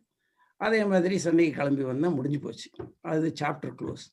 அதே 0.60 0.80
மாதிரி 0.84 1.16
சென்னைக்கு 1.18 1.58
கிளம்பி 1.58 1.84
வந்தால் 1.90 2.16
முடிஞ்சு 2.16 2.40
போச்சு. 2.40 2.68
அது 3.12 3.26
சாப்டர் 3.40 3.76
க்ளோஸ் 3.80 4.06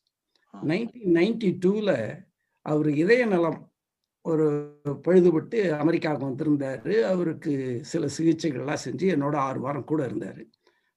நைன்டீன் 0.54 1.14
நைன்டி 1.18 1.50
டூவில் 1.64 1.96
அவர் 2.66 2.88
இதய 3.02 3.22
நலம் 3.26 3.58
ஒரு 4.24 4.46
பழுதுபட்டு 5.06 5.58
அமெரிக்காவுக்கு 5.82 6.28
வந்திருந்தார். 6.30 6.80
அவருக்கு 7.12 7.52
சில 7.92 8.06
சிகிச்சைகள்லாம் 8.16 8.84
செஞ்சு 8.86 9.06
என்னோட 9.14 9.36
ஆறு 9.48 9.60
வாரம் 9.60 9.90
கூட 9.90 10.00
இருந்தார். 10.04 10.42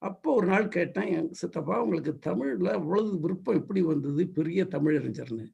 அப்போ 0.01 0.29
ஒரு 0.33 0.47
நாள் 0.47 0.67
கேட்டேன் 0.67 1.09
என் 1.17 1.29
சித்தப்பா 1.41 1.75
உங்களுக்கு 1.83 2.13
தமிழில் 2.19 2.69
அவ்வளவு 2.77 3.11
விருப்பம் 3.19 3.59
எப்படி 3.61 3.81
வந்தது? 3.81 4.23
பெரிய 4.37 4.61
தமிழறிஞர்னு. 4.75 5.45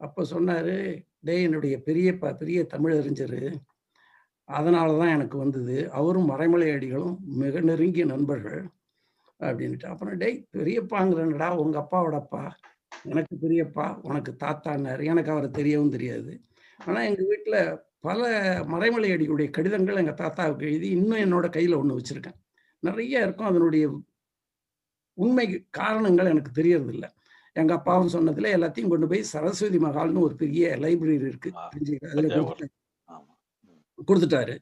அப்போ 0.00 0.22
சொன்னார் 0.24 0.72
டேய் 1.28 1.44
என்னுடைய 1.46 1.76
பெரியப்பா 1.86 2.30
பெரிய 2.42 2.60
தமிழறிஞர். 2.74 3.40
அதனால 4.48 4.88
தான் 4.98 5.14
எனக்கு 5.16 5.36
வந்தது. 5.38 5.76
அவரும் 6.00 6.30
மறைமலை 6.30 6.68
அடிகளும் 6.76 7.16
மிக 7.42 7.60
நெருங்கிய 7.70 8.04
நண்பர்கள். 8.14 8.60
அப்படின்ட்டு 9.40 9.86
அப்புறம் 9.86 10.16
டேய் 10.16 10.46
பெரியப்பாங்கிறனடா 10.56 11.48
உங்க 11.56 11.76
அப்பாவோட 11.78 12.14
அப்பா 12.14 12.42
எனக்கு 13.04 13.34
பெரியப்பா 13.42 14.00
உனக்கு 14.02 14.36
தாத்தான்னாரு. 14.40 15.04
எனக்கு 15.04 15.30
அவரை 15.30 15.48
தெரியவும் 15.50 15.90
தெரியாது. 15.90 16.32
ஆனா 16.78 17.00
எங்க 17.02 17.22
வீட்டுல 17.22 17.56
பல 18.00 18.22
மறைமலை 18.72 19.08
அடிகளுடைய 19.14 19.50
கடிதங்கள் 19.50 19.96
எங்க 19.96 20.12
தாத்தாவுக்கு 20.12 20.66
எழுதி 20.66 20.88
இன்னும் 20.88 21.22
என்னோட 21.24 21.46
கையில 21.56 21.78
ஒண்ணு 21.80 21.98
வச்சிருக்கேன். 21.98 22.38
நிறைய 22.82 23.22
இருக்கும். 23.22 23.46
அதனுடைய 23.46 23.84
உண்மை 25.18 25.46
காரணங்கள் 25.70 26.26
எனக்கு 26.26 26.50
தெரியறது 26.50 26.92
இல்ல 26.92 27.06
எங்க 27.52 27.72
அப்பாவும் 27.74 28.12
சொன்னதுல 28.12 28.50
எல்லாத்தையும் 28.56 28.88
கொண்டு 28.88 29.06
போய் 29.06 29.22
சரஸ்வதி 29.22 29.78
மகால்னு 29.78 30.20
ஒரு 30.20 30.34
பெரிய 30.34 30.76
லைப்ரரி 30.80 31.16
இருக்கு. 31.28 31.50
அதுல 32.12 32.28
கொடுத்துட்டாரு. 34.08 34.54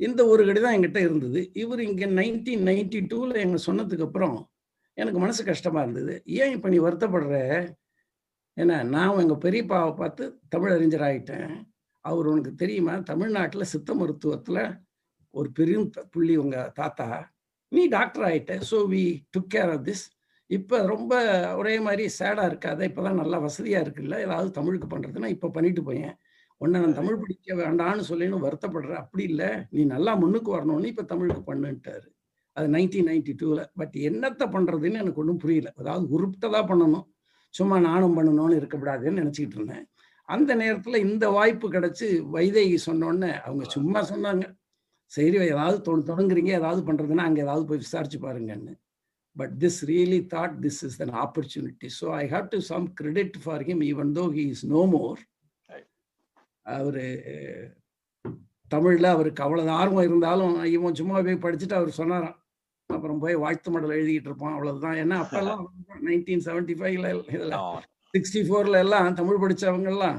இந்த 0.00 0.20
ஒரு 0.32 0.42
கடி 0.48 0.60
தான் 0.64 0.74
எங்கிட்ட 0.76 1.00
இருந்தது. 1.06 1.40
இவர் 1.62 1.80
இங்கே 1.88 2.06
நைன்டீன் 2.18 2.64
நைன்டி 2.70 3.00
டூவில் 3.12 3.42
எங்கள் 3.44 3.64
சொன்னதுக்கு 3.68 4.06
அப்புறம் 4.08 4.36
எனக்கு 5.00 5.18
மனசு 5.24 5.42
கஷ்டமாக 5.50 5.84
இருந்தது. 5.86 6.14
ஏன் 6.42 6.52
இப்போ 6.56 6.68
நீ 6.74 6.78
வருத்தப்படுற? 6.86 7.36
ஏன்னா 8.56 8.76
நான் 8.94 9.20
எங்கள் 9.24 9.42
பெரியப்பாவை 9.46 9.92
பார்த்து 10.02 10.24
தமிழறிஞர் 10.54 11.04
ஆகிட்டேன் 11.08 11.50
அவர் 12.04 12.30
உனக்கு 12.32 12.52
தெரியுமா? 12.62 12.94
தமிழ்நாட்டில் 13.10 13.70
சித்த 13.72 13.94
மருத்துவத்தில் 14.00 14.62
ஒரு 15.34 15.48
பெரும் 15.58 15.88
புள்ளி 16.14 16.34
உங்கள் 16.42 16.72
தாத்தா. 16.80 17.08
நீ 17.72 17.82
doctor 17.96 18.26
ஆகிட்ட 18.28 18.52
so 18.70 18.78
we 18.92 19.02
took 19.34 19.50
care 19.54 19.72
of 19.74 19.84
this 19.88 20.04
இப்போ 20.50 20.76
ரொம்ப 20.92 21.12
ஒரே 21.60 21.74
மாதிரி 21.86 22.04
சேடாக 22.18 22.50
இருக்காது. 22.50 22.82
இப்போ 22.90 23.02
தான் 23.06 23.20
நல்லா 23.22 23.38
வசதியாக 23.46 23.84
இருக்குல்ல. 23.84 24.16
ஏதாவது 24.26 24.50
தமிழுக்கு 24.58 24.88
பண்ணுறதுன்னா 24.94 25.30
இப்போ 25.34 25.48
பண்ணிட்டு 25.56 25.82
போயேன். 25.88 26.14
உன்னை 26.60 26.76
நான் 26.82 26.96
தமிழ் 27.00 27.20
படிக்க 27.22 27.54
வேண்டாம்னு 27.62 28.04
சொல்லின்னு 28.10 28.38
வருத்தப்படுறேன் 28.44 29.02
அப்படி 29.02 29.24
இல்லை. 29.30 29.50
நீ 29.74 29.82
நல்லா 29.94 30.12
முன்னுக்கு 30.22 30.50
வரணும்னு 30.56 30.90
இப்போ 30.92 31.04
தமிழுக்கு 31.12 31.42
பண்ணுன்ட்டாரு. 31.50 32.08
அது 32.56 32.68
நைன்டீன் 32.74 33.08
நைன்டி 33.10 33.32
டூவில் 33.40 33.68
பட் 33.80 33.96
என்னத்தை 34.08 34.46
பண்ணுறதுன்னு 34.54 35.02
எனக்கு 35.02 35.22
ஒன்றும் 35.22 35.42
புரியல. 35.44 35.70
அதாவது 35.80 36.06
உருப்பிட்டதா 36.16 36.62
பண்ணணும். 36.70 37.06
சும்மா 37.54 37.76
நானும் 37.88 38.16
பண்ணணும்னு 38.18 38.58
இருக்கக்கூடாதுன்னு 38.60 39.20
நினச்சிக்கிட்டு 39.22 39.58
இருந்தேன். 39.58 39.84
அந்த 40.28 40.50
நேரத்தில் 40.62 41.04
இந்த 41.06 41.26
வாய்ப்பு 41.36 41.66
கிடைச்சு 41.76 42.06
வைதேகி 42.36 42.78
சொன்னோடனே 42.88 43.30
அவங்க 43.46 43.64
சும்மா 43.76 44.00
சொன்னாங்க. 44.12 44.44
சரி 45.12 45.36
ஏதாவது 45.52 45.78
தொ 45.86 45.92
தொடங்குறீங்க. 46.10 46.50
ஏதாவது 46.60 46.80
பண்ணுறதுன்னா 46.88 47.26
அங்கே 47.28 47.44
ஏதாவது 47.46 47.64
போய் 47.68 47.84
விசாரிச்சு 47.86 48.18
பாருங்கன்னு. 48.26 48.74
But 49.36 49.54
this 49.62 49.80
really 49.90 50.20
thought 50.34 50.54
this 50.64 50.80
is 50.86 50.98
an 51.04 51.10
opportunity 51.24 51.88
so 52.00 52.06
I 52.22 52.24
have 52.34 52.46
to 52.54 52.58
some 52.70 52.86
credit 53.00 53.36
for 53.44 53.64
him 53.68 53.80
even 53.90 54.10
though 54.18 54.24
he 54.36 54.44
is 54.54 54.64
no 54.74 54.82
more 54.96 55.20
அவரு 56.76 57.04
தமிழ்ல 58.70 59.06
அவருக்கு 59.08 59.44
அவ்வளவு 59.44 59.70
ஆர்வம் 59.76 60.06
இருந்தாலும் 60.08 60.56
இவன் 60.72 60.98
சும்மா 61.00 61.16
போய் 61.20 61.44
படிச்சுட்டு 61.44 61.78
அவர் 61.78 61.98
சொன்னாராம் 61.98 62.36
அப்புறம் 62.90 63.20
போய் 63.20 63.34
வாழ்த்து 63.34 63.68
மடல் 63.70 63.94
எழுதிட்டு 63.96 64.28
இருப்பான் 64.30 64.56
அவ்வளவுதான் 64.56 64.98
ஏன்னா 65.02 65.16
அப்பெல்லாம் 65.22 65.62
நைன்டீன் 66.06 66.44
செவன்டி 66.46 66.74
ஃபைவ்ல 66.78 67.08
இதெல்லாம். 67.28 67.64
சிக்ஸ்டி 68.14 68.40
ஃபோர்ல 68.48 68.78
எல்லாம் 68.78 69.16
தமிழ் 69.18 69.42
படிச்சவங்க 69.42 69.88
எல்லாம். 69.94 70.18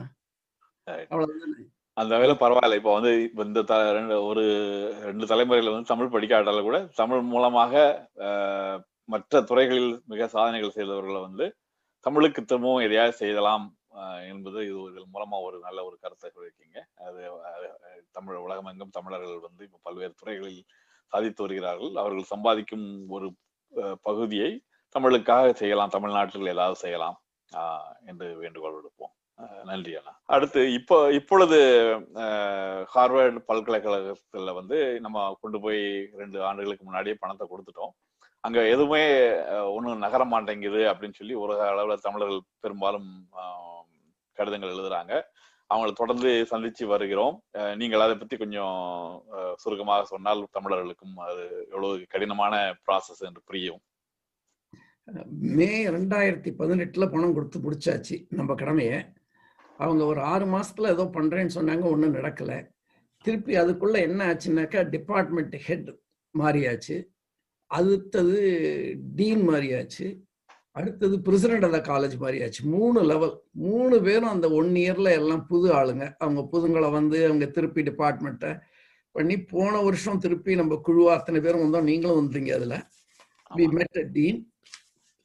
அவ்வளவுதானே 1.11 1.65
அந்த 1.97 2.11
வகையில 2.13 2.35
பரவாயில்ல 2.41 2.79
இப்போ 2.79 2.91
வந்து 2.97 3.11
இந்த 3.45 3.61
ரெண்டு 3.97 4.17
ஒரு 4.27 4.43
ரெண்டு 5.01 5.25
தலைமுறையில 5.31 5.73
வந்து 5.73 5.91
தமிழ் 5.91 6.13
படிக்காட்டால 6.13 6.61
கூட 6.61 6.77
தமிழ் 6.97 7.23
மூலமாக 7.31 7.73
மற்ற 9.09 9.41
துறைகளில் 9.41 9.91
மிக 10.05 10.27
சாதனைகள் 10.27 10.75
செய்தவர்களை 10.77 11.19
வந்து 11.21 11.45
தமிழுக்கு 12.05 12.41
திரும்பவும் 12.43 12.85
எதையாவது 12.87 13.19
செய்யலாம் 13.21 13.65
என்பது 14.31 14.59
இது 14.69 14.79
இதன் 14.89 15.13
மூலமா 15.15 15.37
ஒரு 15.47 15.57
நல்ல 15.67 15.79
ஒரு 15.87 15.95
கருத்தை 16.03 16.29
சொல்லியிருக்கீங்க. 16.35 16.79
அது 17.07 17.21
தமிழ் 18.17 18.43
உலகமெங்கும் 18.45 18.95
தமிழர்கள் 18.97 19.45
வந்து 19.47 19.63
இப்போ 19.67 19.79
பல்வேறு 19.87 20.13
துறைகளில் 20.21 20.63
சாதித்து 21.13 21.43
வருகிறார்கள். 21.45 21.93
அவர்கள் 22.03 22.31
சம்பாதிக்கும் 22.33 22.87
ஒரு 23.17 23.29
பகுதியை 24.07 24.51
தமிழுக்காக 24.95 25.47
செய்யலாம் 25.61 25.95
தமிழ்நாட்டில் 25.95 26.53
ஏதாவது 26.55 26.77
செய்யலாம் 26.83 27.17
என்று 28.09 28.27
வேண்டுகோள் 28.43 28.77
விடுப்போம். 28.77 29.13
நன்றி 29.69 29.91
அண்ணா. 29.97 30.13
அடுத்து 30.35 30.61
இப்போ 30.77 30.95
இப்பொழுது 31.17 31.57
ஹார்வர்டு 32.93 33.39
பல்கலைக்கழகத்தில் 33.49 33.49
பல்கலைக்கழகத்துல 33.49 34.53
வந்து 34.59 34.77
நம்ம 35.05 35.23
கொண்டு 35.43 35.57
போய் 35.65 35.81
ரெண்டு 36.21 36.37
ஆண்டுகளுக்கு 36.47 36.87
முன்னாடியே 36.87 37.15
பணத்தை 37.21 37.45
கொடுத்துட்டோம். 37.51 37.93
அங்க 38.47 38.59
எதுவுமே 38.73 39.03
ஒன்றும் 39.75 40.03
நகர 40.05 40.23
மாட்டேங்குது 40.33 40.81
அப்படின்னு 40.91 41.19
சொல்லி 41.19 41.35
உலக 41.45 41.61
அளவில் 41.71 42.03
தமிழர்கள் 42.05 42.41
பெரும்பாலும் 42.65 43.09
கடிதங்கள் 44.39 44.73
எழுதுறாங்க. 44.75 45.13
அவங்களை 45.73 45.91
தொடர்ந்து 45.99 46.29
சந்திச்சு 46.51 46.83
வருகிறோம். 46.91 47.35
நீங்கள் 47.81 48.03
அதை 48.05 48.15
பத்தி 48.21 48.35
கொஞ்சம் 48.43 48.77
சுருக்கமாக 49.63 50.07
சொன்னால் 50.13 50.41
தமிழர்களுக்கும் 50.57 51.17
அது 51.27 51.43
எவ்வளவு 51.73 52.05
கடினமான 52.13 52.53
ப்ராசஸ் 52.85 53.21
என்று 53.29 53.41
புரியும். 53.49 53.81
மே 55.57 55.69
ரெண்டாயிரத்தி 55.95 56.51
பதினெட்டுல 56.57 57.05
பணம் 57.13 57.35
கொடுத்து 57.37 57.59
பிடிச்சாச்சு 57.65 58.17
நம்ம 58.39 58.55
கடமையை. 58.61 58.99
அவங்க 59.83 60.03
ஒரு 60.11 60.21
ஆறு 60.31 60.45
மாசத்துல 60.55 60.91
ஏதோ 60.95 61.05
பண்றேன்னு 61.17 61.55
சொன்னாங்க 61.57 61.85
ஒன்றும் 61.93 62.17
நடக்கல. 62.17 62.53
திருப்பி 63.25 63.53
அதுக்குள்ள 63.61 63.97
என்ன 64.07 64.19
ஆச்சுனாக்கா 64.31 64.81
டிபார்ட்மெண்ட் 64.95 65.55
ஹெட் 65.67 65.89
மாறியாச்சு. 66.33 66.97
அடுத்தது 67.71 68.37
டீன் 69.17 69.43
மாறியாச்சு. 69.49 70.07
அடுத்தது 70.79 71.15
பிரசிடென்ட் 71.19 71.65
ஆஃப் 71.67 71.75
த 71.77 71.79
காலேஜ் 71.91 72.15
மாறியாச்சு. 72.23 72.61
மூணு 72.75 72.99
லெவல் 73.03 73.33
மூணு 73.65 73.95
பேரும் 74.01 74.33
அந்த 74.35 74.47
ஒன் 74.51 74.71
இயர்ல 74.81 75.09
எல்லாம் 75.11 75.43
புது 75.47 75.67
ஆளுங்க. 75.73 76.05
அவங்க 76.17 76.41
புதுங்களை 76.51 76.89
வந்து 76.91 77.17
அவங்க 77.25 77.45
திருப்பி 77.45 77.81
டிபார்ட்மெண்ட்டை 77.81 78.51
பண்ணி 79.15 79.35
போன 79.43 79.73
வருஷம் 79.81 80.19
திருப்பி 80.19 80.55
நம்ம 80.55 80.81
குழுவா 80.87 81.11
அத்தனை 81.17 81.39
பேரும் 81.41 81.63
வந்தோம். 81.65 81.87
நீங்களும் 81.91 82.19
வந்தீங்க 82.19 82.51
அதுல. 82.53 82.75
வி. 83.55 83.65
மெட் 83.77 83.99
டீன் 84.11 84.39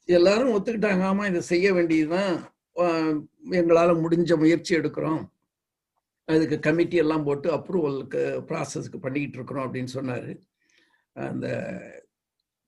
எல்லாரும் 0.08 0.52
ஒத்துக்கிட்டாங்க. 0.54 1.02
ஆமா 1.10 1.26
இதை 1.26 1.40
செய்ய 1.52 1.66
வேண்டியதுதான். 1.72 2.34
எங்களால 3.58 3.90
முடிஞ்ச 4.04 4.36
முயற்சி 4.38 4.72
எடுக்கிறோம். 4.76 5.22
அதுக்கு 6.28 6.56
கமிட்டி 6.58 6.96
எல்லாம் 6.96 7.24
போட்டு 7.24 7.48
அப்ரூவலுக்கு 7.56 8.20
ப்ராசஸ்க்கு 8.50 8.98
பண்ணிக்கிட்டு 9.00 9.38
இருக்கிறோம் 9.38 9.66
அப்படின்னு 9.66 9.92
சொன்னாரு. 9.94 10.32
அந்த 11.16 11.46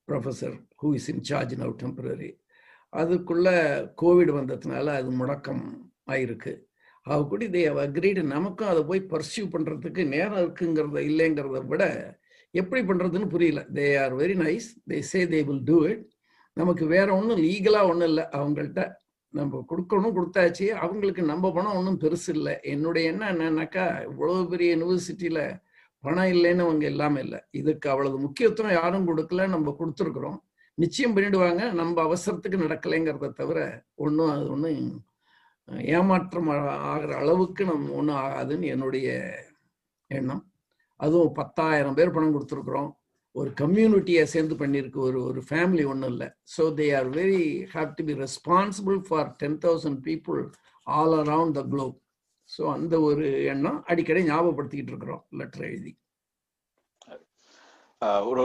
professor 0.07 0.55
who 0.81 0.89
is 0.93 1.09
in 1.13 1.23
charge 1.29 1.53
now 1.61 1.73
temporary 1.83 2.29
அதுக்குள்ள 2.93 3.47
கோவிட் 4.01 4.31
வந்ததுனால 4.39 4.87
அது 4.99 5.09
முடக்கம் 5.19 5.65
ஆயிருக்கு 6.13 6.53
அவ 7.05 7.19
கூட 7.31 7.45
தே 7.55 7.61
அக்ரீடு 7.85 8.21
நமக்கும் 8.35 8.71
அதை 8.71 8.81
போய் 8.83 9.01
பர்சியூ 9.11 9.43
பண்ணுறதுக்கு 9.53 10.01
நேரம் 10.15 10.41
இருக்குங்கிறத 10.43 11.01
இல்லைங்கிறத 11.09 11.59
விட 11.71 11.83
எப்படி 12.53 12.81
பண்ணுறதுன்னு 12.89 13.27
புரியல. 13.33 13.61
They 13.77 13.85
are 14.03 14.13
very 14.21 14.35
nice 14.43 14.67
they 14.89 14.97
say 15.11 15.19
they 15.33 15.39
will 15.49 15.63
do 15.69 15.77
it 15.91 16.03
நமக்கு 16.57 16.85
வேற 16.85 17.07
ஒன்றும் 17.19 17.41
லீகலாக 17.45 17.89
ஒன்றும் 17.91 18.09
இல்லை. 18.11 18.25
அவங்கள்ட்ட 18.39 18.83
நம்ம 19.33 19.61
கொடுக்கணும் 19.71 20.15
கொடுத்தாச்சு. 20.17 20.67
அவங்களுக்கு 20.83 21.23
நம்ம 21.31 21.51
பணம் 21.51 21.77
ஒன்றும் 21.79 21.99
பெருசு 22.03 22.29
இல்லை. 22.37 22.53
என்னுடைய 22.73 23.11
என்ன 23.11 23.23
என்னன்னாக்கா 23.33 23.85
இவ்வளோ 24.09 24.37
பெரிய 24.53 24.75
யூனிவர்சிட்டியில் 24.75 25.43
பணம் 26.03 26.31
இல்லைன்னு 26.35 26.65
அவங்க 26.67 26.85
எல்லாமே 26.85 27.19
இல்லை. 27.25 27.39
இதுக்கு 27.51 27.89
அவ்வளவு 27.89 28.17
முக்கியத்துவம் 28.25 28.77
யாரும் 28.79 29.07
கொடுக்கல. 29.09 29.47
நம்ம 29.55 29.75
கொடுத்துருக்குறோம். 29.79 30.39
நிச்சயம் 30.77 31.13
பண்ணிடுவாங்க. 31.15 31.61
நம்ம 31.79 31.95
அவசரத்துக்கு 32.07 32.57
நடக்கலைங்கிறத 32.65 33.29
தவிர 33.41 33.59
ஒன்றும் 34.05 34.31
அது 34.33 34.45
ஒன்றும் 34.55 34.81
ஏமாற்றம் 35.95 36.49
ஆகிற 36.91 37.11
அளவுக்கு 37.21 37.63
நம்ம 37.71 37.93
ஒன்றும் 37.99 38.19
ஆகாதுன்னு 38.25 38.67
என்னுடைய 38.75 39.07
எண்ணம். 40.09 40.43
அதுவும் 40.99 41.33
பத்தாயிரம் 41.39 41.97
பேர் 41.97 42.15
பணம் 42.15 42.35
கொடுத்துருக்குறோம். 42.35 42.91
ஒரு 43.35 43.49
கம்யூனிட்டியை 43.61 44.23
சேர்ந்து 44.33 44.55
பண்ணியிருக்கு. 44.61 44.99
ஒரு 45.09 45.19
ஒரு 45.29 45.41
ஃபேமிலி 45.49 45.83
ஒன்றும் 45.93 46.11
இல்லை. 46.13 46.27
So 46.55 46.63
they 46.79 46.87
are 46.99 47.09
very 47.19 47.43
have 47.75 47.89
to 47.97 48.05
be 48.09 48.15
responsible 48.25 48.99
for 49.07 49.29
ten 49.41 49.59
thousand 49.65 49.99
people 50.09 50.39
all 50.87 51.15
around 51.23 51.57
the 51.59 51.63
globe 51.73 51.97
so 52.49 52.63
அந்த 52.75 52.95
ஒரு 53.07 53.25
எண்ணம் 53.53 53.79
அடிக்கடி 53.91 54.21
ஞாபகப்படுத்திக்கிட்டு 54.29 54.93
இருக்கிறோம். 54.93 55.23
லெட்டர் 55.39 55.65
எழுதி. 55.69 55.91
ஒரு 58.29 58.43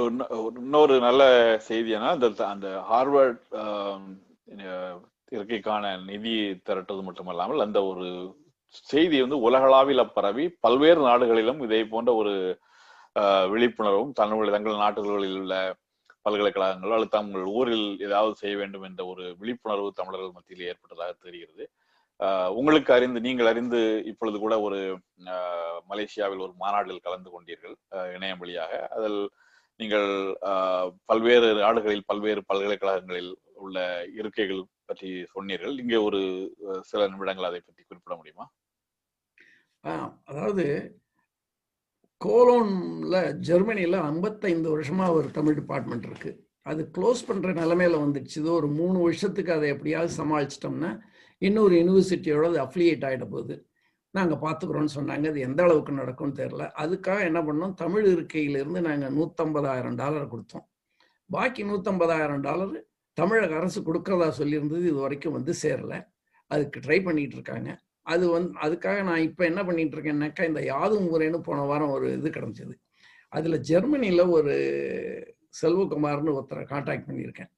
இன்னொரு 0.61 0.95
நல்ல 1.05 1.23
செய்தி 1.67 1.91
அந்த 2.09 2.45
அந்த 2.49 2.69
ஹார்வர்ட் 2.89 3.43
இருக்கைக்கான 5.33 5.83
நிதி 6.07 6.35
திரட்டுவது 6.67 7.03
மட்டுமல்லாமல் 7.07 7.65
அந்த 7.65 7.81
ஒரு 7.91 8.07
செய்தி 8.91 9.17
வந்து 9.23 9.39
உலகளாவில 9.47 10.03
பரவி 10.17 10.45
பல்வேறு 10.65 11.01
நாடுகளிலும் 11.09 11.61
இதே 11.67 11.81
போன்ற 11.93 12.11
ஒரு 12.21 12.35
ஆஹ், 13.17 13.47
விழிப்புணர்வும் 13.53 14.13
தன்னுடைய 14.19 14.53
தங்கள் 14.55 14.83
நாடுகளில் 14.83 15.39
உள்ள 15.41 15.55
பல்கலைக்கழகங்களோ 16.27 16.95
அல்லது 16.97 17.17
தங்கள் 17.17 17.45
ஊரில் 17.57 17.87
ஏதாவது 18.07 18.35
செய்ய 18.41 18.55
வேண்டும் 18.61 18.87
என்ற 18.89 19.03
ஒரு 19.07 19.25
விழிப்புணர்வு 19.41 19.89
தமிழர்கள் 19.99 20.37
மத்தியில் 20.37 20.69
ஏற்பட்டதாக 20.69 21.13
தெரிகிறது. 21.25 21.65
உங்களுக்கு 22.57 22.91
அறிந்து 22.93 23.21
நீங்கள் 23.21 23.51
அறிந்து 23.51 23.79
இப்பொழுது 24.11 24.39
கூட 24.39 24.55
ஒரு 24.61 24.79
மலேசியாவில் 25.91 26.45
ஒரு 26.47 26.55
மாநாட்டில் 26.57 27.05
கலந்து 27.07 27.31
கொண்டீர்கள் 27.31 27.75
இணையம் 28.17 28.43
வழியாக. 28.43 28.73
அதில் 28.97 29.21
நீங்கள் 29.81 30.09
ஆஹ், 30.51 30.89
பல்வேறு 31.05 31.49
நாடுகளில் 31.63 32.07
பல்வேறு 32.07 32.43
பல்கலைக்கழகங்களில் 32.51 33.33
உள்ள 33.57 33.79
இருக்கைகள் 34.21 34.61
பற்றி 34.87 35.09
சொன்னீர்கள். 35.35 35.75
இங்கே 35.79 35.99
ஒரு 36.09 36.21
சில 36.83 37.07
நிமிடங்கள் 37.09 37.49
அதை 37.51 37.61
பற்றி 37.61 37.83
குறிப்பிட 37.83 38.15
முடியுமா? 38.17 38.47
அதாவது 40.31 40.65
கோலோன்ல 42.21 43.17
ஜெர்மனியில் 43.49 43.99
ஐம்பத்தைந்து 44.11 44.69
வருஷமா 44.75 45.07
ஒரு 45.11 45.29
தமிழ் 45.31 45.57
டிபார்ட்மெண்ட் 45.61 46.07
இருக்கு. 46.11 46.31
அது 46.67 46.83
க்ளோஸ் 46.97 47.27
பண்ற 47.29 47.49
நிலைமையில 47.53 48.03
வந்துடுச்சு. 48.05 48.37
இது 48.43 48.51
ஒரு 48.53 48.69
மூணு 48.81 48.99
வருஷத்துக்கு 49.01 49.53
அதை 49.53 49.69
எப்படியாவது 49.69 50.13
சமாளிச்சிட்டோம்னா 50.21 50.91
இன்னொரு 51.49 51.75
யூனிவர்சிட்டியோட 51.81 52.45
அது 52.51 52.61
அஃபிலியேட் 52.67 53.05
ஆகிட 53.09 53.25
போகுது. 53.35 53.55
நாங்கள் 54.11 54.43
பார்த்துக்குறோன்னு 54.45 54.95
சொன்னாங்க. 54.99 55.27
அது 55.33 55.41
எந்த 55.41 55.63
அளவுக்கு 55.63 55.93
நடக்கும்னு 55.93 56.39
தெரில 56.41 56.65
அதுக்காக 56.83 57.21
என்ன 57.29 57.41
பண்ணோம்? 57.41 57.75
தமிழ் 57.75 58.07
இருக்கையிலிருந்து 58.15 58.81
நாங்கள் 58.89 59.15
நூற்றம்பதாயிரம் 59.19 59.95
டாலர் 59.95 60.33
கொடுத்தோம். 60.35 60.67
பாக்கி 61.31 61.65
நூற்றம்பதாயிரம் 61.65 62.45
டாலர் 62.49 62.75
தமிழக 63.13 63.57
அரசு 63.57 63.81
கொடுக்கறதா 63.81 64.29
சொல்லியிருந்தது. 64.41 64.85
இது 64.91 64.99
வரைக்கும் 65.05 65.33
வந்து 65.33 65.55
சேரலை. 65.63 65.99
அதுக்கு 66.47 66.79
ட்ரை 66.81 66.99
பண்ணிகிட்டு 67.09 67.37
இருக்காங்க. 67.39 67.71
அது 68.03 68.25
வந்து 68.29 68.53
அதுக்காக 68.65 69.03
நான் 69.03 69.27
இப்போ 69.29 69.43
என்ன 69.45 69.65
பண்ணிட்டு 69.65 69.97
இருக்கேன்னாக்கா 69.97 70.45
இந்த 70.51 70.61
யாதும் 70.63 71.07
ஊரேன்னு 71.13 71.41
போன 71.49 71.61
வாரம் 71.63 71.91
ஒரு 71.91 72.07
இது 72.19 72.29
கிடச்சிது. 72.29 72.75
அதில் 73.29 73.61
ஜெர்மனியில் 73.61 74.33
ஒரு 74.37 74.55
செல்வகுமார்னு 75.63 76.35
ஒருத்தரை 76.39 76.65
காண்டாக்ட் 76.73 77.09
பண்ணியிருக்கேன். 77.09 77.53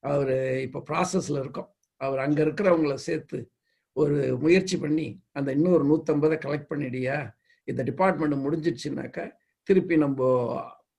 அவர் 0.00 0.36
இப்போ 0.66 0.80
ப்ராசஸில் 0.90 1.42
இருக்கோம். 1.44 1.70
அவர் 2.00 2.20
அங்கே 2.24 2.40
இருக்கிறவங்கள 2.46 2.94
சேர்த்து 3.08 3.38
ஒரு 3.96 4.16
முயற்சி 4.44 4.76
பண்ணி 4.84 5.06
அந்த 5.38 5.50
இன்னொரு 5.58 5.84
நூற்றம்பதை 5.90 6.36
கலெக்ட் 6.44 6.72
பண்ணிடியா? 6.72 7.16
இந்த 7.68 7.80
டிபார்ட்மெண்ட் 7.90 8.42
முடிஞ்சிடுச்சுனாக்கா 8.44 9.24
திருப்பி 9.68 9.94
நம்ம 10.04 10.20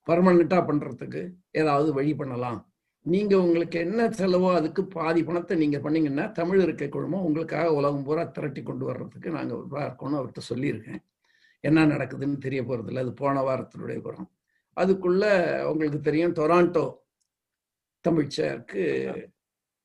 பர்மனண்ட்டாக 0.07 0.63
பண்ணுறதுக்கு 0.69 1.21
ஏதாவது 1.61 1.89
வழி 1.99 2.13
பண்ணலாம். 2.21 2.59
நீங்கள் 3.05 3.43
உங்களுக்கு 3.45 3.77
என்ன 3.87 4.07
செலவோ 4.19 4.49
அதுக்கு 4.59 4.81
பாதி 4.95 5.21
பணத்தை 5.27 5.55
நீங்கள் 5.63 5.83
பண்ணீங்கன்னா 5.85 6.25
தமிழ் 6.39 6.63
இருக்கை 6.65 6.87
குழுமம் 6.95 7.25
உங்களுக்காக 7.27 7.67
உலகம் 7.79 8.05
பூரா 8.07 8.23
திரட்டி 8.37 8.61
கொண்டு 8.69 8.85
வர்றதுக்கு 8.89 9.29
நாங்கள் 9.37 9.59
இருக்கோம்னு 9.85 10.19
அவர்கிட்ட 10.19 10.43
சொல்லியிருக்கேன். 10.51 11.01
என்ன 11.63 11.85
நடக்குதுன்னு 11.93 12.39
தெரிய 12.47 12.61
போகிறதில்ல 12.63 13.03
அது 13.05 13.13
போன 13.21 13.43
வாரத்தினுடைய 13.47 13.99
புறம் 14.07 14.27
அதுக்குள்ள 14.77 15.23
உங்களுக்கு 15.71 15.99
தெரியும் 16.07 16.35
டொராண்டோ 16.39 16.85
தமிழ்ச்சருக்கு 18.05 18.83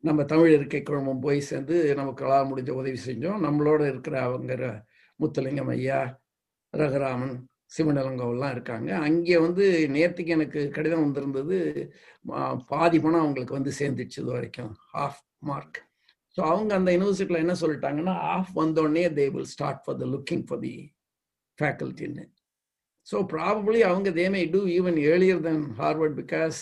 நம்ம 0.04 0.20
தமிழ் 0.32 0.54
இருக்கை 0.56 0.80
குழுமம் 0.82 1.22
போய் 1.24 1.40
சேர்ந்து 1.48 1.74
நமக்கெல்லாம் 2.00 2.48
முடிஞ்ச 2.50 2.70
உதவி 2.80 2.98
செஞ்சோம். 3.08 3.40
நம்மளோட 3.46 3.82
இருக்கிற 3.92 4.14
அவங்க 4.28 4.52
முத்துலிங்கம் 5.20 5.72
ஐயா 5.76 6.00
ரகுராமன் 6.74 7.34
சிவனலங்கம்லாம் 7.76 8.54
இருக்காங்க. 8.56 8.88
அங்கே 9.06 9.36
வந்து 9.44 9.64
நேற்றுக்கு 9.96 10.34
எனக்கு 10.36 10.60
கடிதம் 10.76 11.04
வந்திருந்தது. 11.04 11.58
பாதி 12.72 12.98
பணம் 13.04 13.22
அவங்களுக்கு 13.24 13.58
வந்து 13.58 13.72
சேர்ந்துச்சு 13.80 14.18
இது 14.22 14.30
வரைக்கும். 14.36 14.72
ஹாஃப் 14.94 15.22
மார்க் 15.50 15.80
ஸோ 16.36 16.40
அவங்க 16.50 16.72
அந்த 16.78 16.90
யூனிவர்சிட்டியில் 16.94 17.42
என்ன 17.44 17.54
சொல்லிட்டாங்கன்னா 17.62 18.14
ஆஃப் 18.34 18.52
வந்தோடனே 18.60 19.04
they 19.18 19.24
will 19.34 19.50
start 19.54 19.82
for 19.84 19.98
the 20.02 20.06
looking 20.14 20.44
for 20.48 20.62
the 20.66 20.74
ஃபேக்கல்ட்டின்னு 21.58 22.24
so 23.06 23.16
probably 23.32 23.80
அவங்க 23.90 24.10
they 24.18 24.26
may 24.34 24.42
do 24.54 24.60
even 24.76 24.98
earlier 25.10 25.42
than 25.48 25.64
Harvard 25.80 26.16
because 26.22 26.58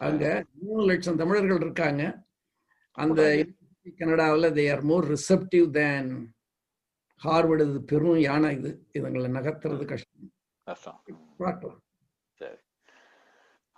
அங்கே 0.00 0.32
மூணு 0.62 0.82
லட்சம் 0.90 1.20
தமிழர்கள் 1.22 1.64
இருக்காங்க. 1.66 2.02
அந்த 3.02 3.20
கனடாவில் 4.00 4.54
they 4.58 4.64
are 4.74 4.84
more 4.90 5.06
receptive 5.14 5.66
than 5.78 6.10
Harvard 7.24 7.64
இது 7.70 7.80
பெரும் 7.90 8.22
யானை 8.28 8.50
இது. 8.58 8.70
இதுங்களை 8.98 9.28
நகர்த்துறது 9.36 9.84
கஷ்டம். 9.92 11.00
பார்க்கலாம் 11.42 11.80
சரி. 12.40 12.58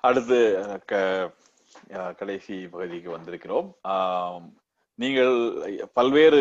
அடுத்து 0.04 0.38
கடைசி 2.20 2.56
பகுதிக்கு 2.74 3.10
வந்திருக்கிறோம். 3.16 3.68
நீங்கள் 5.02 5.34
பல்வேறு 5.98 6.40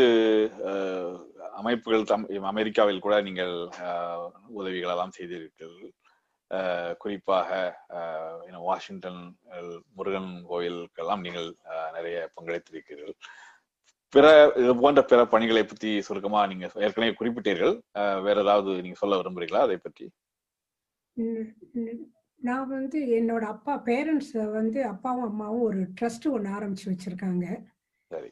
அமைப்புகள் 1.59 2.05
அமெரிக்காவில் 2.51 3.03
கூட 3.05 3.15
நீங்கள் 3.27 3.55
உதவிகள் 4.59 4.93
எல்லாம் 4.95 5.15
செய்திருக்கிறீர்கள். 5.17 5.93
குறிப்பாக 6.99 7.49
வாஷிங்டன் 8.67 9.21
முருகன் 9.97 10.31
கோயிலுக்கெல்லாம் 10.49 11.23
நீங்கள் 11.25 11.49
நிறைய 11.95 12.17
பங்களித்திருக்கிறீர்கள். 12.35 13.15
பிற 14.13 14.25
இது 14.61 14.73
போன்ற 14.75 15.01
பிற 15.03 15.21
பணிகளை 15.25 15.63
பற்றி 15.63 15.89
சுருக்கமா 16.07 16.41
நீங்க 16.47 16.65
ஏற்கனவே 16.85 17.17
குறிப்பிட்டீர்கள். 17.19 17.75
வேற 18.27 18.37
ஏதாவது 18.45 18.71
நீங்க 18.83 18.97
சொல்ல 19.01 19.19
விரும்புறீங்களா 19.21 19.65
அதை 19.67 19.77
பற்றி 19.77 20.05
நான் 22.41 22.67
வந்து 22.69 22.99
என்னோட 23.19 23.43
அப்பா 23.53 23.73
பேரண்ட்ஸ் 23.85 24.33
வந்து 24.57 24.79
அப்பாவும் 24.85 25.27
அம்மாவும் 25.29 25.63
ஒரு 25.69 25.79
ட்ரஸ்ட் 25.99 26.27
ஒன்று 26.33 26.49
ஆரம்பிச்சு 26.57 26.87
வச்சிருக்காங்க. 26.91 27.45
சரி. 28.11 28.29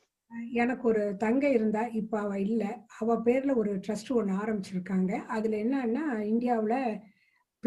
எனக்கு 0.62 0.86
ஒரு 0.92 1.04
தங்கை 1.24 1.50
இருந்தா 1.54 1.84
இப்ப 2.02 2.20
அவ 2.20 2.34
இல்ல. 2.40 2.64
அவ 3.00 3.16
பேர்ல 3.28 3.56
ஒரு 3.56 3.72
ட்ரஸ்ட் 3.86 4.12
ஒன்று 4.20 4.34
ஆரம்பிச்சிருக்காங்க. 4.44 5.12
அதுல 5.36 5.58
என்னன்னா 5.66 6.06
இந்தியாவில் 6.34 6.78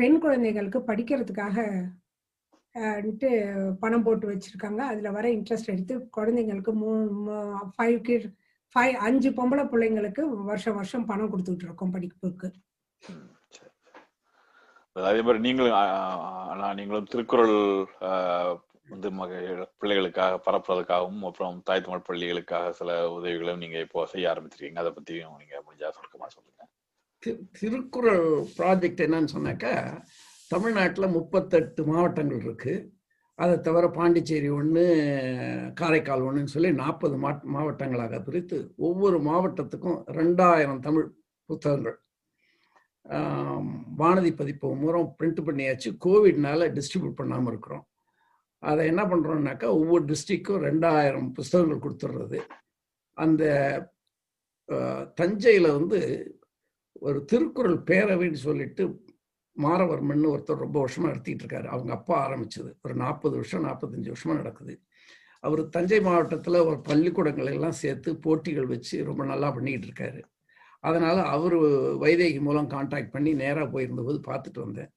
பெண் 0.01 0.19
குழந்தைகளுக்கு 0.25 0.79
படிக்கிறதுக்காக 0.91 1.57
பணம் 3.83 4.05
போட்டு 4.07 4.27
வச்சிருக்காங்க. 4.31 4.81
அதுல 4.91 5.11
வர 5.17 5.27
இன்ட்ரெஸ்ட் 5.37 5.73
எடுத்து 5.75 5.95
குழந்தைங்களுக்கு 6.17 6.73
மூ 6.83 6.91
ஃபைவ் 7.77 7.99
கிட் 8.09 8.27
ஃபைவ் 8.75 8.95
அஞ்சு 9.07 9.31
பொம்பளை 9.39 9.65
பிள்ளைங்களுக்கு 9.73 10.23
வருஷம் 10.51 10.77
வருஷம் 10.79 11.07
பணம் 11.11 11.31
கொடுத்துட்டு 11.33 11.67
இருக்கோம் 11.67 11.95
படிப்புக்கு. 11.95 12.49
அதே 14.97 15.21
மாதிரி 15.27 15.41
நீங்களும் 15.47 16.77
நீங்களும் 16.81 17.11
திருக்குறள் 17.13 17.57
வந்து 18.93 19.09
மக 19.19 19.33
பிள்ளைகளுக்காக 19.81 20.39
பரப்புறதுக்காகவும் 20.47 21.25
அப்புறம் 21.29 21.57
தாய் 21.69 21.85
தமிழ் 21.87 22.07
பள்ளிகளுக்காக 22.09 22.71
சில 22.79 22.91
உதவிகளும் 23.17 23.63
நீங்க 23.65 23.79
இப்போ 23.87 24.07
செய்ய 24.13 24.31
ஆரம்பிச்சிருக்கீங்க. 24.33 24.83
அதை 24.85 24.93
பத்தியும் 24.99 25.41
நீங்க 25.43 25.57
முடிஞ்சா 25.67 25.91
சுருக்கமா 25.97 26.29
சொல்லுங்க. 26.37 26.48
திருக்குறள் 27.23 28.27
ப்ராஜெக்ட் 28.57 29.03
என்னன்னு 29.07 29.35
சொன்னாக்கா 29.35 29.75
தமிழ்நாட்டில் 30.51 31.15
முப்பத்தெட்டு 31.17 31.83
மாவட்டங்கள் 31.93 32.45
இருக்கு. 32.47 32.75
அதை 33.43 33.55
தவிர 33.67 33.87
பாண்டிச்சேரி 33.97 34.49
ஒன்று 34.59 34.85
காரைக்கால் 35.81 36.25
ஒன்றுன்னு 36.29 36.55
சொல்லி 36.55 36.71
நாற்பது 36.83 37.17
மா 37.25 37.31
மாவட்டங்களாக 37.57 38.21
பிரித்து 38.27 38.59
ஒவ்வொரு 38.89 39.19
மாவட்டத்துக்கும் 39.29 39.99
ரெண்டாயிரம் 40.19 40.85
தமிழ் 40.87 41.07
புத்தகங்கள். 41.51 41.99
வானதி 44.01 44.31
பதிப்பு 44.41 44.73
மூலம் 44.83 45.13
பிரிண்ட் 45.19 45.41
பண்ணியாச்சு. 45.49 45.91
கோவிட்னால 46.07 46.67
டிஸ்ட்ரிபியூட் 46.79 47.21
பண்ணாமல் 47.21 47.53
இருக்கிறோம். 47.53 47.85
அதை 48.63 48.83
என்ன 48.93 49.03
பண்ணுறோம்னாக்கா 49.11 49.69
ஒவ்வொரு 49.81 50.05
டிஸ்ட்ரிக்டும் 50.11 50.65
ரெண்டாயிரம் 50.69 51.29
புஸ்தகங்கள் 51.39 51.85
கொடுத்துட்றது. 51.85 52.41
அந்த 53.17 53.45
தஞ்சையில் 55.21 55.77
வந்து 55.79 56.01
ஒரு 57.03 57.25
திருக்குறள் 57.25 57.79
பேரவைன்னு 57.91 58.41
சொல்லிட்டு 58.47 58.85
மாரவர்மன் 59.57 60.25
ஒருத்தர் 60.33 60.65
ரொம்ப 60.65 60.79
வருஷமா 60.85 61.07
நடத்திட்டு 61.11 61.45
இருக்காரு. 61.45 61.67
அவங்க 61.75 61.93
அப்பா 61.93 62.17
ஆரம்பிச்சது. 62.27 62.71
ஒரு 62.83 62.95
நாற்பது 62.95 63.35
வருஷம் 63.37 63.65
நாற்பத்தஞ்சு 63.65 64.13
வருஷமா 64.13 64.35
நடக்குது. 64.35 64.75
அவர் 65.45 65.61
தஞ்சை 65.69 66.01
மாவட்டத்தில் 66.01 66.67
ஒரு 66.69 66.79
பள்ளிக்கூடங்கள் 66.81 67.53
எல்லாம் 67.55 67.81
சேர்த்து 67.83 68.11
போட்டிகள் 68.17 68.67
வச்சு 68.67 69.05
ரொம்ப 69.05 69.25
நல்லா 69.25 69.49
பண்ணிக்கிட்டு 69.51 69.89
இருக்காரு. 69.91 70.21
அதனால் 70.81 71.21
அவர் 71.35 71.57
வைதேகி 72.05 72.41
மூலம் 72.41 72.71
கான்டாக்ட் 72.71 73.15
பண்ணி 73.17 73.31
நேராக 73.35 73.67
போயிருந்தபோது 73.75 74.19
பார்த்துட்டு 74.31 74.61
வந்தேன். 74.61 74.91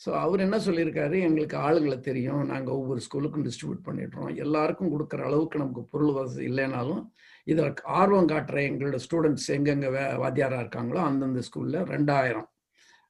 ஸோ 0.00 0.10
அவர் 0.24 0.40
என்ன 0.40 0.56
சொல்லியிருக்காரு? 0.56 1.16
எங்களுக்கு 1.28 1.56
ஆளுங்களை 1.56 2.00
தெரியும். 2.00 2.42
நாங்கள் 2.46 2.74
ஒவ்வொரு 2.74 3.00
ஸ்கூலுக்கும் 3.06 3.46
டிஸ்ட்ரிபியூட் 3.46 3.86
பண்ணிடுறோம். 3.88 4.36
எல்லாருக்கும் 4.36 4.92
கொடுக்குற 4.94 5.22
அளவுக்கு 5.24 5.58
நமக்கு 5.58 5.82
பொருள் 5.84 6.12
வசதி 6.12 6.44
இல்லைனாலும் 6.46 7.02
இதில் 7.50 7.82
ஆர்வம் 8.00 8.30
காட்டுற 8.32 8.58
எங்களோட 8.68 8.96
ஸ்டூடெண்ட்ஸ் 9.04 9.48
எங்கெங்கே 9.56 9.90
வே 9.96 10.02
வாத்தியாராக 10.22 10.62
இருக்காங்களோ 10.64 11.00
அந்தந்த 11.08 11.42
ஸ்கூலில் 11.48 11.78
ரெண்டாயிரம். 11.94 12.48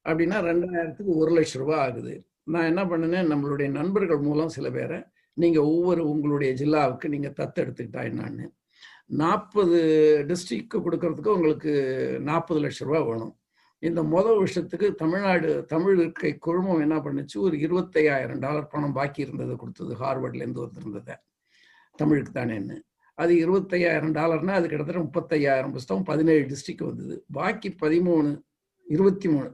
அப்படின்னா 0.07 0.39
ரெண்டாயிரத்துக்கு 0.51 1.14
ஒரு 1.22 1.32
லட்ச 1.39 1.55
ரூபா 1.62 1.76
ஆகுது. 1.86 2.14
நான் 2.53 2.68
என்ன 2.72 2.82
பண்ணினேன் 2.91 3.30
நம்மளுடைய 3.32 3.68
நண்பர்கள் 3.78 4.20
மூலம் 4.28 4.55
சில 4.57 4.68
பேரை 4.76 4.99
நீங்கள் 5.36 5.68
ஒவ்வொரு 5.72 6.03
உங்களுடைய 6.12 6.51
ஜில்லாவுக்கு 6.61 7.07
நீங்கள் 7.14 7.36
தத்தெடுத்துக்கிட்டா 7.41 8.03
என்னான்னு. 8.11 8.47
நாற்பது 9.20 9.78
டிஸ்ட்ரிக்ட் 10.30 10.82
கொடுக்கறதுக்கு 10.86 11.36
உங்களுக்கு 11.36 11.72
நாற்பது 12.30 12.61
லட்ச 12.64 12.89
ரூபா 12.89 13.01
வேணும். 13.11 13.34
இந்த 13.82 14.01
முதல் 14.14 14.39
வருஷத்துக்கு 14.41 14.89
தமிழ்நாடு 15.03 15.51
தமிழ் 15.72 15.99
இருக்கை 16.01 16.32
குழுமம் 16.47 16.82
என்ன 16.84 16.97
பண்ணுச்சு 17.05 17.36
ஒரு 17.47 17.57
இருபத்தையாயிரம் 17.66 18.43
டாலர் 18.45 18.72
பணம் 18.74 18.97
பாக்கி 18.99 19.20
இருந்ததை 19.26 19.57
கொடுத்தது 19.57 19.95
ஹார்வர்ட்லேருந்து 20.03 20.64
வந்திருந்ததை. 20.66 21.16
தமிழுக்கு 21.99 22.32
தானேன்னு. 22.39 22.76
அது 23.22 23.32
இருபத்தையாயிரம் 23.44 24.14
டாலர்னா 24.18 24.54
அது 24.58 24.66
கிட்டத்தட்ட 24.68 25.02
முப்பத்தையாயிரம் 25.06 25.74
புஸ்தகம் 25.76 26.08
பதினேழு 26.10 26.44
டிஸ்ட்ரிக்ட் 26.52 26.88
வந்தது. 26.90 27.14
பாக்கி 27.38 27.70
பதிமூணு 27.82 28.30
இருபத்தி 28.86 29.28
மூணு 29.28 29.48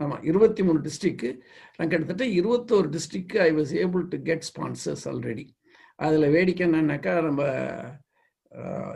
ஆமாம் 0.00 0.22
இருபத்தி 0.22 0.62
மூணு 0.62 0.78
டிஸ்ட்ரிக்கு 0.86 1.28
நான் 1.76 1.90
கிட்டத்தட்ட 1.92 2.24
இருபத்தோரு 2.38 2.88
டிஸ்ட்ரிக்கு 2.94 3.36
I 3.48 3.50
was 3.54 3.72
able 3.82 4.04
to 4.12 4.18
get 4.22 4.46
sponsors 4.50 5.04
already 5.10 5.44
அதில் 5.98 6.32
வேடிக்கை 6.36 6.64
என்னன்னாக்கா 6.68 7.12
நம்ம 7.22 7.42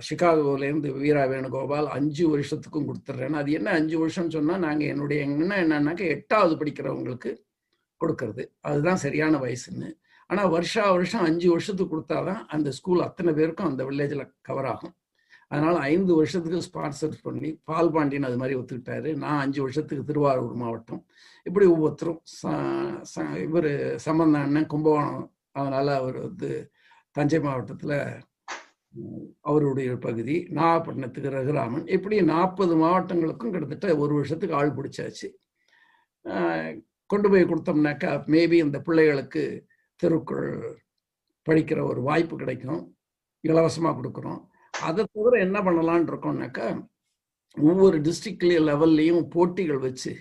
சிகாகோலேருந்து 0.08 0.88
வீரா 1.02 1.22
வேணுகோபால் 1.32 1.88
அஞ்சு 1.96 2.24
வருஷத்துக்கும் 2.34 2.88
கொடுத்துட்றேன் 2.88 3.38
அது 3.40 3.52
என்ன 3.52 3.70
அஞ்சு 3.70 3.96
வருஷம்னு 4.02 4.34
சொன்னால் 4.36 4.64
நாங்கள் 4.66 4.88
என்னுடைய 4.88 5.20
என்ன 5.28 5.56
என்னன்னாக்கா 5.64 6.06
எட்டாவது 6.16 6.54
படிக்கிறவங்களுக்கு 6.56 7.30
கொடுக்கறது. 8.00 8.44
அதுதான் 8.60 9.00
சரியான 9.04 9.38
வயசுன்னு. 9.38 9.88
ஆனால் 10.30 10.50
வருஷா 10.54 10.84
வருஷம் 10.96 11.26
அஞ்சு 11.28 11.46
வருஷத்துக்கு 11.54 11.92
கொடுத்தாதான் 11.92 12.40
அந்த 12.54 12.68
ஸ்கூல் 12.78 13.06
அத்தனை 13.08 13.32
பேருக்கும் 13.38 13.70
அந்த 13.70 13.82
வில்லேஜில் 13.88 14.24
கவர் 14.48 14.68
ஆகும். 14.72 14.94
அதனால 15.50 15.74
ஐந்து 15.92 16.12
வருஷத்துக்கு 16.18 16.66
ஸ்பான்சர் 16.68 17.14
பண்ணி 17.26 17.50
பால் 17.68 17.92
பாண்டியன் 17.94 18.26
அது 18.28 18.38
மாதிரி 18.40 18.56
ஒத்துக்கிட்டாரு. 18.60 19.10
நான் 19.22 19.42
அஞ்சு 19.44 19.60
வருஷத்துக்கு 19.64 20.08
திருவாரூர் 20.10 20.56
மாவட்டம். 20.62 21.02
இப்படி 21.46 21.66
ஒவ்வொருத்தரும் 21.74 22.20
இவர் 23.46 23.70
சம்பந்த 24.06 24.42
அண்ணன் 24.46 24.70
கும்பகோணம். 24.72 25.28
அதனால 25.58 25.86
அவர் 26.00 26.18
வந்து 26.26 26.50
தஞ்சை 27.16 27.40
மாவட்டத்தில் 27.46 27.96
அவருடைய 29.50 29.90
பகுதி. 30.06 30.36
நாகப்பட்டினத்துக்கு 30.58 31.32
ரகுராமன். 31.36 31.86
இப்படி 31.96 32.16
நாற்பது 32.32 32.74
மாவட்டங்களுக்கும் 32.84 33.52
கிட்டத்தட்ட 33.54 33.96
ஒரு 34.02 34.12
வருஷத்துக்கு 34.18 34.58
ஆள் 34.60 34.76
பிடிச்சாச்சு. 34.78 35.28
கொண்டு 37.10 37.28
போய் 37.32 37.50
கொடுத்தோம்னாக்கா 37.50 38.10
மேபி 38.34 38.56
இந்த 38.66 38.78
பிள்ளைகளுக்கு 38.86 39.44
திருக்குறள் 40.00 40.56
படிக்கிற 41.46 41.80
ஒரு 41.90 42.00
வாய்ப்பு 42.08 42.34
கிடைக்கும். 42.36 42.82
இலவசமாக 43.44 43.94
கொடுக்குறோம். 43.98 44.40
அதை 44.74 45.02
தவிர 45.04 45.34
என்ன 45.46 45.58
பண்ணலான் 45.66 46.08
இருக்கோம்னாக்கா 46.10 46.66
ஒவ்வொரு 47.56 47.96
டிஸ்ட்ரிக்ட்லேயும் 48.06 48.68
லெவல்லையும் 48.70 49.22
போட்டிகள் 49.34 49.84
வச்சு 49.86 50.12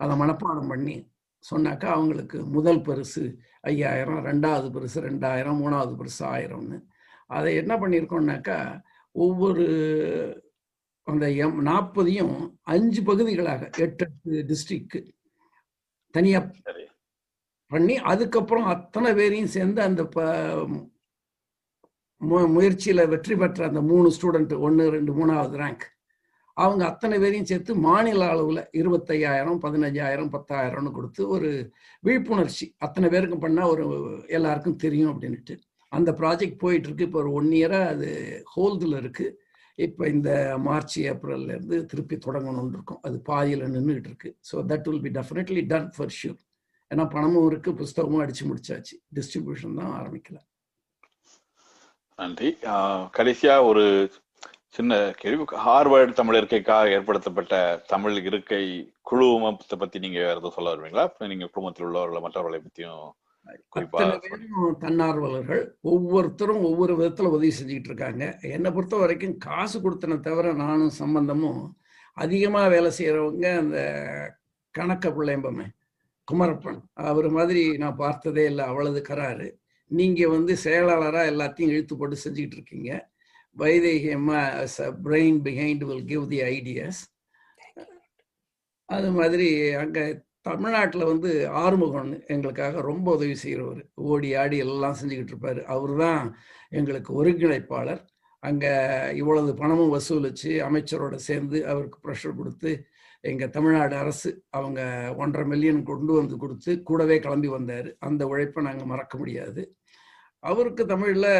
அதை 0.00 0.14
மனப்பாடம் 0.20 0.70
பண்ணி 0.72 0.96
சொன்னாக்கா 1.44 1.88
அவங்களுக்கு 1.96 2.38
முதல் 2.56 2.80
பரிசு 2.88 3.22
ஐயாயிரம் 3.70 4.20
ரெண்டாவது 4.28 4.68
பரிசு 4.76 4.98
ரெண்டாயிரம் 5.08 5.60
மூணாவது 5.62 5.94
பரிசு 6.00 6.22
ஆயிரம்னு. 6.34 6.78
அதை 7.36 7.50
என்ன 7.62 7.72
பண்ணியிருக்கோம்னாக்கா 7.82 8.58
ஒவ்வொரு 9.14 9.66
அந்த 11.06 11.26
எம் 11.44 11.58
நாற்பதையும் 11.66 12.34
அஞ்சு 12.74 13.00
பகுதிகளாக 13.02 13.62
எட்டு 13.84 14.04
எட்டு 14.08 14.42
டிஸ்ட்ரிக்ட் 14.50 14.98
தனியாக 16.14 16.44
பண்ணி 17.72 17.94
அதுக்கப்புறம் 18.12 18.66
அத்தனை 18.74 19.10
பேரையும் 19.18 19.54
சேர்ந்து 19.56 19.80
அந்த 19.88 20.02
ப 20.14 20.26
மு 22.20 22.38
முயற்சியில் 22.56 23.10
வெற்றி 23.12 23.34
பெற்ற 23.40 23.60
அந்த 23.70 23.80
மூணு 23.90 24.08
ஸ்டூடெண்ட் 24.16 24.52
ஒன்று 24.66 24.84
ரெண்டு 24.96 25.12
மூணாவது 25.18 25.56
ரேங்க் 25.62 25.84
அவங்க 26.56 26.82
அத்தனை 26.88 27.16
பேரையும் 27.22 27.48
சேர்த்து 27.50 27.72
மாநில 27.86 28.22
அளவில் 28.32 28.62
இருபத்தையாயிரம் 28.80 29.60
பதினஞ்சாயிரம் 29.64 30.32
பத்தாயிரம்னு 30.34 30.90
கொடுத்து 30.96 31.22
ஒரு 31.34 31.50
விழிப்புணர்ச்சி. 32.04 32.66
அத்தனை 32.86 33.08
பேருக்கும் 33.14 33.44
பண்ணால் 33.44 33.72
ஒரு 33.74 33.84
எல்லாருக்கும் 34.36 34.80
தெரியும் 34.84 35.12
அப்படின்ட்டு 35.12 35.54
அந்த 35.92 36.10
ப்ராஜெக்ட் 36.20 36.62
போயிட்டுருக்கு. 36.64 37.06
இப்போ 37.08 37.20
ஒரு 37.22 37.32
ஒன் 37.38 37.50
இயராக 37.60 37.92
அது 37.94 38.10
ஹோல்டில் 38.54 38.96
இருக்குது 39.00 39.36
இப்போ 39.78 40.02
இந்த 40.14 40.30
மார்ச் 40.66 40.96
ஏப்ரல்லேருந்து 41.10 41.76
திருப்பி 41.90 42.16
தொடங்கணும்னு 42.26 42.76
இருக்கும். 42.78 43.02
அது 43.06 43.16
பாதியில் 43.30 43.72
நின்றுட்டு 43.76 44.10
இருக்கு. 44.12 44.30
So 44.50 44.54
that 44.72 44.88
will 44.90 45.04
be 45.06 45.12
definitely 45.18 45.62
done 45.72 45.90
for 45.96 46.14
sure 46.20 46.40
ஏன்னா 46.92 47.04
பணமும் 47.12 47.46
இருக்கு 47.50 47.70
புஸ்தகமும் 47.72 48.22
அடிச்சு 48.24 48.44
முடிச்சாச்சு. 48.48 48.96
டிஸ்ட்ரிபியூஷன் 49.16 49.78
தான் 49.80 49.94
ஆரம்பிக்கல. 50.00 50.38
நன்றி. 52.18 52.48
கடைசியா 53.18 53.54
ஒரு 53.68 53.84
சின்ன 54.76 54.98
கேள்வி. 55.20 55.44
ஹார்வர்டு 55.66 56.12
தமிழ் 56.18 56.36
இருக்கைக்காக 56.36 56.92
ஏற்படுத்தப்பட்ட 56.96 57.54
தமிழ் 57.92 58.16
இருக்கை 58.28 58.62
குழுமத்தை 59.10 59.76
பத்தி 59.78 59.98
நீங்க 60.04 60.18
வேற 60.18 60.36
எதுவும் 60.40 60.54
சொல்ல 60.56 60.74
வருவீங்களா? 60.74 61.04
நீங்க 61.32 61.46
குடும்பத்தில் 61.46 61.86
உள்ளவர்களை 61.86 62.22
மற்றவர்களை 62.26 62.60
பத்தியும் 62.66 63.10
தன்னார்வலர்கள். 64.84 65.62
ஒவ்வொருத்தரும் 65.92 66.64
ஒவ்வொரு 66.68 66.92
விதத்துல 66.98 67.32
உதவி 67.36 67.52
செஞ்சுக்கிட்டு 67.58 67.90
இருக்காங்க. 67.90 68.24
என்னை 68.54 68.70
பொறுத்த 68.70 68.96
வரைக்கும் 68.96 69.36
காசு 69.46 69.76
கொடுத்தன 69.80 70.18
தவிர 70.26 70.52
நானும் 70.62 70.98
சம்பந்தமும் 71.02 71.62
அதிகமா 72.24 72.62
வேலை 72.74 72.90
செய்யறவங்க 72.98 73.46
அந்த 73.62 73.78
கணக்க 74.74 75.06
பிள்ளைம்பமே 75.16 75.66
குமரப்பன். 76.28 76.80
அவர் 77.10 77.28
மாதிரி 77.38 77.62
நான் 77.82 78.00
பார்த்ததே 78.04 78.44
இல்லை 78.50 78.64
அவ்வளவு 78.70 79.00
கராரு 79.10 79.48
நீங்க 79.90 80.28
வந்து 80.34 80.52
செயலாளரா 80.64 81.22
எல்லாத்தையும் 81.32 81.72
இழுத்து 81.72 81.94
போட்டு 82.00 82.16
செஞ்சுக்கிட்டு 82.24 82.56
இருக்கீங்க. 82.58 82.90
வைதேகி 83.56 84.10
அம்மா 84.18 84.40
brain 85.06 85.40
behind 85.46 85.82
will 85.88 86.06
give 86.12 86.26
the 86.34 86.38
ideas 86.54 87.00
அது 88.88 89.08
மாதிரி 89.18 89.48
அங்க 89.82 89.98
தமிழ்நாட்டில் 90.48 91.10
வந்து 91.10 91.30
ஆறுமுகன் 91.62 92.12
எங்களுக்காக 92.34 92.80
ரொம்ப 92.88 93.06
உதவி 93.16 93.36
செய்கிறவர் 93.42 93.82
ஓடி 94.12 94.30
ஆடி 94.40 94.56
எல்லாம் 94.64 94.96
செஞ்சுக்கிட்டு 95.00 95.32
இருப்பார். 95.34 95.60
அவர் 95.74 95.92
தான் 96.04 96.22
எங்களுக்கு 96.78 97.10
ஒருங்கிணைப்பாளர். 97.20 98.02
அங்கே 98.42 98.72
இவ்வளவு 99.20 99.50
பணமும் 99.60 99.92
வசூலித்து 99.96 100.50
அமைச்சரோட 100.68 101.16
சேர்ந்து 101.28 101.58
அவருக்கு 101.72 101.98
ப்ரெஷர் 102.06 102.38
கொடுத்து 102.40 102.70
எங்கள் 103.30 103.52
தமிழ்நாடு 103.56 103.94
அரசு 104.02 104.30
அவங்க 104.58 104.80
ஒன்றரை 105.22 105.44
மில்லியன் 105.52 105.82
கொண்டு 105.90 106.12
வந்து 106.12 106.36
கொடுத்து 106.42 106.72
கூடவே 106.88 107.16
கிளம்பி 107.18 107.48
வந்தார். 107.48 107.88
அந்த 108.06 108.22
உழைப்பை 108.32 108.64
நாங்கள் 108.68 108.90
மறக்க 108.92 109.14
முடியாது. 109.18 109.62
அவருக்கு 110.50 110.82
தமிழில் 110.86 111.32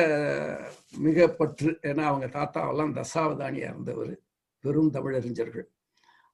மிக 1.07 1.29
பற்று. 1.41 1.71
ஏன்னா 1.91 2.05
அவங்க 2.11 2.27
தாத்தாவெல்லாம் 2.39 2.97
தசாவதானியாக 2.99 3.73
இருந்தவர். 3.73 4.15
பெரும் 4.65 4.93
தமிழறிஞர்கள். 4.97 5.67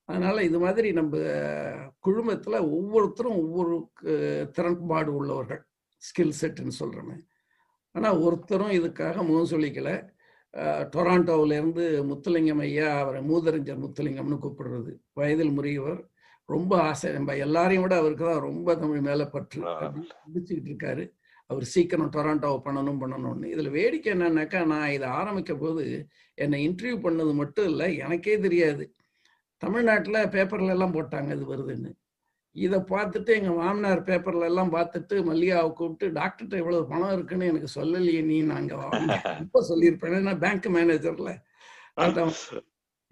அதனால் 0.08 0.46
இது 0.48 0.58
மாதிரி 0.64 0.88
நம்ம 0.98 1.16
குழுமத்தில் 2.06 2.66
ஒவ்வொருத்தரும் 2.76 3.40
ஒவ்வொரு 3.44 3.74
திறன்பாடு 4.56 5.10
உள்ளவர்கள். 5.20 5.62
ஸ்கில் 6.02 6.38
செட்டுன்னு 6.40 6.74
சொல்கிறோமே 6.82 7.16
ஆனால் 7.94 8.20
ஒருத்தரும் 8.26 8.76
இதுக்காக 8.78 9.16
முகம் 9.28 9.52
சொல்லிக்கலை 9.52 9.96
டொராண்டோவிலேருந்து 10.56 11.84
முத்துலிங்கம் 12.10 12.60
ஐயா 12.60 12.98
அவரை 12.98 13.22
மூதறிஞர் 13.30 13.82
முத்துலிங்கம்னு 13.84 14.38
கூப்பிடுறது. 14.44 14.92
வயதில் 15.12 15.56
முறியவர். 15.58 16.00
ரொம்ப 16.44 16.80
ஆசை. 16.80 17.12
நம்ம 17.12 17.36
எல்லாரையும் 17.36 17.82
விட 17.82 17.96
அவருக்கு 17.96 18.24
தான் 18.24 18.40
ரொம்ப 18.40 18.76
தமிழ் 18.76 19.00
மேலே 19.00 19.24
பற்று 19.24 19.62
அப்படின்னு 19.62 20.16
பிடிச்சிக்கிட்டு 20.34 20.70
இருக்காரு. 20.72 21.10
அவர் 21.46 21.64
சீக்கிரம் 21.64 22.10
டொராண்டோவை 22.10 22.58
பண்ணணும் 22.64 23.00
பண்ணணும்னு. 23.02 23.44
இதில் 23.44 23.70
வேடிக்கை 23.70 24.12
என்னன்னாக்கா 24.12 24.66
நான் 24.66 24.90
இதை 24.90 25.08
ஆரம்பிக்க 25.08 25.54
போது 25.54 26.08
என்னை 26.34 26.68
இன்டர்வியூ 26.68 26.96
பண்ணது 27.06 27.34
மட்டும் 27.34 27.68
இல்லை 27.68 27.96
எனக்கே 27.96 28.38
தெரியாது. 28.38 28.94
தமிழ்நாட்டில் 29.56 30.14
பேப்பர்ல 30.14 30.68
எல்லாம் 30.68 30.94
போட்டாங்க 30.94 31.32
இது 31.32 31.56
வருதுன்னு. 31.56 31.92
இதை 32.66 32.78
பார்த்துட்டு 32.92 33.30
எங்கள் 33.38 33.58
மாமனார் 33.60 34.02
பேப்பர்ல 34.08 34.48
எல்லாம் 34.50 34.72
பார்த்துட்டு 34.76 35.16
மல்லிகாவை 35.28 35.70
கூப்பிட்டு 35.78 36.06
டாக்டர்கிட்ட 36.18 36.62
இவ்வளவு 36.62 36.88
பணம் 36.92 37.14
இருக்குன்னு 37.16 37.50
எனக்கு 37.52 37.68
சொல்லலையே 37.78 38.22
நீ 38.30 38.38
நாங்கள் 38.52 39.04
இப்போ 39.44 39.60
சொல்லியிருப்பேன். 39.70 40.16
ஏன்னா 40.20 40.34
பேங்க் 40.44 40.68
மேனேஜர்ல 40.76 41.32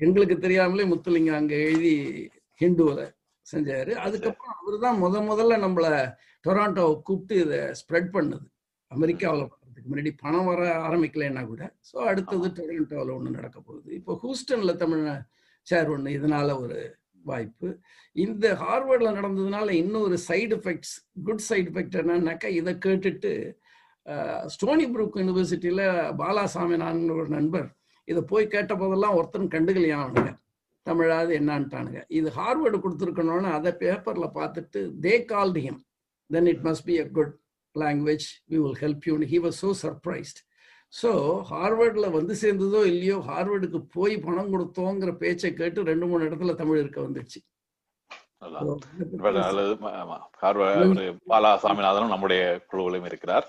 எங்களுக்கு 0.01 0.37
தெரியாமலே 0.45 0.85
முத்துலிங்கம் 0.93 1.39
அங்கே 1.41 1.59
எழுதி 1.69 1.95
ஹிந்துவில் 2.61 3.05
செஞ்சாரு. 3.47 3.93
அதுக்கப்புறம் 4.05 4.57
அவர் 4.61 4.85
தான் 4.85 5.01
முத 5.03 5.21
முதல்ல 5.31 5.57
நம்மளை 5.65 5.93
டொராண்டோவை 6.45 6.95
கூப்பிட்டு 7.09 7.37
இதை 7.45 7.61
ஸ்ப்ரெட் 7.81 8.11
பண்ணுது. 8.17 8.47
அமெரிக்காவில் 8.91 9.51
பண்ணுறதுக்கு 9.53 9.91
முன்னாடி 9.93 10.13
பணம் 10.23 10.49
வர 10.51 10.63
ஆரம்பிக்கலைன்னா 10.89 11.43
கூட. 11.53 11.63
ஸோ 11.89 11.97
அடுத்தது 12.11 12.49
டொராண்டோவில் 12.59 13.17
ஒன்று 13.17 13.37
நடக்க 13.39 13.59
போகுது. 13.61 13.89
இப்போ 13.99 14.15
ஹூஸ்டனில் 14.23 14.81
தமிழ் 14.83 15.05
சேர் 15.67 15.93
ஒன்று 15.95 16.17
இதனால 16.19 16.49
ஒரு 16.65 16.79
வாய்ப்பு. 17.31 17.69
இந்த 18.25 18.47
ஹார்வர்டில் 18.63 19.17
நடந்ததுனால 19.19 19.69
இன்னொரு 19.83 20.17
side 20.29 20.55
effects 20.59 20.95
good 21.29 21.45
side 21.49 21.69
effect 21.73 21.99
என்னன்னாக்கா 22.03 22.51
இதை 22.61 22.75
கேட்டுட்டு 22.87 23.33
ஸ்டோனி 24.55 24.85
புரூக் 24.95 25.19
யூனிவர்சிட்டியில் 25.21 25.87
பாலாசாமி 26.21 26.77
நான் 26.85 27.01
ஒரு 27.19 27.29
நண்பர் 27.37 27.69
இதை 28.09 28.21
போய் 28.33 28.53
கேட்ட 28.55 28.73
போதெல்லாம் 28.81 29.17
ஒருத்தரும் 29.19 29.55
கண்டுக்கலையா 29.55 29.97
அவனுங்க 30.03 30.33
தமிழாவது 30.87 31.33
என்னான்ட்டானுங்க. 31.39 32.01
இது 32.19 32.29
ஹார்வர்டு 32.37 32.79
கொடுத்துருக்கணும்னு 32.83 33.49
அதை 33.59 33.71
பேப்பரில் 33.81 34.35
பார்த்துட்டு 34.39 34.81
they 35.07 35.15
called 35.33 35.63
him 35.67 35.81
then 36.31 36.49
it 36.53 36.63
must 36.69 36.87
be 36.91 36.97
a 37.05 37.07
good 37.19 37.33
language 37.75 38.27
we 38.53 38.59
will 38.65 38.79
help 38.85 39.07
you 39.09 39.17
he 39.33 39.41
was 39.47 39.59
so 39.65 39.71
surprised 39.85 40.41
so 40.93 41.11
ஹார்வர்டில் 41.51 42.15
வந்து 42.17 42.35
சேர்ந்ததோ 42.43 42.81
இல்லையோ 42.93 43.17
ஹார்வர்டுக்கு 43.29 43.79
போய் 43.97 44.19
பணம் 44.19 44.53
கொடுத்தோங்கிற 44.53 45.13
பேச்சை 45.23 45.53
கேட்டு 45.55 45.89
ரெண்டு 45.91 46.07
மூணு 46.07 46.29
இடத்துல 46.29 46.55
தமிழ் 46.55 46.81
இருக்க 46.83 47.01
அவரு 47.01 47.15
பாலா 51.31 51.51
சாமிநாதனும் 51.63 52.13
நம்முடைய 52.15 52.43
குழுவிலும் 52.71 53.09
இருக்கிறார். 53.11 53.47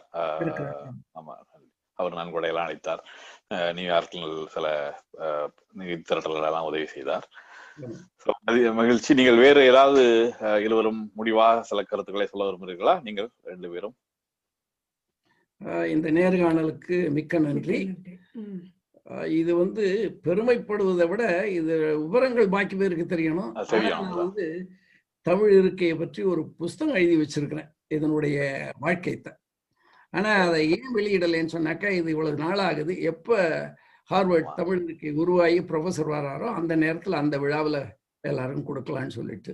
ஆமா. 1.19 1.33
அவர் 1.99 2.17
நன்கொடையெல்லாம் 2.19 2.67
அளித்தார் 2.67 3.01
நியூயார்க்கில் 3.77 4.31
சில 4.55 4.65
நிதி 5.73 5.95
திரட்டல்கள் 6.09 6.49
எல்லாம் 6.49 6.67
உதவி 6.69 6.87
செய்தார். 6.95 7.27
மகிழ்ச்சி. 8.81 9.11
நீங்கள் 9.19 9.41
வேறு 9.45 9.61
ஏதாவது 9.71 10.03
இருவரும் 10.65 11.01
முடிவாக 11.19 11.63
சில 11.69 11.81
கருத்துக்களை 11.83 12.27
சொல்ல 12.31 12.47
விரும்புகிறீர்களா? 12.47 12.95
நீங்கள் 13.07 13.29
ரெண்டு 13.51 13.69
பேரும். 13.73 13.95
இந்த 15.93 16.07
நேர்காணலுக்கு 16.17 16.97
மிக்க 17.17 17.39
நன்றி. 17.45 17.79
இது 19.39 19.51
வந்து 19.61 19.83
பெருமைப்படுவதை 20.25 21.05
விட 21.11 21.23
இது 21.57 21.73
விவரங்கள் 22.03 22.53
பாக்கி 22.55 22.75
பேருக்கு 22.75 23.05
தெரியணும். 23.13 23.51
நான். 23.93 24.13
வந்து 24.23 24.45
தமிழ் 25.25 25.53
இருக்கையை 25.59 25.95
பற்றி 25.97 26.21
ஒரு 26.31 26.41
புஸ்தகம் 26.61 26.99
எழுதி 27.01 27.17
வச்சிருக்கிறேன். 27.21 27.69
இதனுடைய 27.95 28.37
வாழ்க்கைத்தை 28.83 29.33
ஆனா 30.13 30.31
அதை 30.45 30.59
ஏன் 30.75 30.93
வெளியிடலைன்னு 30.97 31.55
சொன்னாக்கா 31.55 31.89
இது 31.97 32.07
இவ்வளவு 32.13 32.41
நாள் 32.43 32.61
ஆகுது 32.67 32.93
எப்ப 33.11 33.37
ஹார்வர்ட். 34.09 34.51
தமிழ் 34.59 34.81
இருக்கை 34.85 35.09
உருவாகி 35.23 35.59
ப்ரொஃபஸர் 35.69 36.11
வராரோ 36.15 36.47
அந்த 36.59 36.73
நேரத்துல 36.83 37.19
அந்த 37.23 37.35
விழாவில் 37.43 37.81
எல்லாரும் 38.23 38.67
கொடுக்கலான்னு 38.69 39.17
சொல்லிட்டு 39.19 39.53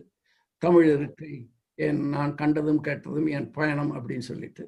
தமிழ் 0.64 0.88
இருக்கை 0.96 1.32
என் 1.78 2.02
நான் 2.16 2.34
கண்டதும் 2.42 2.86
கேட்டதும் 2.88 3.30
என் 3.38 3.50
பயணம் 3.58 3.92
அப்படின்னு 3.98 4.26
சொல்லிட்டு 4.32 4.64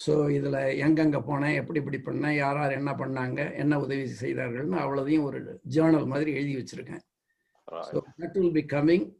ஸோ 0.00 0.30
இதில் 0.30 0.78
எங்கெங்கே 0.78 1.18
போனேன் 1.28 1.54
எப்படி 1.54 1.80
இப்படி 1.80 1.98
பண்ணேன் 1.98 2.34
யார் 2.34 2.56
யார் 2.56 2.72
என்ன 2.72 2.92
பண்ணாங்க 2.92 3.54
என்ன 3.54 3.78
உதவி 3.78 4.08
செய்தார்கள்னு 4.20 4.82
அவ்வளோதையும் 4.82 5.24
ஒரு 5.24 5.60
ஜேர்னல் 5.68 6.06
மாதிரி 6.06 6.32
எழுதி 6.32 6.58
வச்சிருக்கேன். 6.58 7.00
So 7.88 8.04
that 8.20 8.36
will 8.36 8.52
be 8.52 8.66
coming 8.74 9.12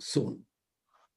soon 0.00 0.44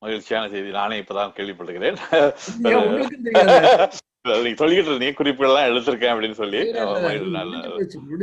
மகிழ்ச்சியான 0.01 0.49
செய்தி. 0.49 0.71
நானே 0.71 1.01
இப்பதான் 1.01 1.33
கேள்விப்படுகிறேன் 1.37 1.97
நீங்க 4.43 4.57
சொல்லிக்கிட்டு 4.57 4.91
இருந்தீங்க 4.91 5.13
குறிப்புகள் 5.13 5.51
எல்லாம் 5.51 5.69
எடுத்திருக்கேன் 5.69 6.13
அப்படின்னு 6.13 6.37
சொல்லி. 6.41 6.59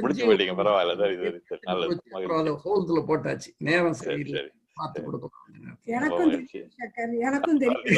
முடிச்சு 0.02 0.26
போயிட்டீங்க. 0.26 0.54
பரவாயில்ல. 0.60 0.96
சரி 1.02 1.16
சரி. 1.44 1.60
நல்லது. 1.70 1.96
போட்டாச்சு. 3.08 3.50
நேரம் 3.68 3.96
சரி 4.00 4.24
சரி. 4.30 4.50
பார்த்து 4.78 5.04
கொடுக்கலாம் 5.04 5.44
எனக்கும். 5.96 6.30
தெரியும் 6.30 7.20
எனக்கும் 7.20 7.58
தெரியும். 7.58 7.92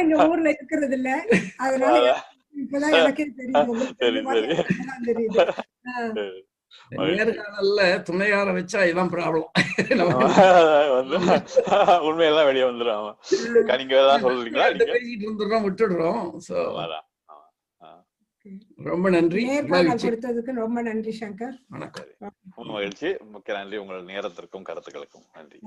இங்க 0.00 0.28
ஊர்ல 0.28 0.48
இருக்கிறது 0.48 0.96
இல்ல 0.96 1.10
அதனால 1.56 1.94
இப்பதான் 2.62 2.96
எனக்கே 2.98 3.24
தெரியும். 3.36 3.70
தெரியுது. 5.06 5.40
நேர்காணல்ல 6.90 7.80
துணையார 8.02 8.48
வச்சா 8.52 8.80
இதான் 8.90 9.12
ப்ராப்ளம் 9.12 9.50
வந்து 10.94 11.16
உண்மையெல்லாம் 12.08 12.48
வெளியே 12.48 12.64
வந்துடும் 12.64 13.08
நீங்க? 14.44 14.68
பேசிட்டு 14.78 15.26
இருந்துடுறோம் 15.26 15.66
விட்டுடுறோம். 15.66 16.22
சோ. 16.48 16.56
ரொம்ப 18.76 19.10
நன்றி. 19.10 19.48
கொடுத்ததுக்கு 19.48 20.52
ரொம்ப 20.52 20.82
நன்றி 20.82 21.18
சங்கர். 21.20 21.54
வணக்கம். 21.68 22.04
மகிழ்ச்சி 22.56 23.16
மிக்க 23.32 23.52
நன்றி. 23.52 23.76
உங்கள் 23.76 24.02
நேரத்திற்கும் 24.02 24.62
கருத்துக்களுக்கும். 24.62 25.24
நன்றி. 25.32 25.58